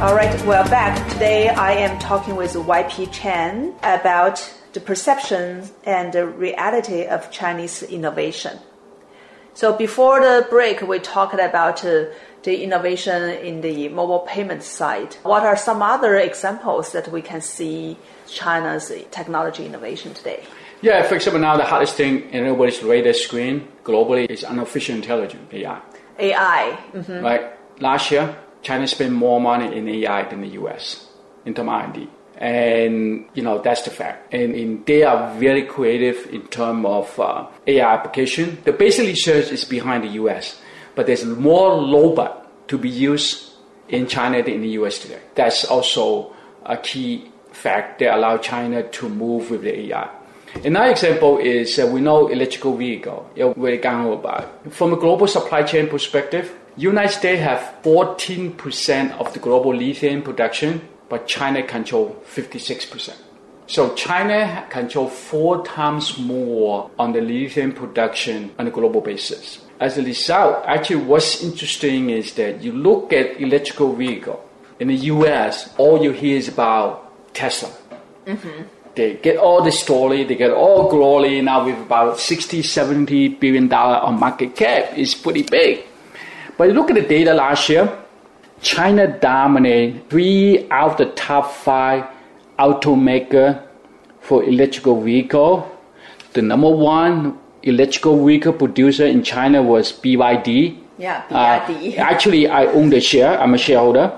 All 0.00 0.16
right, 0.16 0.34
we're 0.44 0.64
back. 0.64 1.08
Today 1.12 1.50
I 1.50 1.74
am 1.74 1.96
talking 2.00 2.34
with 2.34 2.54
YP 2.54 3.12
Chan 3.12 3.72
about 3.84 4.52
the 4.72 4.80
perception 4.80 5.68
and 5.84 6.12
the 6.12 6.26
reality 6.26 7.04
of 7.04 7.30
Chinese 7.30 7.82
innovation. 7.82 8.58
So 9.54 9.76
before 9.76 10.20
the 10.20 10.46
break, 10.48 10.80
we 10.80 11.00
talked 11.00 11.34
about 11.34 11.84
uh, 11.84 12.06
the 12.44 12.62
innovation 12.62 13.30
in 13.30 13.60
the 13.60 13.88
mobile 13.88 14.20
payment 14.20 14.62
side. 14.62 15.14
What 15.22 15.42
are 15.42 15.56
some 15.56 15.82
other 15.82 16.16
examples 16.16 16.92
that 16.92 17.08
we 17.08 17.20
can 17.20 17.40
see 17.40 17.98
China's 18.28 18.92
technology 19.10 19.66
innovation 19.66 20.14
today? 20.14 20.44
Yeah, 20.82 21.02
for 21.02 21.16
example, 21.16 21.40
now 21.40 21.56
the 21.56 21.64
hottest 21.64 21.96
thing 21.96 22.30
in 22.30 22.44
everybody's 22.44 22.82
radar 22.82 23.12
screen 23.12 23.68
globally 23.84 24.30
is 24.30 24.44
artificial 24.44 24.94
intelligence, 24.94 25.52
AI. 25.52 25.80
AI. 26.18 26.78
Mm-hmm. 26.92 27.24
Right. 27.24 27.42
Last 27.80 28.10
year, 28.10 28.36
China 28.62 28.86
spent 28.86 29.12
more 29.12 29.40
money 29.40 29.76
in 29.76 29.88
AI 29.88 30.28
than 30.30 30.40
the 30.42 30.48
US 30.60 31.06
in 31.44 31.54
terms 31.54 31.68
of 31.68 31.74
R&D 31.74 32.08
and 32.40 33.26
you 33.34 33.42
know 33.42 33.60
that's 33.60 33.82
the 33.82 33.90
fact. 33.90 34.32
And 34.32 34.54
in, 34.54 34.82
they 34.84 35.02
are 35.04 35.32
very 35.38 35.64
creative 35.64 36.26
in 36.32 36.46
terms 36.48 36.86
of 36.86 37.20
uh, 37.20 37.46
AI 37.66 37.94
application. 37.94 38.58
The 38.64 38.72
basic 38.72 39.06
research 39.06 39.52
is 39.52 39.64
behind 39.64 40.04
the 40.04 40.12
U.S., 40.24 40.60
but 40.94 41.06
there's 41.06 41.24
more 41.24 41.76
robot 41.76 42.68
to 42.68 42.78
be 42.78 42.88
used 42.88 43.52
in 43.88 44.06
China 44.06 44.42
than 44.42 44.54
in 44.54 44.60
the 44.62 44.70
U.S. 44.80 44.98
today. 44.98 45.20
That's 45.34 45.64
also 45.64 46.34
a 46.64 46.78
key 46.78 47.30
fact 47.52 47.98
that 47.98 48.16
allow 48.16 48.38
China 48.38 48.88
to 48.88 49.08
move 49.08 49.50
with 49.50 49.62
the 49.62 49.92
AI. 49.92 50.08
Another 50.64 50.90
example 50.90 51.38
is 51.38 51.78
uh, 51.78 51.86
we 51.86 52.00
know 52.00 52.28
electrical 52.28 52.76
vehicle. 52.76 53.30
You 53.36 53.46
know, 53.46 53.52
very 53.52 53.78
about. 53.78 54.72
From 54.72 54.92
a 54.92 54.96
global 54.96 55.26
supply 55.26 55.62
chain 55.62 55.88
perspective, 55.88 56.56
United 56.76 57.12
States 57.12 57.42
have 57.42 57.76
14% 57.82 59.18
of 59.18 59.32
the 59.32 59.38
global 59.38 59.74
lithium 59.74 60.22
production 60.22 60.80
but 61.10 61.26
China 61.26 61.62
control 61.62 62.16
56%. 62.24 63.14
So 63.66 63.94
China 63.94 64.66
control 64.70 65.08
four 65.08 65.64
times 65.66 66.18
more 66.18 66.90
on 66.98 67.12
the 67.12 67.20
lithium 67.20 67.72
production 67.72 68.52
on 68.58 68.66
a 68.66 68.70
global 68.70 69.02
basis. 69.02 69.60
As 69.78 69.98
a 69.98 70.02
result, 70.02 70.64
actually 70.66 71.04
what's 71.04 71.42
interesting 71.42 72.10
is 72.10 72.34
that 72.34 72.62
you 72.62 72.72
look 72.72 73.12
at 73.12 73.40
electrical 73.40 73.94
vehicle 73.94 74.42
in 74.80 74.88
the 74.88 74.96
US, 75.12 75.68
all 75.76 76.02
you 76.02 76.12
hear 76.12 76.38
is 76.38 76.48
about 76.48 77.34
Tesla. 77.34 77.70
Mm-hmm. 78.26 78.62
They 78.94 79.14
get 79.14 79.36
all 79.36 79.62
the 79.62 79.70
story, 79.70 80.24
they 80.24 80.34
get 80.34 80.50
all 80.50 80.88
glory 80.88 81.40
now 81.42 81.64
with 81.64 81.78
about 81.78 82.18
60, 82.18 82.62
70 82.62 83.28
billion 83.28 83.68
dollar 83.68 83.98
on 83.98 84.18
market 84.18 84.56
cap. 84.56 84.94
It's 84.96 85.14
pretty 85.14 85.42
big. 85.42 85.84
But 86.56 86.68
you 86.68 86.74
look 86.74 86.90
at 86.90 86.96
the 86.96 87.06
data 87.06 87.34
last 87.34 87.68
year, 87.68 87.99
China 88.62 89.06
dominated 89.20 90.08
three 90.10 90.68
out 90.70 90.92
of 90.92 90.96
the 90.98 91.06
top 91.14 91.50
five 91.52 92.04
automaker 92.58 93.62
for 94.20 94.44
electrical 94.44 95.00
vehicle. 95.00 95.66
The 96.34 96.42
number 96.42 96.68
one 96.70 97.38
electrical 97.62 98.24
vehicle 98.24 98.52
producer 98.52 99.06
in 99.06 99.22
China 99.22 99.62
was 99.62 99.92
BYD. 99.92 100.76
Yeah, 100.98 101.22
Uh, 101.30 101.60
BYD. 101.66 101.96
actually, 102.12 102.48
I 102.48 102.66
own 102.66 102.90
the 102.90 103.00
share. 103.00 103.38
I'm 103.40 103.54
a 103.54 103.58
shareholder. 103.58 104.12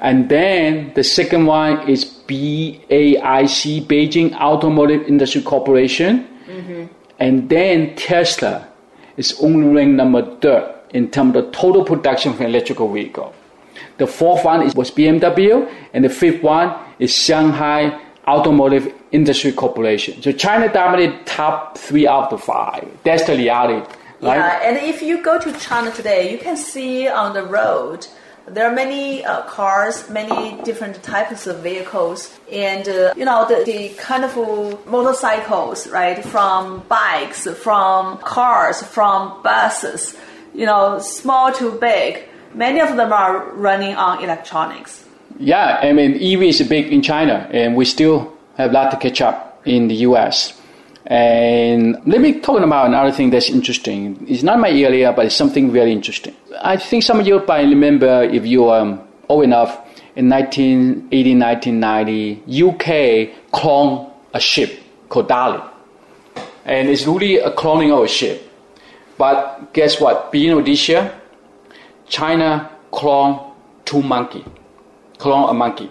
And 0.00 0.28
then 0.28 0.92
the 0.94 1.02
second 1.02 1.46
one 1.46 1.88
is 1.88 2.04
BAIC, 2.04 3.86
Beijing 3.86 4.34
Automotive 4.34 5.02
Industry 5.08 5.42
Corporation. 5.42 6.28
Mm-hmm. 6.46 6.84
And 7.18 7.48
then 7.48 7.94
Tesla 7.96 8.68
is 9.16 9.34
only 9.40 9.66
ranked 9.68 9.94
number 9.96 10.22
third 10.40 10.74
in 10.90 11.10
terms 11.10 11.36
of 11.36 11.50
total 11.52 11.84
production 11.84 12.34
for 12.34 12.44
electrical 12.44 12.92
vehicle. 12.92 13.34
The 13.98 14.06
fourth 14.06 14.44
one 14.44 14.62
is, 14.62 14.74
was 14.74 14.90
BMW, 14.90 15.70
and 15.92 16.04
the 16.04 16.08
fifth 16.08 16.42
one 16.42 16.74
is 16.98 17.14
Shanghai 17.14 18.00
Automotive 18.26 18.92
Industry 19.12 19.52
Corporation. 19.52 20.22
So 20.22 20.32
China 20.32 20.72
dominated 20.72 21.26
top 21.26 21.78
three 21.78 22.06
out 22.06 22.32
of 22.32 22.42
five. 22.42 22.88
That's 23.04 23.24
the 23.24 23.36
reality, 23.36 23.86
right? 24.20 24.38
Yeah, 24.38 24.60
and 24.62 24.76
if 24.78 25.02
you 25.02 25.22
go 25.22 25.38
to 25.38 25.52
China 25.58 25.90
today, 25.92 26.32
you 26.32 26.38
can 26.38 26.56
see 26.56 27.08
on 27.08 27.34
the 27.34 27.44
road 27.44 28.06
there 28.46 28.70
are 28.70 28.74
many 28.74 29.24
uh, 29.24 29.42
cars, 29.42 30.10
many 30.10 30.60
different 30.64 31.02
types 31.02 31.46
of 31.46 31.62
vehicles, 31.62 32.38
and 32.52 32.86
uh, 32.88 33.14
you 33.16 33.24
know 33.24 33.46
the, 33.48 33.64
the 33.64 33.88
kind 33.94 34.24
of 34.24 34.36
motorcycles, 34.86 35.86
right? 35.88 36.22
From 36.22 36.80
bikes, 36.88 37.46
from 37.46 38.18
cars, 38.18 38.82
from 38.82 39.42
buses, 39.42 40.16
you 40.54 40.66
know, 40.66 40.98
small 40.98 41.52
to 41.52 41.72
big. 41.72 42.28
Many 42.54 42.80
of 42.80 42.96
them 42.96 43.12
are 43.12 43.50
running 43.54 43.96
on 43.96 44.22
electronics. 44.22 45.04
Yeah, 45.38 45.80
I 45.82 45.92
mean, 45.92 46.14
EV 46.14 46.42
is 46.42 46.62
big 46.62 46.92
in 46.92 47.02
China, 47.02 47.48
and 47.52 47.74
we 47.74 47.84
still 47.84 48.32
have 48.56 48.70
a 48.70 48.72
lot 48.72 48.90
to 48.92 48.96
catch 48.96 49.20
up 49.20 49.60
in 49.64 49.88
the 49.88 49.94
US. 50.06 50.60
And 51.06 52.00
let 52.06 52.20
me 52.20 52.40
talk 52.40 52.62
about 52.62 52.86
another 52.86 53.10
thing 53.10 53.30
that's 53.30 53.50
interesting. 53.50 54.24
It's 54.28 54.42
not 54.42 54.58
my 54.58 54.70
area, 54.70 55.12
but 55.12 55.26
it's 55.26 55.34
something 55.34 55.70
very 55.70 55.92
interesting. 55.92 56.34
I 56.62 56.76
think 56.76 57.02
some 57.02 57.20
of 57.20 57.26
you 57.26 57.40
probably 57.40 57.68
remember, 57.70 58.22
if 58.22 58.46
you 58.46 58.66
are 58.66 58.80
um, 58.80 59.00
old 59.28 59.44
enough, 59.44 59.76
in 60.16 60.28
1980, 60.28 61.34
1990, 61.36 62.62
UK 62.62 63.50
cloned 63.52 64.10
a 64.32 64.40
ship 64.40 64.80
called 65.08 65.28
Dolly. 65.28 65.60
And 66.64 66.88
it's 66.88 67.06
really 67.06 67.38
a 67.38 67.50
cloning 67.50 67.92
of 67.94 68.04
a 68.04 68.08
ship. 68.08 68.50
But 69.18 69.72
guess 69.72 70.00
what? 70.00 70.32
This 70.32 70.88
year, 70.88 71.12
China 72.08 72.70
cloned 72.92 73.52
two 73.84 74.02
monkey, 74.02 74.44
clone 75.18 75.50
a 75.50 75.54
monkey. 75.54 75.90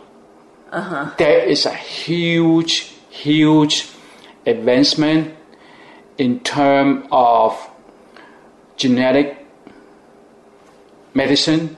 There 1.18 1.44
is 1.46 1.66
a 1.66 1.74
huge, 1.74 2.94
huge 3.10 3.90
advancement 4.46 5.36
in 6.18 6.40
terms 6.40 7.06
of 7.12 7.70
genetic 8.76 9.46
medicine 11.14 11.78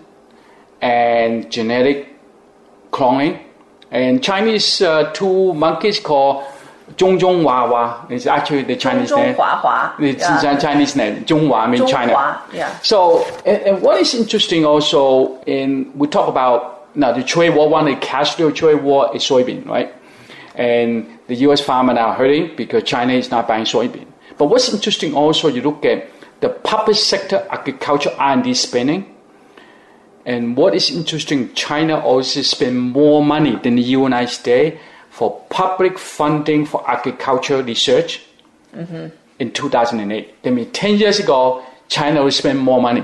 and 0.81 1.51
genetic 1.51 2.15
cloning. 2.91 3.41
And 3.91 4.23
Chinese 4.23 4.81
uh, 4.81 5.11
two 5.11 5.53
monkeys 5.53 5.99
called 5.99 6.45
Zhong 6.98 7.20
Zhong 7.20 8.12
is 8.12 8.26
actually 8.26 8.64
the 8.64 8.76
Chinese 8.76 9.12
name. 9.12 9.36
Hua 9.36 9.96
It's. 10.00 10.62
Chinese 10.62 10.96
name. 10.96 11.26
Zhonghua 11.26 11.70
means 11.70 11.84
Zhonghua, 11.84 11.91
China. 11.91 12.41
Yeah. 12.54 12.80
So, 12.80 13.26
and, 13.46 13.62
and, 13.64 13.82
what 13.82 14.00
is 14.00 14.14
interesting 14.14 14.66
also, 14.66 15.41
in 15.43 15.91
we 15.98 16.08
talk 16.08 16.30
about 16.30 16.96
now 16.96 17.12
the 17.12 17.24
trade 17.24 17.56
war, 17.56 17.70
one 17.70 17.86
the 17.86 17.96
cash 17.98 18.36
flow 18.36 18.52
trade 18.52 18.82
war 18.82 19.14
is 19.16 19.24
soybean, 19.24 19.66
right? 19.66 19.93
And 20.56 21.20
the 21.28 21.36
U.S. 21.48 21.60
farmer 21.60 21.93
now 21.93 22.14
hurting 22.14 22.56
because 22.56 22.84
China 22.84 23.14
is 23.14 23.30
not 23.30 23.48
buying 23.48 23.66
soybean. 23.66 24.08
But 24.38 24.46
what's 24.46 24.74
interesting 24.74 25.14
also, 25.14 25.50
you 25.50 25.62
look 25.62 25.84
at 25.84 26.10
the 26.39 26.50
public 26.50 26.96
sector 26.96 27.46
agriculture 27.50 28.12
R&D 28.18 28.54
spending. 28.54 29.14
And 30.26 30.56
what 30.58 30.74
is 30.74 30.89
interesting, 30.89 31.54
China 31.54 32.00
also 32.00 32.41
spend 32.41 32.80
more 32.80 33.24
money 33.24 33.58
than 33.58 33.76
the 33.76 33.82
United 33.82 34.32
States 34.32 34.80
for 35.16 35.39
public 35.49 35.97
funding 35.97 36.66
for 36.66 36.84
agricultural 36.91 37.63
research 37.63 38.22
in 39.39 39.51
2008. 39.53 40.43
That 40.43 40.51
means 40.51 40.68
10 40.74 40.97
years 40.97 41.20
ago, 41.20 41.63
China 41.88 42.22
will 42.22 42.32
spend 42.32 42.59
more 42.59 42.82
money 42.82 43.01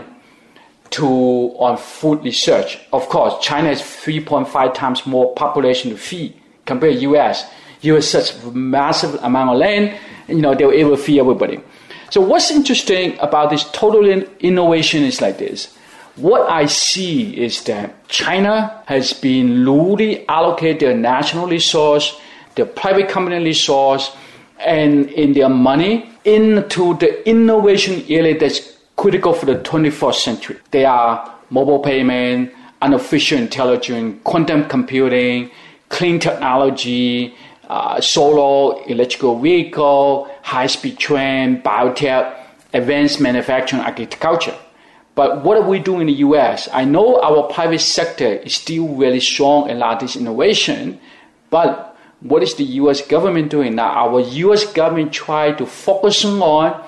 to 0.89 1.07
on 1.07 1.78
food 1.78 2.22
research. 2.26 2.78
Of 2.91 3.07
course, 3.07 3.41
China 3.41 3.70
is 3.70 3.80
3.5 3.80 4.74
times 4.74 5.05
more 5.07 5.34
population 5.36 5.91
to 5.91 5.97
feed 5.97 6.34
compared 6.66 6.95
to 6.95 6.99
US. 7.12 7.45
US 7.84 8.07
such 8.07 8.43
massive 8.43 9.16
amount 9.24 9.51
of 9.51 9.57
land, 9.59 9.97
you 10.28 10.41
know, 10.41 10.53
they 10.53 10.66
were 10.66 10.74
able 10.74 10.97
to 10.97 11.01
feed 11.01 11.22
everybody. 11.22 11.62
So 12.09 12.20
what's 12.20 12.51
interesting 12.51 13.18
about 13.20 13.51
this 13.51 13.64
total 13.72 14.05
innovation 14.05 15.03
is 15.03 15.22
like 15.22 15.38
this. 15.38 15.74
What 16.22 16.51
I 16.51 16.67
see 16.67 17.36
is 17.36 17.63
that 17.63 18.07
China 18.07 18.84
has 18.86 19.11
been 19.11 19.65
really 19.65 20.28
allocated 20.28 20.80
their 20.80 20.95
national 20.95 21.47
resource, 21.47 22.15
their 22.53 22.67
private 22.67 23.09
company 23.09 23.43
resource, 23.43 24.15
and 24.59 25.09
in 25.09 25.34
their 25.34 25.49
money 25.49 26.11
into 26.24 26.95
the 26.99 27.28
innovation 27.28 28.05
area 28.07 28.38
that's 28.38 28.78
critical 28.97 29.34
for 29.34 29.47
the 29.47 29.55
21st 29.55 30.13
century. 30.13 30.57
They 30.69 30.86
are 30.86 31.34
mobile 31.49 31.80
payment, 31.80 32.53
artificial 32.84 33.39
intelligence, 33.39 34.19
quantum 34.24 34.65
computing, 34.65 35.49
clean 35.89 36.19
technology, 36.19 37.34
uh, 37.67 37.99
solar, 37.99 38.80
electrical 38.88 39.39
vehicle, 39.39 40.30
high-speed 40.43 40.99
train, 40.99 41.63
biotech, 41.63 42.32
advanced 42.74 43.19
manufacturing, 43.19 43.82
agriculture. 43.82 44.55
But 45.14 45.43
what 45.43 45.57
are 45.57 45.68
we 45.68 45.80
doing 45.80 46.01
in 46.01 46.07
the 46.07 46.20
US? 46.28 46.70
I 46.72 46.86
know 46.86 47.22
our 47.22 47.43
private 47.51 47.82
sector 47.82 48.26
is 48.26 48.55
still 48.55 48.88
really 48.88 49.20
strong 49.20 49.70
in 49.70 49.78
a 49.78 49.80
lot 49.80 49.95
of 49.95 49.99
this 49.99 50.16
innovation, 50.16 50.99
but 51.49 51.97
what 52.22 52.43
is 52.43 52.55
the 52.55 52.64
US 52.64 53.01
government 53.01 53.49
doing 53.49 53.76
now? 53.76 53.89
Our 53.89 54.22
US 54.22 54.72
government 54.72 55.12
try 55.12 55.51
to 55.53 55.66
focus 55.66 56.24
on 56.24 56.82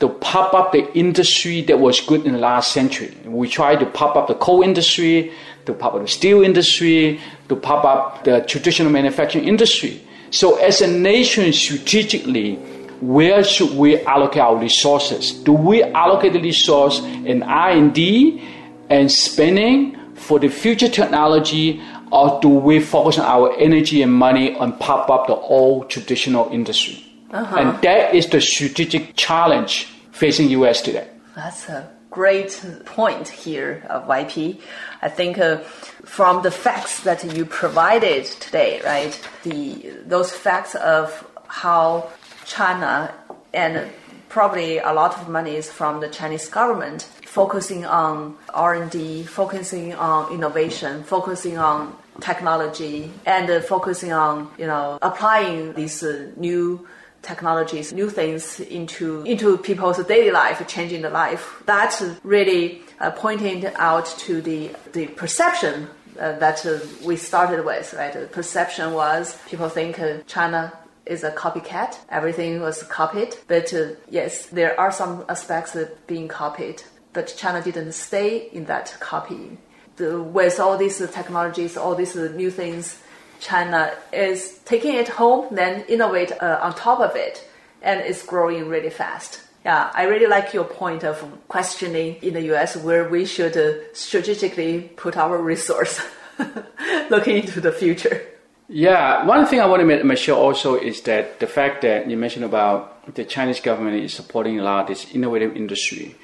to 0.00 0.08
pop 0.08 0.54
up 0.54 0.70
the 0.72 0.92
industry 0.96 1.62
that 1.62 1.80
was 1.80 2.00
good 2.00 2.24
in 2.24 2.32
the 2.32 2.38
last 2.38 2.72
century. 2.72 3.12
We 3.24 3.48
try 3.48 3.74
to 3.74 3.86
pop 3.86 4.14
up 4.14 4.28
the 4.28 4.34
coal 4.34 4.62
industry, 4.62 5.32
to 5.66 5.72
pop 5.72 5.94
up 5.94 6.02
the 6.02 6.08
steel 6.08 6.42
industry, 6.42 7.20
to 7.48 7.56
pop 7.56 7.84
up 7.84 8.24
the 8.24 8.42
traditional 8.42 8.92
manufacturing 8.92 9.48
industry. 9.48 10.00
So 10.30 10.56
as 10.56 10.80
a 10.80 10.86
nation, 10.86 11.52
strategically, 11.52 12.58
where 13.00 13.44
should 13.44 13.70
we 13.76 14.00
allocate 14.04 14.42
our 14.42 14.56
resources? 14.56 15.32
Do 15.32 15.52
we 15.52 15.82
allocate 15.82 16.32
the 16.32 16.40
resource 16.40 17.00
in 17.00 17.42
R&D 17.42 18.42
and 18.90 19.10
spending 19.10 19.96
for 20.14 20.38
the 20.38 20.48
future 20.48 20.88
technology, 20.88 21.80
or 22.10 22.40
do 22.40 22.48
we 22.48 22.80
focus 22.80 23.18
on 23.18 23.26
our 23.26 23.56
energy 23.58 24.02
and 24.02 24.12
money 24.12 24.56
on 24.56 24.76
pop 24.78 25.10
up 25.10 25.26
the 25.26 25.36
old 25.36 25.90
traditional 25.90 26.48
industry? 26.50 27.04
And 27.30 27.80
that 27.82 28.14
is 28.14 28.28
the 28.28 28.40
strategic 28.40 29.14
challenge 29.16 29.88
facing 30.12 30.48
US 30.50 30.80
today. 30.80 31.08
That's 31.36 31.68
a 31.68 31.88
great 32.10 32.60
point 32.86 33.28
here 33.28 33.86
of 33.88 34.08
YP. 34.08 34.60
I 35.02 35.08
think 35.08 35.38
uh, 35.38 35.58
from 36.04 36.42
the 36.42 36.50
facts 36.50 37.02
that 37.04 37.22
you 37.36 37.44
provided 37.44 38.24
today, 38.24 38.80
right? 38.84 39.28
The 39.44 39.94
those 40.06 40.32
facts 40.32 40.74
of 40.74 41.24
how 41.46 42.10
China 42.48 43.14
and 43.52 43.90
probably 44.28 44.78
a 44.78 44.92
lot 44.92 45.16
of 45.18 45.28
money 45.28 45.56
is 45.56 45.70
from 45.70 46.00
the 46.00 46.08
Chinese 46.08 46.48
government 46.48 47.02
focusing 47.24 47.84
on 47.84 48.36
R&D, 48.52 49.24
focusing 49.24 49.94
on 49.94 50.32
innovation, 50.32 51.02
focusing 51.04 51.58
on 51.58 51.94
technology 52.20 53.10
and 53.26 53.48
uh, 53.50 53.60
focusing 53.60 54.12
on, 54.12 54.50
you 54.58 54.66
know, 54.66 54.98
applying 55.02 55.74
these 55.74 56.02
uh, 56.02 56.30
new 56.36 56.86
technologies, 57.22 57.92
new 57.92 58.08
things 58.08 58.60
into 58.60 59.22
into 59.22 59.58
people's 59.58 60.02
daily 60.06 60.30
life, 60.30 60.66
changing 60.66 61.02
the 61.02 61.10
life. 61.10 61.62
That's 61.66 62.02
really 62.22 62.82
uh, 63.00 63.10
pointing 63.10 63.66
out 63.76 64.06
to 64.26 64.40
the 64.40 64.70
the 64.92 65.06
perception 65.08 65.88
uh, 66.18 66.38
that 66.38 66.64
uh, 66.66 66.78
we 67.04 67.16
started 67.16 67.64
with. 67.64 67.92
Right, 67.94 68.12
the 68.12 68.26
perception 68.26 68.94
was 68.94 69.36
people 69.48 69.68
think 69.68 70.00
China 70.26 70.72
is 71.08 71.24
a 71.24 71.30
copycat. 71.30 71.98
Everything 72.08 72.60
was 72.60 72.82
copied, 72.84 73.36
but 73.46 73.72
uh, 73.74 73.94
yes, 74.08 74.46
there 74.46 74.78
are 74.78 74.92
some 74.92 75.24
aspects 75.28 75.76
being 76.06 76.28
copied. 76.28 76.82
But 77.12 77.34
China 77.36 77.62
didn't 77.62 77.92
stay 77.92 78.48
in 78.52 78.66
that 78.66 78.96
copy. 79.00 79.58
The, 79.96 80.22
with 80.22 80.60
all 80.60 80.76
these 80.76 80.98
technologies, 81.10 81.76
all 81.76 81.94
these 81.94 82.14
new 82.14 82.50
things, 82.50 83.00
China 83.40 83.92
is 84.12 84.58
taking 84.64 84.94
it 84.94 85.08
home, 85.08 85.54
then 85.54 85.84
innovate 85.88 86.32
uh, 86.40 86.60
on 86.62 86.74
top 86.74 87.00
of 87.00 87.16
it, 87.16 87.48
and 87.82 88.00
it's 88.00 88.24
growing 88.24 88.68
really 88.68 88.90
fast. 88.90 89.42
Yeah, 89.64 89.90
I 89.92 90.04
really 90.04 90.26
like 90.26 90.54
your 90.54 90.64
point 90.64 91.04
of 91.04 91.22
questioning 91.48 92.16
in 92.22 92.34
the 92.34 92.52
US 92.54 92.76
where 92.76 93.08
we 93.08 93.24
should 93.24 93.56
uh, 93.56 93.92
strategically 93.92 94.90
put 94.96 95.16
our 95.16 95.36
resource 95.38 96.00
looking 97.10 97.38
into 97.38 97.60
the 97.60 97.72
future. 97.72 98.24
Yeah, 98.70 99.24
one 99.24 99.46
thing 99.46 99.60
I 99.60 99.66
want 99.66 99.80
to 99.80 99.86
mention, 99.86 100.06
Michelle, 100.06 100.36
also 100.36 100.74
is 100.74 101.00
that 101.02 101.40
the 101.40 101.46
fact 101.46 101.80
that 101.82 102.08
you 102.10 102.18
mentioned 102.18 102.44
about 102.44 103.14
the 103.14 103.24
Chinese 103.24 103.60
government 103.60 104.04
is 104.04 104.12
supporting 104.12 104.60
a 104.60 104.62
lot 104.62 104.82
of 104.82 104.88
this 104.88 105.10
innovative 105.14 105.56
industry. 105.56 106.14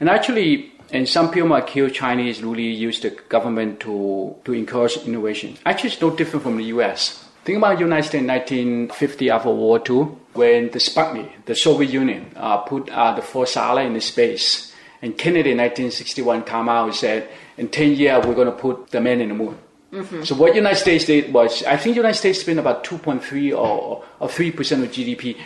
And 0.00 0.10
actually, 0.10 0.72
and 0.90 1.08
some 1.08 1.30
people 1.30 1.48
might 1.48 1.68
kill 1.68 1.88
Chinese 1.90 2.42
really 2.42 2.66
use 2.66 2.98
the 3.00 3.10
government 3.28 3.78
to, 3.80 4.34
to 4.44 4.52
encourage 4.52 4.96
innovation. 4.96 5.56
Actually, 5.64 5.90
it's 5.90 6.00
no 6.00 6.10
different 6.10 6.42
from 6.42 6.56
the 6.56 6.64
US. 6.64 7.28
Think 7.44 7.58
about 7.58 7.76
the 7.76 7.84
United 7.84 8.08
States 8.08 8.20
in 8.22 8.26
1950 8.26 9.30
after 9.30 9.48
World 9.50 9.58
War 9.60 9.82
II, 9.88 10.16
when 10.32 10.70
the 10.72 10.80
Sputnik, 10.80 11.30
the 11.44 11.54
Soviet 11.54 11.92
Union, 11.92 12.32
uh, 12.34 12.58
put 12.58 12.90
uh, 12.90 13.14
the 13.14 13.22
first 13.22 13.52
satellite 13.52 13.86
in 13.86 14.00
space. 14.00 14.74
And 15.02 15.16
Kennedy 15.16 15.52
in 15.52 15.58
1961 15.58 16.42
came 16.42 16.68
out 16.68 16.86
and 16.86 16.94
said, 16.96 17.28
in 17.56 17.68
10 17.68 17.92
years, 17.92 18.26
we're 18.26 18.34
going 18.34 18.46
to 18.46 18.52
put 18.52 18.90
the 18.90 19.00
man 19.00 19.20
in 19.20 19.28
the 19.28 19.34
moon. 19.34 19.56
Mm-hmm. 19.92 20.22
So 20.22 20.34
what 20.34 20.54
United 20.54 20.76
States 20.76 21.04
did 21.04 21.32
was, 21.32 21.62
I 21.64 21.76
think 21.76 21.96
United 21.96 22.16
States 22.16 22.40
spent 22.40 22.58
about 22.58 22.82
2.3 22.84 23.52
or, 23.52 24.02
or 24.20 24.28
3% 24.28 24.82
of 24.82 24.90
GDP. 24.90 25.36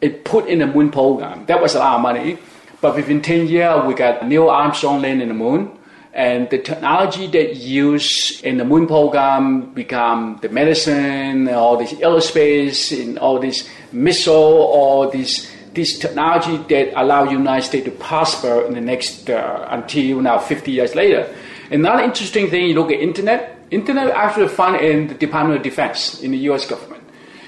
It 0.00 0.24
put 0.24 0.46
in 0.46 0.60
the 0.60 0.66
moon 0.66 0.90
program. 0.92 1.46
That 1.46 1.60
was 1.60 1.74
a 1.74 1.80
lot 1.80 1.96
of 1.96 2.02
money. 2.02 2.38
But 2.80 2.94
within 2.94 3.20
10 3.20 3.48
years, 3.48 3.84
we 3.84 3.94
got 3.94 4.26
Neil 4.26 4.48
Armstrong 4.48 5.02
land 5.02 5.22
in 5.22 5.28
the 5.28 5.34
moon. 5.34 5.76
And 6.12 6.48
the 6.48 6.58
technology 6.58 7.26
that 7.26 7.56
used 7.56 8.44
in 8.44 8.58
the 8.58 8.64
moon 8.64 8.86
program 8.86 9.74
become 9.74 10.38
the 10.40 10.48
medicine, 10.48 11.48
all 11.48 11.76
this 11.76 11.92
aerospace, 11.92 12.98
and 12.98 13.18
all 13.18 13.38
this 13.38 13.68
missile, 13.92 14.34
all 14.34 15.10
this 15.10 15.50
this 15.74 15.98
technology 15.98 16.56
that 16.74 16.98
allow 16.98 17.24
United 17.24 17.66
States 17.66 17.84
to 17.84 17.90
prosper 17.90 18.64
in 18.64 18.72
the 18.72 18.80
next 18.80 19.28
uh, 19.28 19.68
until 19.70 20.22
now 20.22 20.38
50 20.38 20.72
years 20.72 20.94
later. 20.94 21.28
Another 21.70 22.02
interesting 22.02 22.48
thing, 22.48 22.68
you 22.70 22.74
look 22.74 22.90
at 22.90 22.98
internet. 22.98 23.55
Internet 23.70 24.10
actually 24.10 24.48
found 24.48 24.76
in 24.76 25.08
the 25.08 25.14
Department 25.14 25.58
of 25.58 25.64
Defense 25.64 26.20
in 26.22 26.30
the 26.30 26.38
U.S. 26.50 26.66
government. 26.66 27.02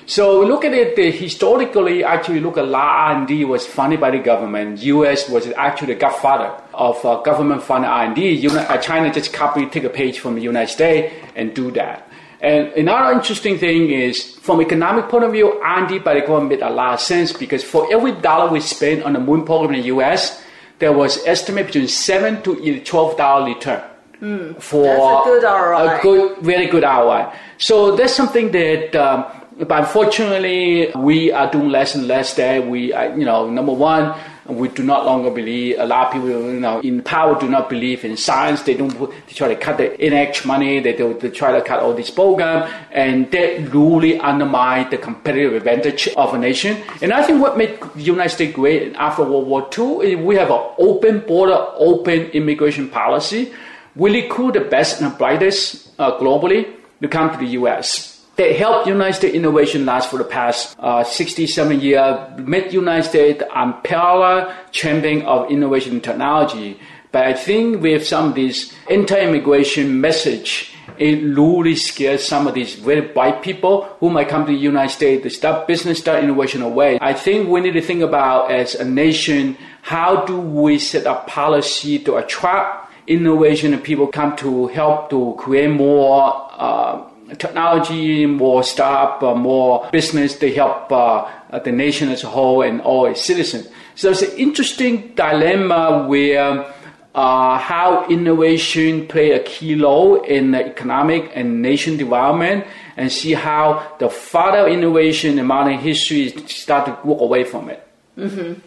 So 0.06 0.40
we 0.40 0.46
look 0.46 0.64
at 0.64 0.72
it 0.72 0.96
historically. 1.14 2.02
Actually, 2.02 2.40
look 2.40 2.56
at 2.56 2.66
La 2.66 3.12
R&D 3.12 3.44
was 3.44 3.66
funded 3.66 4.00
by 4.00 4.10
the 4.10 4.18
government. 4.18 4.82
U.S. 4.82 5.28
was 5.28 5.46
actually 5.48 5.94
the 5.94 6.00
godfather 6.00 6.60
of 6.72 7.04
uh, 7.04 7.20
government-funded 7.20 7.88
R&D. 7.88 8.48
Uh, 8.48 8.78
China 8.78 9.12
just 9.12 9.34
copy, 9.34 9.66
take 9.66 9.84
a 9.84 9.90
page 9.90 10.18
from 10.18 10.34
the 10.34 10.40
United 10.40 10.72
States 10.72 11.14
and 11.36 11.54
do 11.54 11.70
that. 11.72 12.08
And 12.40 12.68
another 12.68 13.12
interesting 13.12 13.58
thing 13.58 13.90
is, 13.90 14.36
from 14.38 14.62
economic 14.62 15.10
point 15.10 15.24
of 15.24 15.32
view, 15.32 15.60
R&D 15.60 15.98
by 15.98 16.14
the 16.14 16.20
government 16.20 16.48
made 16.48 16.62
a 16.62 16.70
lot 16.70 16.94
of 16.94 17.00
sense 17.00 17.32
because 17.32 17.62
for 17.62 17.92
every 17.92 18.12
dollar 18.12 18.50
we 18.50 18.60
spend 18.60 19.02
on 19.02 19.12
the 19.12 19.20
moon 19.20 19.44
program 19.44 19.74
in 19.74 19.80
the 19.82 19.86
U.S., 19.88 20.42
there 20.78 20.92
was 20.92 21.24
estimate 21.26 21.66
between 21.66 21.86
seven 21.86 22.40
to 22.42 22.80
twelve 22.80 23.16
dollar 23.18 23.44
return. 23.44 23.82
Mm, 24.20 24.60
for 24.60 24.84
a 24.84 25.24
good 25.24 25.42
ROI. 25.44 25.98
A 25.98 26.02
good, 26.02 26.38
very 26.38 26.66
good 26.66 26.82
ROI. 26.82 27.32
So 27.58 27.96
that's 27.96 28.14
something 28.14 28.50
that 28.52 28.96
um, 28.96 29.24
but 29.58 29.80
unfortunately, 29.80 30.92
we 30.96 31.32
are 31.32 31.50
doing 31.50 31.68
less 31.68 31.94
and 31.96 32.06
less 32.06 32.34
there. 32.34 32.62
We, 32.62 32.94
you 32.94 33.24
know, 33.24 33.50
number 33.50 33.72
one, 33.72 34.14
we 34.46 34.68
do 34.68 34.84
not 34.84 35.04
longer 35.04 35.30
believe. 35.30 35.80
A 35.80 35.84
lot 35.84 36.06
of 36.06 36.12
people, 36.12 36.28
you 36.28 36.60
know, 36.60 36.78
in 36.80 37.02
power 37.02 37.38
do 37.38 37.48
not 37.48 37.68
believe 37.68 38.04
in 38.04 38.16
science. 38.16 38.62
They 38.62 38.74
don't. 38.74 38.96
Put, 38.96 39.10
they 39.26 39.32
try 39.32 39.48
to 39.48 39.56
cut 39.56 39.78
the 39.78 39.88
NIH 39.88 40.46
money. 40.46 40.78
They, 40.78 40.92
do, 40.92 41.18
they 41.18 41.30
try 41.30 41.50
to 41.50 41.60
cut 41.60 41.80
all 41.80 41.92
these 41.92 42.08
programs, 42.10 42.72
and 42.92 43.30
that 43.32 43.74
really 43.74 44.18
undermine 44.20 44.90
the 44.90 44.98
competitive 44.98 45.54
advantage 45.54 46.08
of 46.16 46.32
a 46.34 46.38
nation. 46.38 46.80
And 47.02 47.12
I 47.12 47.24
think 47.24 47.42
what 47.42 47.58
made 47.58 47.80
the 47.96 48.02
United 48.02 48.30
States 48.30 48.54
great 48.54 48.94
after 48.94 49.24
World 49.24 49.48
War 49.48 49.68
II 49.76 50.08
is 50.08 50.16
we 50.24 50.36
have 50.36 50.50
an 50.50 50.62
open 50.78 51.20
border, 51.20 51.58
open 51.76 52.30
immigration 52.30 52.88
policy. 52.88 53.52
We 53.96 54.22
recruit 54.22 54.52
the 54.52 54.60
best 54.60 55.00
and 55.00 55.16
brightest 55.16 55.90
uh, 55.98 56.18
globally 56.18 56.74
to 57.02 57.08
come 57.08 57.30
to 57.30 57.36
the 57.36 57.52
U.S 57.58 58.18
they 58.38 58.54
helped 58.54 58.86
United 58.86 59.14
States 59.14 59.34
innovation 59.34 59.84
last 59.84 60.10
for 60.10 60.16
the 60.16 60.24
past 60.24 60.76
uh, 60.78 61.02
60, 61.02 61.48
70 61.48 61.84
years, 61.84 62.38
made 62.38 62.72
United 62.72 63.08
States 63.08 63.42
unparalleled 63.52 64.54
champion 64.70 65.22
of 65.22 65.50
innovation 65.50 65.94
and 65.94 66.04
technology. 66.04 66.78
But 67.10 67.26
I 67.26 67.32
think 67.32 67.82
with 67.82 68.06
some 68.06 68.28
of 68.28 68.34
these 68.36 68.72
anti-immigration 68.88 70.00
message, 70.00 70.72
it 70.98 71.20
really 71.24 71.74
scares 71.74 72.24
some 72.24 72.46
of 72.46 72.54
these 72.54 72.76
very 72.76 73.00
bright 73.00 73.42
people 73.42 73.84
who 73.98 74.08
might 74.08 74.28
come 74.28 74.46
to 74.46 74.52
the 74.52 74.58
United 74.58 74.92
States 74.92 75.24
to 75.24 75.30
start 75.30 75.66
business, 75.66 75.98
start 75.98 76.22
innovation 76.22 76.62
away. 76.62 76.96
I 77.00 77.14
think 77.14 77.48
we 77.48 77.60
need 77.60 77.72
to 77.72 77.82
think 77.82 78.02
about 78.02 78.52
as 78.52 78.76
a 78.76 78.84
nation, 78.84 79.58
how 79.82 80.24
do 80.26 80.38
we 80.38 80.78
set 80.78 81.06
up 81.06 81.26
policy 81.26 81.98
to 82.00 82.16
attract 82.16 82.87
innovation 83.08 83.74
and 83.74 83.82
people 83.82 84.06
come 84.06 84.36
to 84.36 84.68
help 84.68 85.10
to 85.10 85.34
create 85.38 85.70
more 85.70 86.48
uh, 86.52 87.02
technology, 87.38 88.26
more 88.26 88.62
startup, 88.62 89.22
uh, 89.22 89.34
more 89.34 89.88
business. 89.90 90.36
They 90.36 90.52
help 90.52 90.92
uh, 90.92 91.26
the 91.64 91.72
nation 91.72 92.10
as 92.10 92.22
a 92.22 92.28
whole 92.28 92.62
and 92.62 92.80
all 92.82 93.06
its 93.06 93.24
citizens. 93.24 93.68
So 93.94 94.10
it's 94.10 94.22
an 94.22 94.36
interesting 94.38 95.14
dilemma 95.14 96.06
where 96.06 96.72
uh, 97.14 97.58
how 97.58 98.06
innovation 98.08 99.08
play 99.08 99.32
a 99.32 99.42
key 99.42 99.74
role 99.74 100.22
in 100.22 100.54
economic 100.54 101.32
and 101.34 101.62
nation 101.62 101.96
development 101.96 102.66
and 102.96 103.10
see 103.10 103.32
how 103.32 103.96
the 103.98 104.08
father 104.08 104.66
of 104.66 104.68
innovation 104.68 105.38
in 105.38 105.46
modern 105.46 105.78
history 105.78 106.28
start 106.46 106.86
to 106.86 106.98
walk 107.06 107.20
away 107.20 107.44
from 107.44 107.70
it. 107.70 107.86
Mm-hmm. 108.16 108.60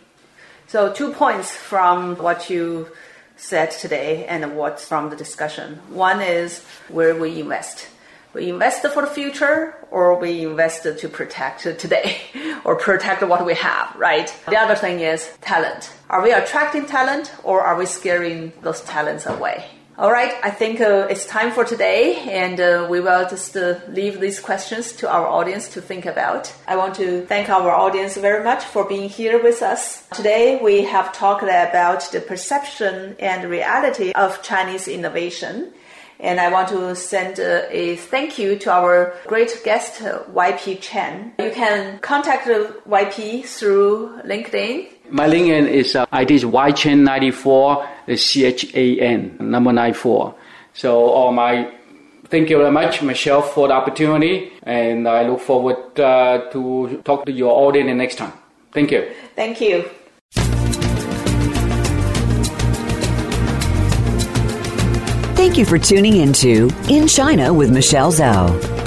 So 0.67 0.91
two 0.91 1.13
points 1.13 1.55
from 1.55 2.15
what 2.17 2.49
you 2.49 2.87
said 3.41 3.71
today 3.71 4.25
and 4.27 4.55
what's 4.55 4.85
from 4.85 5.09
the 5.09 5.15
discussion. 5.15 5.79
One 5.89 6.21
is 6.21 6.63
where 6.89 7.15
we 7.15 7.41
invest 7.41 7.87
we 8.33 8.49
invest 8.49 8.87
for 8.87 9.01
the 9.01 9.09
future 9.09 9.75
or 9.91 10.17
we 10.17 10.45
invest 10.45 10.83
to 10.83 11.09
protect 11.09 11.63
today 11.77 12.21
or 12.63 12.75
protect 12.77 13.21
what 13.23 13.45
we 13.45 13.55
have, 13.55 13.93
right? 13.97 14.33
The 14.47 14.57
other 14.57 14.75
thing 14.75 15.01
is 15.01 15.29
talent. 15.41 15.91
Are 16.09 16.21
we 16.21 16.31
attracting 16.31 16.85
talent 16.85 17.33
or 17.43 17.61
are 17.61 17.77
we 17.77 17.85
scaring 17.85 18.53
those 18.61 18.81
talents 18.81 19.25
away? 19.25 19.65
All 20.01 20.11
right, 20.11 20.33
I 20.41 20.49
think 20.49 20.81
uh, 20.81 21.05
it's 21.11 21.27
time 21.27 21.51
for 21.51 21.63
today, 21.63 22.15
and 22.27 22.59
uh, 22.59 22.87
we 22.89 22.99
will 22.99 23.29
just 23.29 23.55
uh, 23.55 23.75
leave 23.87 24.19
these 24.19 24.39
questions 24.39 24.93
to 24.93 25.07
our 25.07 25.27
audience 25.27 25.69
to 25.75 25.79
think 25.79 26.07
about. 26.07 26.51
I 26.67 26.75
want 26.75 26.95
to 26.95 27.23
thank 27.27 27.49
our 27.51 27.69
audience 27.69 28.17
very 28.17 28.43
much 28.43 28.63
for 28.63 28.83
being 28.83 29.09
here 29.09 29.39
with 29.39 29.61
us. 29.61 30.07
Today, 30.07 30.59
we 30.59 30.85
have 30.85 31.13
talked 31.13 31.43
about 31.43 32.11
the 32.11 32.19
perception 32.19 33.15
and 33.19 33.47
reality 33.47 34.11
of 34.13 34.41
Chinese 34.41 34.87
innovation 34.87 35.71
and 36.21 36.39
I 36.39 36.51
want 36.51 36.69
to 36.69 36.95
send 36.95 37.39
a 37.39 37.95
thank 37.95 38.37
you 38.37 38.55
to 38.59 38.71
our 38.71 39.15
great 39.25 39.59
guest, 39.63 40.01
YP 40.01 40.79
Chan. 40.79 41.33
You 41.39 41.49
can 41.49 41.97
contact 41.99 42.47
YP 42.47 43.43
through 43.45 44.21
LinkedIn. 44.23 44.87
My 45.11 45.27
LinkedIn 45.27 45.67
is 45.67 45.95
uh, 45.95 46.05
ID 46.11 46.35
is 46.35 46.43
YChan94, 46.45 48.17
C 48.17 48.45
H 48.45 48.73
A 48.73 48.99
N, 49.01 49.35
number 49.41 49.73
94. 49.73 50.33
So, 50.73 51.09
all 51.09 51.33
my 51.33 51.69
thank 52.29 52.49
you 52.49 52.57
very 52.57 52.71
much, 52.71 53.03
Michelle, 53.03 53.41
for 53.41 53.67
the 53.67 53.73
opportunity, 53.73 54.53
and 54.63 55.07
I 55.07 55.27
look 55.27 55.41
forward 55.41 55.99
uh, 55.99 56.49
to 56.51 57.01
talk 57.03 57.25
to 57.25 57.31
your 57.31 57.51
audience 57.51 57.93
next 57.97 58.15
time. 58.15 58.31
Thank 58.71 58.91
you. 58.91 59.11
Thank 59.35 59.59
you. 59.59 59.83
Thank 65.35 65.57
you 65.57 65.65
for 65.65 65.77
tuning 65.77 66.17
into 66.17 66.69
In 66.87 67.07
China 67.07 67.53
with 67.53 67.69
Michelle 67.69 68.13
Zhou. 68.13 68.80